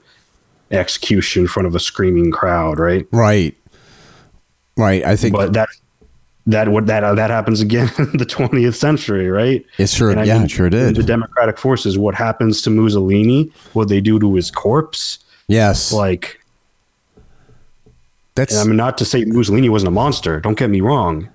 execution 0.70 1.42
in 1.42 1.48
front 1.48 1.66
of 1.66 1.74
a 1.74 1.80
screaming 1.80 2.30
crowd, 2.30 2.78
right? 2.78 3.06
Right. 3.12 3.56
Right. 4.76 5.04
I 5.04 5.16
think, 5.16 5.34
but 5.34 5.52
that 5.52 5.68
that 6.46 6.68
what 6.68 6.86
that 6.86 7.04
uh, 7.04 7.14
that 7.14 7.30
happens 7.30 7.60
again 7.60 7.90
in 7.98 8.16
the 8.16 8.24
20th 8.24 8.74
century, 8.74 9.28
right? 9.28 9.64
It 9.78 9.90
sure, 9.90 10.12
yeah, 10.12 10.34
mean, 10.34 10.44
it 10.44 10.50
sure 10.50 10.70
did. 10.70 10.96
The 10.96 11.02
democratic 11.02 11.58
forces. 11.58 11.98
What 11.98 12.14
happens 12.14 12.62
to 12.62 12.70
Mussolini? 12.70 13.52
What 13.74 13.88
they 13.88 14.00
do 14.00 14.18
to 14.18 14.34
his 14.34 14.50
corpse? 14.50 15.18
Yes. 15.48 15.92
Like 15.92 16.40
that's. 18.34 18.56
I 18.56 18.64
mean, 18.64 18.76
not 18.76 18.96
to 18.98 19.04
say 19.04 19.24
Mussolini 19.26 19.68
wasn't 19.68 19.88
a 19.88 19.92
monster. 19.92 20.40
Don't 20.40 20.58
get 20.58 20.70
me 20.70 20.80
wrong 20.80 21.28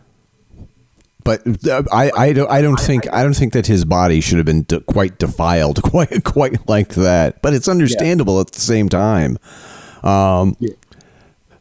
but 1.25 1.41
uh, 1.67 1.83
I, 1.91 2.11
I 2.15 2.33
don't 2.33 2.49
I 2.49 2.61
don't 2.61 2.79
think 2.79 3.11
I 3.11 3.23
don't 3.23 3.33
think 3.33 3.51
that 3.53 3.65
his 3.65 3.83
body 3.83 4.21
should 4.21 4.37
have 4.37 4.45
been 4.45 4.63
de- 4.63 4.79
quite 4.81 5.17
defiled 5.17 5.81
quite 5.83 6.23
quite 6.23 6.69
like 6.69 6.89
that. 6.89 7.41
But 7.41 7.53
it's 7.53 7.67
understandable 7.67 8.35
yeah. 8.35 8.41
at 8.41 8.51
the 8.51 8.61
same 8.61 8.87
time. 8.87 9.37
Um, 10.03 10.55
yeah. 10.59 10.75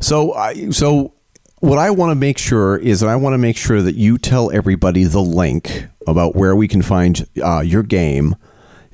So 0.00 0.34
I 0.34 0.70
so 0.70 1.14
what 1.60 1.78
I 1.78 1.90
want 1.90 2.10
to 2.10 2.14
make 2.14 2.36
sure 2.36 2.76
is 2.76 3.00
that 3.00 3.08
I 3.08 3.16
want 3.16 3.32
to 3.32 3.38
make 3.38 3.56
sure 3.56 3.80
that 3.80 3.94
you 3.94 4.18
tell 4.18 4.52
everybody 4.52 5.04
the 5.04 5.22
link 5.22 5.86
about 6.06 6.36
where 6.36 6.54
we 6.54 6.68
can 6.68 6.82
find 6.82 7.26
uh, 7.42 7.60
your 7.60 7.82
game. 7.82 8.36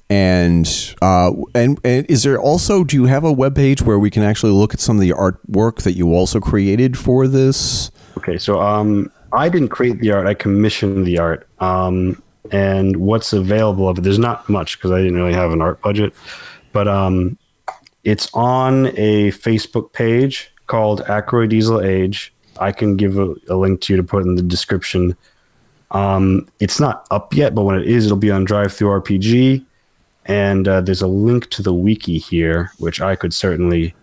And 0.08 0.68
uh, 1.02 1.32
and 1.52 1.80
and 1.84 2.08
is 2.08 2.22
there 2.22 2.40
also 2.40 2.84
do 2.84 2.96
you 2.96 3.04
have 3.06 3.24
a 3.24 3.32
web 3.32 3.56
page 3.56 3.82
where 3.82 3.98
we 3.98 4.10
can 4.10 4.22
actually 4.22 4.52
look 4.52 4.72
at 4.72 4.80
some 4.80 4.96
of 4.96 5.02
the 5.02 5.10
artwork 5.10 5.82
that 5.82 5.92
you 5.92 6.14
also 6.14 6.38
created 6.38 6.96
for 6.96 7.26
this? 7.26 7.90
Okay, 8.16 8.38
so 8.38 8.60
um, 8.60 9.10
I 9.32 9.48
didn't 9.48 9.68
create 9.68 10.00
the 10.00 10.12
art. 10.12 10.26
I 10.26 10.34
commissioned 10.34 11.06
the 11.06 11.18
art. 11.18 11.48
Um, 11.60 12.22
and 12.50 12.96
what's 12.96 13.32
available 13.32 13.88
of 13.88 13.98
it, 13.98 14.00
there's 14.02 14.18
not 14.18 14.48
much 14.48 14.78
because 14.78 14.90
I 14.90 14.98
didn't 14.98 15.16
really 15.16 15.34
have 15.34 15.52
an 15.52 15.60
art 15.60 15.80
budget, 15.82 16.14
but 16.72 16.88
um, 16.88 17.38
it's 18.04 18.28
on 18.34 18.86
a 18.96 19.30
Facebook 19.32 19.92
page 19.92 20.52
called 20.66 21.02
Akroyd 21.02 21.50
Diesel 21.50 21.80
Age. 21.80 22.32
I 22.58 22.72
can 22.72 22.96
give 22.96 23.18
a, 23.18 23.34
a 23.48 23.56
link 23.56 23.80
to 23.82 23.92
you 23.92 23.96
to 23.98 24.02
put 24.02 24.22
in 24.22 24.34
the 24.34 24.42
description. 24.42 25.16
Um, 25.90 26.48
it's 26.60 26.80
not 26.80 27.06
up 27.10 27.34
yet, 27.34 27.54
but 27.54 27.62
when 27.62 27.78
it 27.78 27.86
is, 27.86 28.06
it'll 28.06 28.16
be 28.16 28.30
on 28.30 28.46
DriveThruRPG. 28.46 29.64
And 30.26 30.68
uh, 30.68 30.80
there's 30.80 31.02
a 31.02 31.08
link 31.08 31.50
to 31.50 31.62
the 31.62 31.74
wiki 31.74 32.18
here, 32.18 32.70
which 32.78 33.00
I 33.00 33.16
could 33.16 33.34
certainly, 33.34 33.94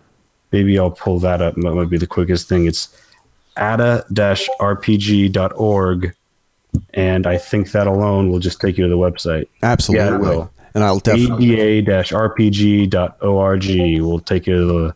maybe 0.52 0.78
I'll 0.78 0.90
pull 0.90 1.18
that 1.20 1.40
up. 1.40 1.54
That 1.54 1.74
might 1.74 1.88
be 1.88 1.98
the 1.98 2.06
quickest 2.06 2.48
thing. 2.48 2.66
It's 2.66 2.88
ada-rpg.org 3.58 4.54
and 6.94 7.26
I 7.26 7.38
think 7.38 7.72
that 7.72 7.86
alone 7.86 8.30
will 8.30 8.38
just 8.38 8.60
take 8.60 8.76
you 8.78 8.84
to 8.84 8.90
the 8.90 8.96
website. 8.96 9.48
Absolutely. 9.62 10.06
Yeah, 10.06 10.14
it 10.14 10.20
will. 10.20 10.50
And 10.74 10.84
I'll 10.84 10.98
definitely 11.00 11.58
ada-rpg.org 11.58 13.20
will 14.00 14.20
take 14.20 14.46
you 14.46 14.56
to 14.56 14.64
the 14.66 14.94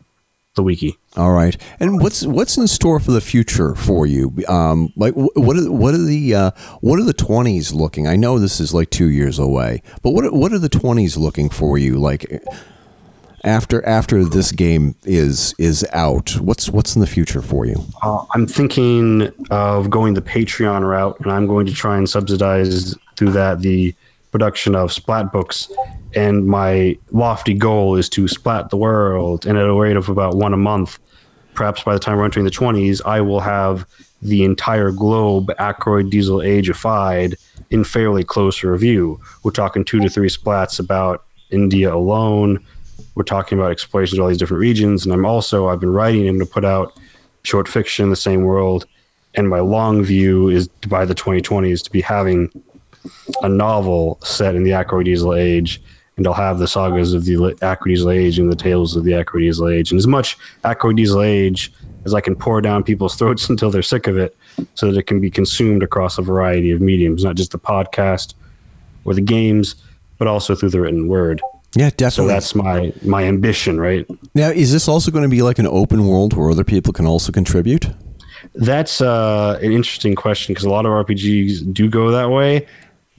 the 0.55 0.61
wiki. 0.61 0.97
All 1.17 1.31
right. 1.31 1.57
And 1.79 1.99
what's 1.99 2.25
what's 2.25 2.57
in 2.57 2.67
store 2.67 2.99
for 2.99 3.11
the 3.11 3.21
future 3.21 3.73
for 3.75 4.05
you? 4.05 4.33
Um, 4.47 4.93
like 4.95 5.13
what 5.15 5.57
are 5.57 5.71
what 5.71 5.95
are 5.95 6.03
the 6.03 6.35
uh, 6.35 6.51
what 6.81 6.99
are 6.99 7.03
the 7.03 7.13
twenties 7.13 7.73
looking? 7.73 8.07
I 8.07 8.15
know 8.15 8.37
this 8.39 8.59
is 8.59 8.73
like 8.73 8.89
two 8.91 9.09
years 9.09 9.39
away, 9.39 9.81
but 10.01 10.11
what 10.11 10.25
are, 10.25 10.31
what 10.31 10.53
are 10.53 10.59
the 10.59 10.69
twenties 10.69 11.17
looking 11.17 11.49
for 11.49 11.77
you? 11.77 11.97
Like 11.97 12.43
after 13.43 13.85
after 13.85 14.23
this 14.23 14.51
game 14.51 14.95
is 15.03 15.53
is 15.57 15.85
out 15.91 16.39
what's 16.39 16.69
what's 16.69 16.95
in 16.95 17.01
the 17.01 17.07
future 17.07 17.41
for 17.41 17.65
you? 17.65 17.75
Uh, 18.01 18.25
i'm 18.33 18.47
thinking 18.47 19.29
of 19.51 19.89
going 19.89 20.13
the 20.13 20.21
patreon 20.21 20.87
route 20.87 21.19
and 21.19 21.31
i'm 21.31 21.47
going 21.47 21.65
to 21.65 21.73
try 21.73 21.97
and 21.97 22.09
subsidize 22.09 22.95
through 23.17 23.31
that 23.31 23.59
the 23.59 23.93
production 24.31 24.73
of 24.73 24.91
splat 24.91 25.31
books. 25.31 25.71
And 26.15 26.47
my 26.47 26.97
lofty 27.11 27.53
goal 27.53 27.95
is 27.95 28.09
to 28.09 28.27
splat 28.27 28.71
the 28.71 28.77
world 28.77 29.45
and 29.45 29.59
at 29.59 29.65
a 29.65 29.73
rate 29.73 29.95
of 29.95 30.09
about 30.09 30.35
one 30.35 30.53
a 30.53 30.57
month 30.57 30.97
perhaps 31.53 31.83
by 31.83 31.93
the 31.93 31.99
time 31.99 32.17
we're 32.17 32.25
entering 32.25 32.45
the 32.45 32.51
20s 32.51 32.99
i 33.05 33.21
will 33.21 33.39
have 33.39 33.85
the 34.23 34.43
entire 34.43 34.91
globe 34.91 35.51
Akroyd 35.59 36.09
diesel 36.09 36.37
ageified 36.37 37.35
in 37.69 37.83
fairly 37.83 38.23
close 38.23 38.63
review. 38.63 39.19
We're 39.43 39.51
talking 39.51 39.83
two 39.85 39.99
to 39.99 40.09
three 40.09 40.29
splats 40.29 40.79
about 40.79 41.25
india 41.51 41.93
alone 41.93 42.65
we're 43.15 43.23
talking 43.23 43.57
about 43.57 43.71
explorations 43.71 44.17
of 44.17 44.23
all 44.23 44.29
these 44.29 44.37
different 44.37 44.61
regions. 44.61 45.05
And 45.05 45.13
I'm 45.13 45.25
also, 45.25 45.67
I've 45.67 45.79
been 45.79 45.93
writing 45.93 46.27
and 46.27 46.39
to 46.39 46.45
put 46.45 46.65
out 46.65 46.97
short 47.43 47.67
fiction 47.67 48.03
in 48.03 48.09
the 48.09 48.15
same 48.15 48.43
world. 48.43 48.85
And 49.35 49.49
my 49.49 49.59
long 49.59 50.03
view 50.03 50.49
is 50.49 50.67
by 50.87 51.05
the 51.05 51.15
2020s 51.15 51.83
to 51.83 51.91
be 51.91 52.01
having 52.01 52.51
a 53.41 53.49
novel 53.49 54.19
set 54.23 54.55
in 54.55 54.63
the 54.63 54.71
Akroyd 54.71 55.05
Diesel 55.05 55.33
Age. 55.33 55.81
And 56.17 56.27
I'll 56.27 56.33
have 56.33 56.59
the 56.59 56.67
sagas 56.67 57.13
of 57.13 57.25
the 57.25 57.35
Akroyd 57.35 57.85
Diesel 57.85 58.11
Age 58.11 58.39
and 58.39 58.51
the 58.51 58.55
tales 58.55 58.95
of 58.95 59.03
the 59.03 59.11
Akroyd 59.11 59.41
Diesel 59.41 59.69
Age. 59.69 59.91
And 59.91 59.97
as 59.97 60.07
much 60.07 60.37
Akroyd 60.63 60.95
Diesel 60.95 61.21
Age 61.21 61.71
as 62.05 62.13
I 62.13 62.21
can 62.21 62.35
pour 62.35 62.61
down 62.61 62.83
people's 62.83 63.15
throats 63.15 63.49
until 63.49 63.69
they're 63.71 63.81
sick 63.81 64.07
of 64.07 64.17
it 64.17 64.35
so 64.75 64.91
that 64.91 64.97
it 64.97 65.07
can 65.07 65.19
be 65.19 65.29
consumed 65.29 65.83
across 65.83 66.17
a 66.17 66.21
variety 66.21 66.71
of 66.71 66.81
mediums, 66.81 67.23
not 67.23 67.35
just 67.35 67.51
the 67.51 67.59
podcast 67.59 68.33
or 69.05 69.13
the 69.13 69.21
games, 69.21 69.75
but 70.17 70.27
also 70.27 70.55
through 70.55 70.69
the 70.69 70.81
written 70.81 71.07
word. 71.07 71.41
Yeah, 71.75 71.89
definitely. 71.89 72.09
So 72.09 72.27
that's 72.27 72.55
my 72.55 72.93
my 73.03 73.23
ambition, 73.23 73.79
right? 73.79 74.05
Now, 74.35 74.49
is 74.49 74.71
this 74.71 74.87
also 74.87 75.11
going 75.11 75.23
to 75.23 75.29
be 75.29 75.41
like 75.41 75.59
an 75.59 75.67
open 75.67 76.07
world 76.07 76.33
where 76.33 76.49
other 76.49 76.63
people 76.63 76.93
can 76.93 77.05
also 77.05 77.31
contribute? 77.31 77.87
That's 78.55 79.01
uh, 79.01 79.59
an 79.61 79.71
interesting 79.71 80.15
question 80.15 80.53
because 80.53 80.65
a 80.65 80.69
lot 80.69 80.85
of 80.85 80.91
RPGs 80.91 81.73
do 81.73 81.89
go 81.89 82.11
that 82.11 82.29
way. 82.29 82.67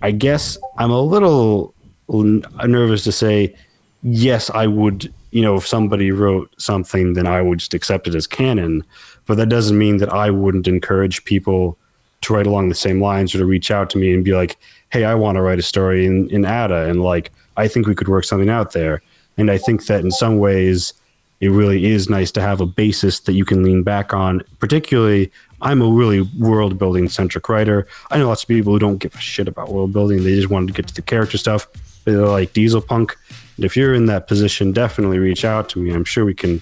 I 0.03 0.11
guess 0.11 0.59
I'm 0.79 0.91
a 0.91 1.01
little 1.01 1.75
nervous 2.09 3.05
to 3.05 3.13
say 3.13 3.57
yes. 4.03 4.51
I 4.51 4.67
would 4.67 5.13
you 5.35 5.43
know, 5.43 5.57
if 5.57 5.67
somebody 5.67 6.13
wrote 6.13 6.55
something, 6.59 7.15
then 7.15 7.27
I 7.27 7.43
would 7.43 7.59
just 7.59 7.75
accept 7.75 8.07
it 8.07 8.15
as 8.15 8.25
canon. 8.25 8.85
But 9.27 9.37
that 9.39 9.49
doesn't 9.49 9.77
mean 9.77 9.97
that 9.97 10.13
I 10.13 10.31
wouldn't 10.31 10.69
encourage 10.69 11.25
people 11.25 11.77
to 12.21 12.33
write 12.33 12.47
along 12.47 12.69
the 12.69 12.77
same 12.77 13.03
lines 13.03 13.35
or 13.35 13.39
to 13.39 13.45
reach 13.45 13.73
out 13.73 13.91
to 13.91 13.99
me 13.99 14.15
and 14.15 14.25
be 14.25 14.33
like, 14.33 14.57
hey, 14.91 15.05
I 15.05 15.17
want 15.17 15.35
to 15.35 15.43
write 15.43 15.59
a 15.59 15.63
story 15.63 16.07
in, 16.07 16.31
in 16.31 16.45
ADA 16.45 16.89
and 16.89 17.03
like, 17.03 17.33
I 17.57 17.69
think 17.69 17.87
we 17.87 17.95
could 17.95 18.09
work 18.09 18.25
something 18.25 18.51
out 18.51 18.73
there. 18.73 19.03
And 19.37 19.51
I 19.51 19.59
think 19.59 19.87
that 19.87 20.05
in 20.05 20.11
some 20.11 20.39
ways, 20.39 20.95
it 21.41 21.49
really 21.49 21.87
is 21.87 22.09
nice 22.09 22.31
to 22.33 22.41
have 22.41 22.61
a 22.61 22.67
basis 22.67 23.21
that 23.21 23.33
you 23.35 23.45
can 23.45 23.63
lean 23.63 23.83
back 23.83 24.15
on. 24.15 24.43
Particularly, 24.61 25.31
I'm 25.61 25.83
a 25.83 25.89
really 25.89 26.23
world 26.39 26.79
building 26.79 27.09
centric 27.09 27.49
writer. 27.49 27.87
I 28.11 28.19
know 28.19 28.29
lots 28.29 28.43
of 28.43 28.49
people 28.49 28.73
who 28.73 28.79
don't 28.79 28.99
give 28.99 29.15
a 29.15 29.21
shit 29.21 29.49
about 29.49 29.71
world 29.71 29.93
building. 29.93 30.23
They 30.23 30.37
just 30.37 30.51
want 30.51 30.69
to 30.69 30.75
get 30.75 30.87
to 30.89 30.95
the 30.95 31.03
character 31.03 31.39
stuff. 31.39 31.67
They're 32.05 32.27
like 32.27 32.53
Diesel 32.53 32.81
Punk. 32.81 33.17
And 33.57 33.65
if 33.65 33.77
you're 33.77 33.95
in 33.95 34.07
that 34.07 34.27
position, 34.27 34.73
definitely 34.73 35.19
reach 35.19 35.45
out 35.45 35.69
to 35.71 35.79
me. 35.79 35.93
I'm 35.93 36.05
sure 36.05 36.25
we 36.25 36.35
can 36.35 36.61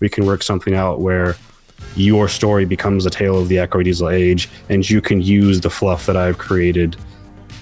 we 0.00 0.08
can 0.08 0.24
work 0.24 0.42
something 0.42 0.74
out 0.74 1.00
where 1.00 1.36
your 1.96 2.28
story 2.28 2.64
becomes 2.64 3.04
a 3.06 3.10
tale 3.10 3.38
of 3.38 3.48
the 3.48 3.56
Akroyd 3.56 3.84
Diesel 3.84 4.08
age, 4.08 4.48
and 4.68 4.88
you 4.88 5.00
can 5.00 5.20
use 5.20 5.60
the 5.60 5.70
fluff 5.70 6.06
that 6.06 6.16
I've 6.16 6.38
created, 6.38 6.96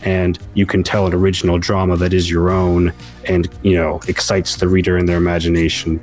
and 0.03 0.38
you 0.55 0.66
can 0.66 0.82
tell 0.82 1.07
an 1.07 1.14
original 1.14 1.59
drama 1.59 1.96
that 1.96 2.12
is 2.12 2.30
your 2.30 2.51
own, 2.51 2.92
and 3.26 3.49
you 3.62 3.74
know 3.74 4.01
excites 4.09 4.57
the 4.57 4.68
reader 4.68 4.96
in 4.99 5.07
their 5.07 5.18
imagination. 5.18 6.01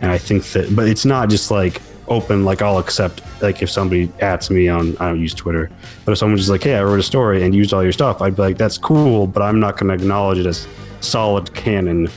And 0.00 0.10
I 0.10 0.18
think 0.18 0.44
that, 0.52 0.74
but 0.76 0.88
it's 0.88 1.04
not 1.04 1.30
just 1.30 1.50
like 1.50 1.80
open. 2.08 2.44
Like 2.44 2.62
I'll 2.62 2.78
accept, 2.78 3.22
like 3.42 3.62
if 3.62 3.70
somebody 3.70 4.10
adds 4.20 4.50
me 4.50 4.68
on, 4.68 4.96
I 4.98 5.08
don't 5.08 5.20
use 5.20 5.34
Twitter, 5.34 5.70
but 6.04 6.12
if 6.12 6.18
someone's 6.18 6.40
just 6.40 6.50
like, 6.50 6.62
hey, 6.62 6.76
I 6.76 6.82
wrote 6.82 7.00
a 7.00 7.02
story 7.02 7.42
and 7.42 7.54
used 7.54 7.72
all 7.72 7.82
your 7.82 7.92
stuff, 7.92 8.20
I'd 8.22 8.36
be 8.36 8.42
like, 8.42 8.58
that's 8.58 8.78
cool, 8.78 9.26
but 9.26 9.42
I'm 9.42 9.60
not 9.60 9.78
going 9.78 9.88
to 9.88 9.94
acknowledge 9.94 10.38
it 10.38 10.46
as 10.46 10.68
solid 11.00 11.52
canon, 11.54 12.08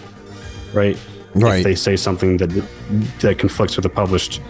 right? 0.73 0.97
Right. 1.35 1.59
If 1.59 1.63
they 1.63 1.75
say 1.75 1.95
something 1.95 2.37
that 2.37 2.49
that 3.19 3.37
conflicts 3.37 3.75
with 3.75 3.85
a 3.85 3.89
published 3.89 4.41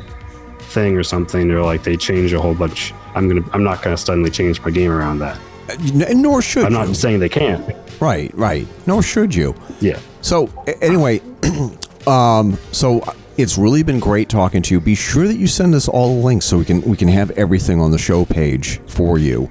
thing 0.59 0.95
or 0.95 1.03
something, 1.03 1.51
or 1.51 1.61
like 1.61 1.83
they 1.83 1.97
change 1.97 2.31
a 2.31 2.39
whole 2.39 2.55
bunch, 2.55 2.93
I'm 3.15 3.27
gonna, 3.27 3.45
I'm 3.53 3.63
not 3.63 3.81
gonna 3.81 3.97
suddenly 3.97 4.31
change 4.31 4.61
my 4.61 4.71
game 4.71 4.91
around 4.91 5.19
that. 5.19 5.37
N- 5.71 6.21
Nor 6.21 6.41
should 6.41 6.65
I'm 6.65 6.71
you. 6.71 6.77
not 6.79 6.95
saying 6.95 7.19
they 7.19 7.29
can't. 7.29 7.75
Right, 7.99 8.31
right. 8.35 8.67
Nor 8.87 9.03
should 9.03 9.33
you. 9.35 9.55
Yeah. 9.81 9.99
So 10.21 10.49
anyway, 10.81 11.21
um, 12.07 12.57
so 12.71 13.03
it's 13.37 13.57
really 13.57 13.83
been 13.83 13.99
great 13.99 14.29
talking 14.29 14.61
to 14.63 14.73
you. 14.73 14.79
Be 14.81 14.95
sure 14.95 15.27
that 15.27 15.37
you 15.37 15.47
send 15.47 15.73
us 15.75 15.87
all 15.87 16.15
the 16.15 16.25
links 16.25 16.45
so 16.45 16.57
we 16.57 16.65
can 16.65 16.81
we 16.81 16.97
can 16.97 17.07
have 17.07 17.31
everything 17.31 17.79
on 17.81 17.91
the 17.91 17.97
show 17.97 18.25
page 18.25 18.79
for 18.87 19.17
you. 19.17 19.49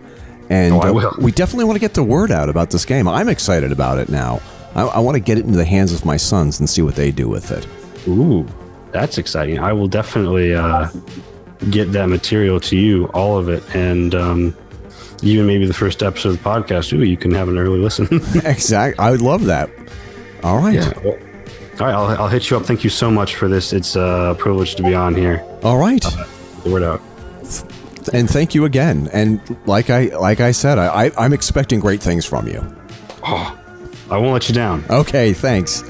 And 0.51 0.75
Oh, 0.75 0.81
uh, 0.99 1.13
we 1.19 1.31
definitely 1.31 1.65
want 1.67 1.77
to 1.77 1.81
get 1.81 1.93
the 1.95 2.03
word 2.03 2.31
out 2.31 2.49
about 2.49 2.71
this 2.71 2.85
game. 2.87 3.07
I'm 3.07 3.29
excited 3.29 3.71
about 3.71 3.99
it 3.99 4.09
now. 4.09 4.41
I, 4.75 4.83
I 4.83 4.99
want 5.01 5.15
to 5.17 5.21
get 5.21 5.37
it 5.39 5.45
into 5.45 5.59
the 5.59 5.65
hands 5.65 5.93
of 5.93 6.05
my 6.07 6.17
sons 6.17 6.59
and 6.61 6.69
see 6.69 6.81
what 6.83 6.95
they 6.95 7.11
do 7.11 7.29
with 7.29 7.51
it. 7.51 7.67
Ooh, 8.09 8.47
that's 8.91 9.19
exciting. 9.19 9.59
I 9.59 9.75
will 9.75 9.89
definitely 9.89 10.55
uh, 10.55 10.89
get 11.71 11.93
that 11.93 12.09
material 12.09 12.61
to 12.61 12.77
you, 12.77 13.07
all 13.09 13.37
of 13.37 13.49
it, 13.51 13.63
and 13.75 14.15
um, 14.15 14.57
even 15.23 15.47
maybe 15.47 15.67
the 15.67 15.75
first 15.75 16.03
episode 16.03 16.31
of 16.31 16.43
the 16.43 16.49
podcast. 16.49 16.93
Ooh, 16.93 17.03
you 17.03 17.17
can 17.17 17.33
have 17.33 17.49
an 17.49 17.59
early 17.59 17.79
listen. 17.79 18.07
Exactly. 18.45 18.99
I 19.05 19.11
would 19.11 19.21
love 19.23 19.45
that. 19.47 19.71
All 20.43 20.59
right. 20.59 20.75
Well, 21.05 21.19
all 21.81 21.87
right, 21.87 21.95
I'll, 21.95 22.23
I'll 22.23 22.29
hit 22.29 22.51
you 22.51 22.57
up. 22.57 22.65
Thank 22.67 22.83
you 22.85 22.91
so 22.91 23.11
much 23.11 23.35
for 23.37 23.49
this. 23.49 23.73
It's 23.73 23.97
uh, 23.97 24.33
a 24.33 24.35
privilege 24.35 24.75
to 24.77 24.83
be 24.83 24.95
on 24.95 25.15
here. 25.15 25.45
All 25.63 25.79
right. 25.79 26.03
Get 26.03 26.27
The 26.65 26.71
word 26.71 26.83
out. 26.83 27.01
And 28.13 28.29
thank 28.29 28.55
you 28.55 28.65
again. 28.65 29.09
And 29.13 29.41
like 29.67 29.91
I 29.91 30.07
like 30.17 30.41
I 30.41 30.53
said, 30.53 30.79
I, 30.79 31.07
I 31.07 31.13
I'm 31.19 31.33
expecting 31.33 31.79
great 31.79 32.03
things 32.03 32.25
from 32.25 32.49
you. 32.49 32.65
Oh, 33.23 33.59
I 34.11 34.17
won't 34.17 34.33
let 34.33 34.49
you 34.49 34.55
down. 34.55 34.85
Okay. 34.89 35.33
Thanks. 35.35 35.83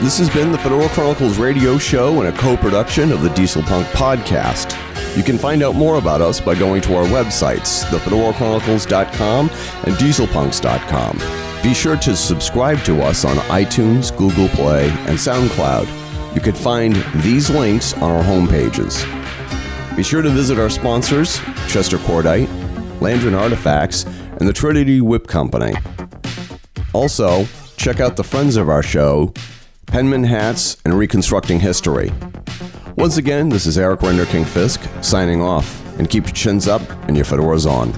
This 0.00 0.16
has 0.16 0.30
been 0.30 0.50
the 0.50 0.56
Fedora 0.56 0.88
Chronicles 0.88 1.36
radio 1.36 1.76
show 1.76 2.22
and 2.22 2.34
a 2.34 2.38
co-production 2.38 3.12
of 3.12 3.20
the 3.20 3.28
Diesel 3.30 3.62
Punk 3.62 3.86
podcast. 3.88 4.74
You 5.14 5.22
can 5.22 5.36
find 5.36 5.62
out 5.62 5.74
more 5.74 5.96
about 5.96 6.22
us 6.22 6.40
by 6.40 6.54
going 6.54 6.80
to 6.82 6.96
our 6.96 7.04
websites, 7.04 7.84
thefedorachronicles.com 7.84 9.50
and 9.50 9.94
dieselpunks.com. 9.96 11.62
Be 11.62 11.74
sure 11.74 11.96
to 11.98 12.16
subscribe 12.16 12.82
to 12.84 13.02
us 13.02 13.26
on 13.26 13.36
iTunes, 13.48 14.16
Google 14.16 14.48
Play, 14.48 14.88
and 14.88 15.18
SoundCloud. 15.18 16.34
You 16.34 16.40
can 16.40 16.54
find 16.54 16.94
these 17.16 17.50
links 17.50 17.92
on 17.92 18.10
our 18.10 18.24
homepages. 18.24 19.04
Be 19.94 20.02
sure 20.02 20.22
to 20.22 20.30
visit 20.30 20.58
our 20.58 20.70
sponsors, 20.70 21.38
Chester 21.68 21.98
Cordite, 21.98 22.46
Landron 23.00 23.38
Artifacts, 23.38 24.04
and 24.04 24.48
the 24.48 24.52
Trinity 24.54 25.02
Whip 25.02 25.26
Company. 25.26 25.74
Also, 26.94 27.44
check 27.76 28.00
out 28.00 28.16
the 28.16 28.24
friends 28.24 28.56
of 28.56 28.70
our 28.70 28.82
show, 28.82 29.34
Penman 29.90 30.22
Hats 30.22 30.76
and 30.84 30.96
Reconstructing 30.96 31.58
History. 31.58 32.12
Once 32.96 33.16
again, 33.16 33.48
this 33.48 33.66
is 33.66 33.76
Eric 33.76 34.00
Renderking 34.00 34.46
Fisk 34.46 34.80
signing 35.00 35.42
off, 35.42 35.84
and 35.98 36.08
keep 36.08 36.26
your 36.26 36.32
chins 36.32 36.68
up 36.68 36.80
and 37.08 37.16
your 37.16 37.26
fedoras 37.26 37.68
on. 37.68 37.92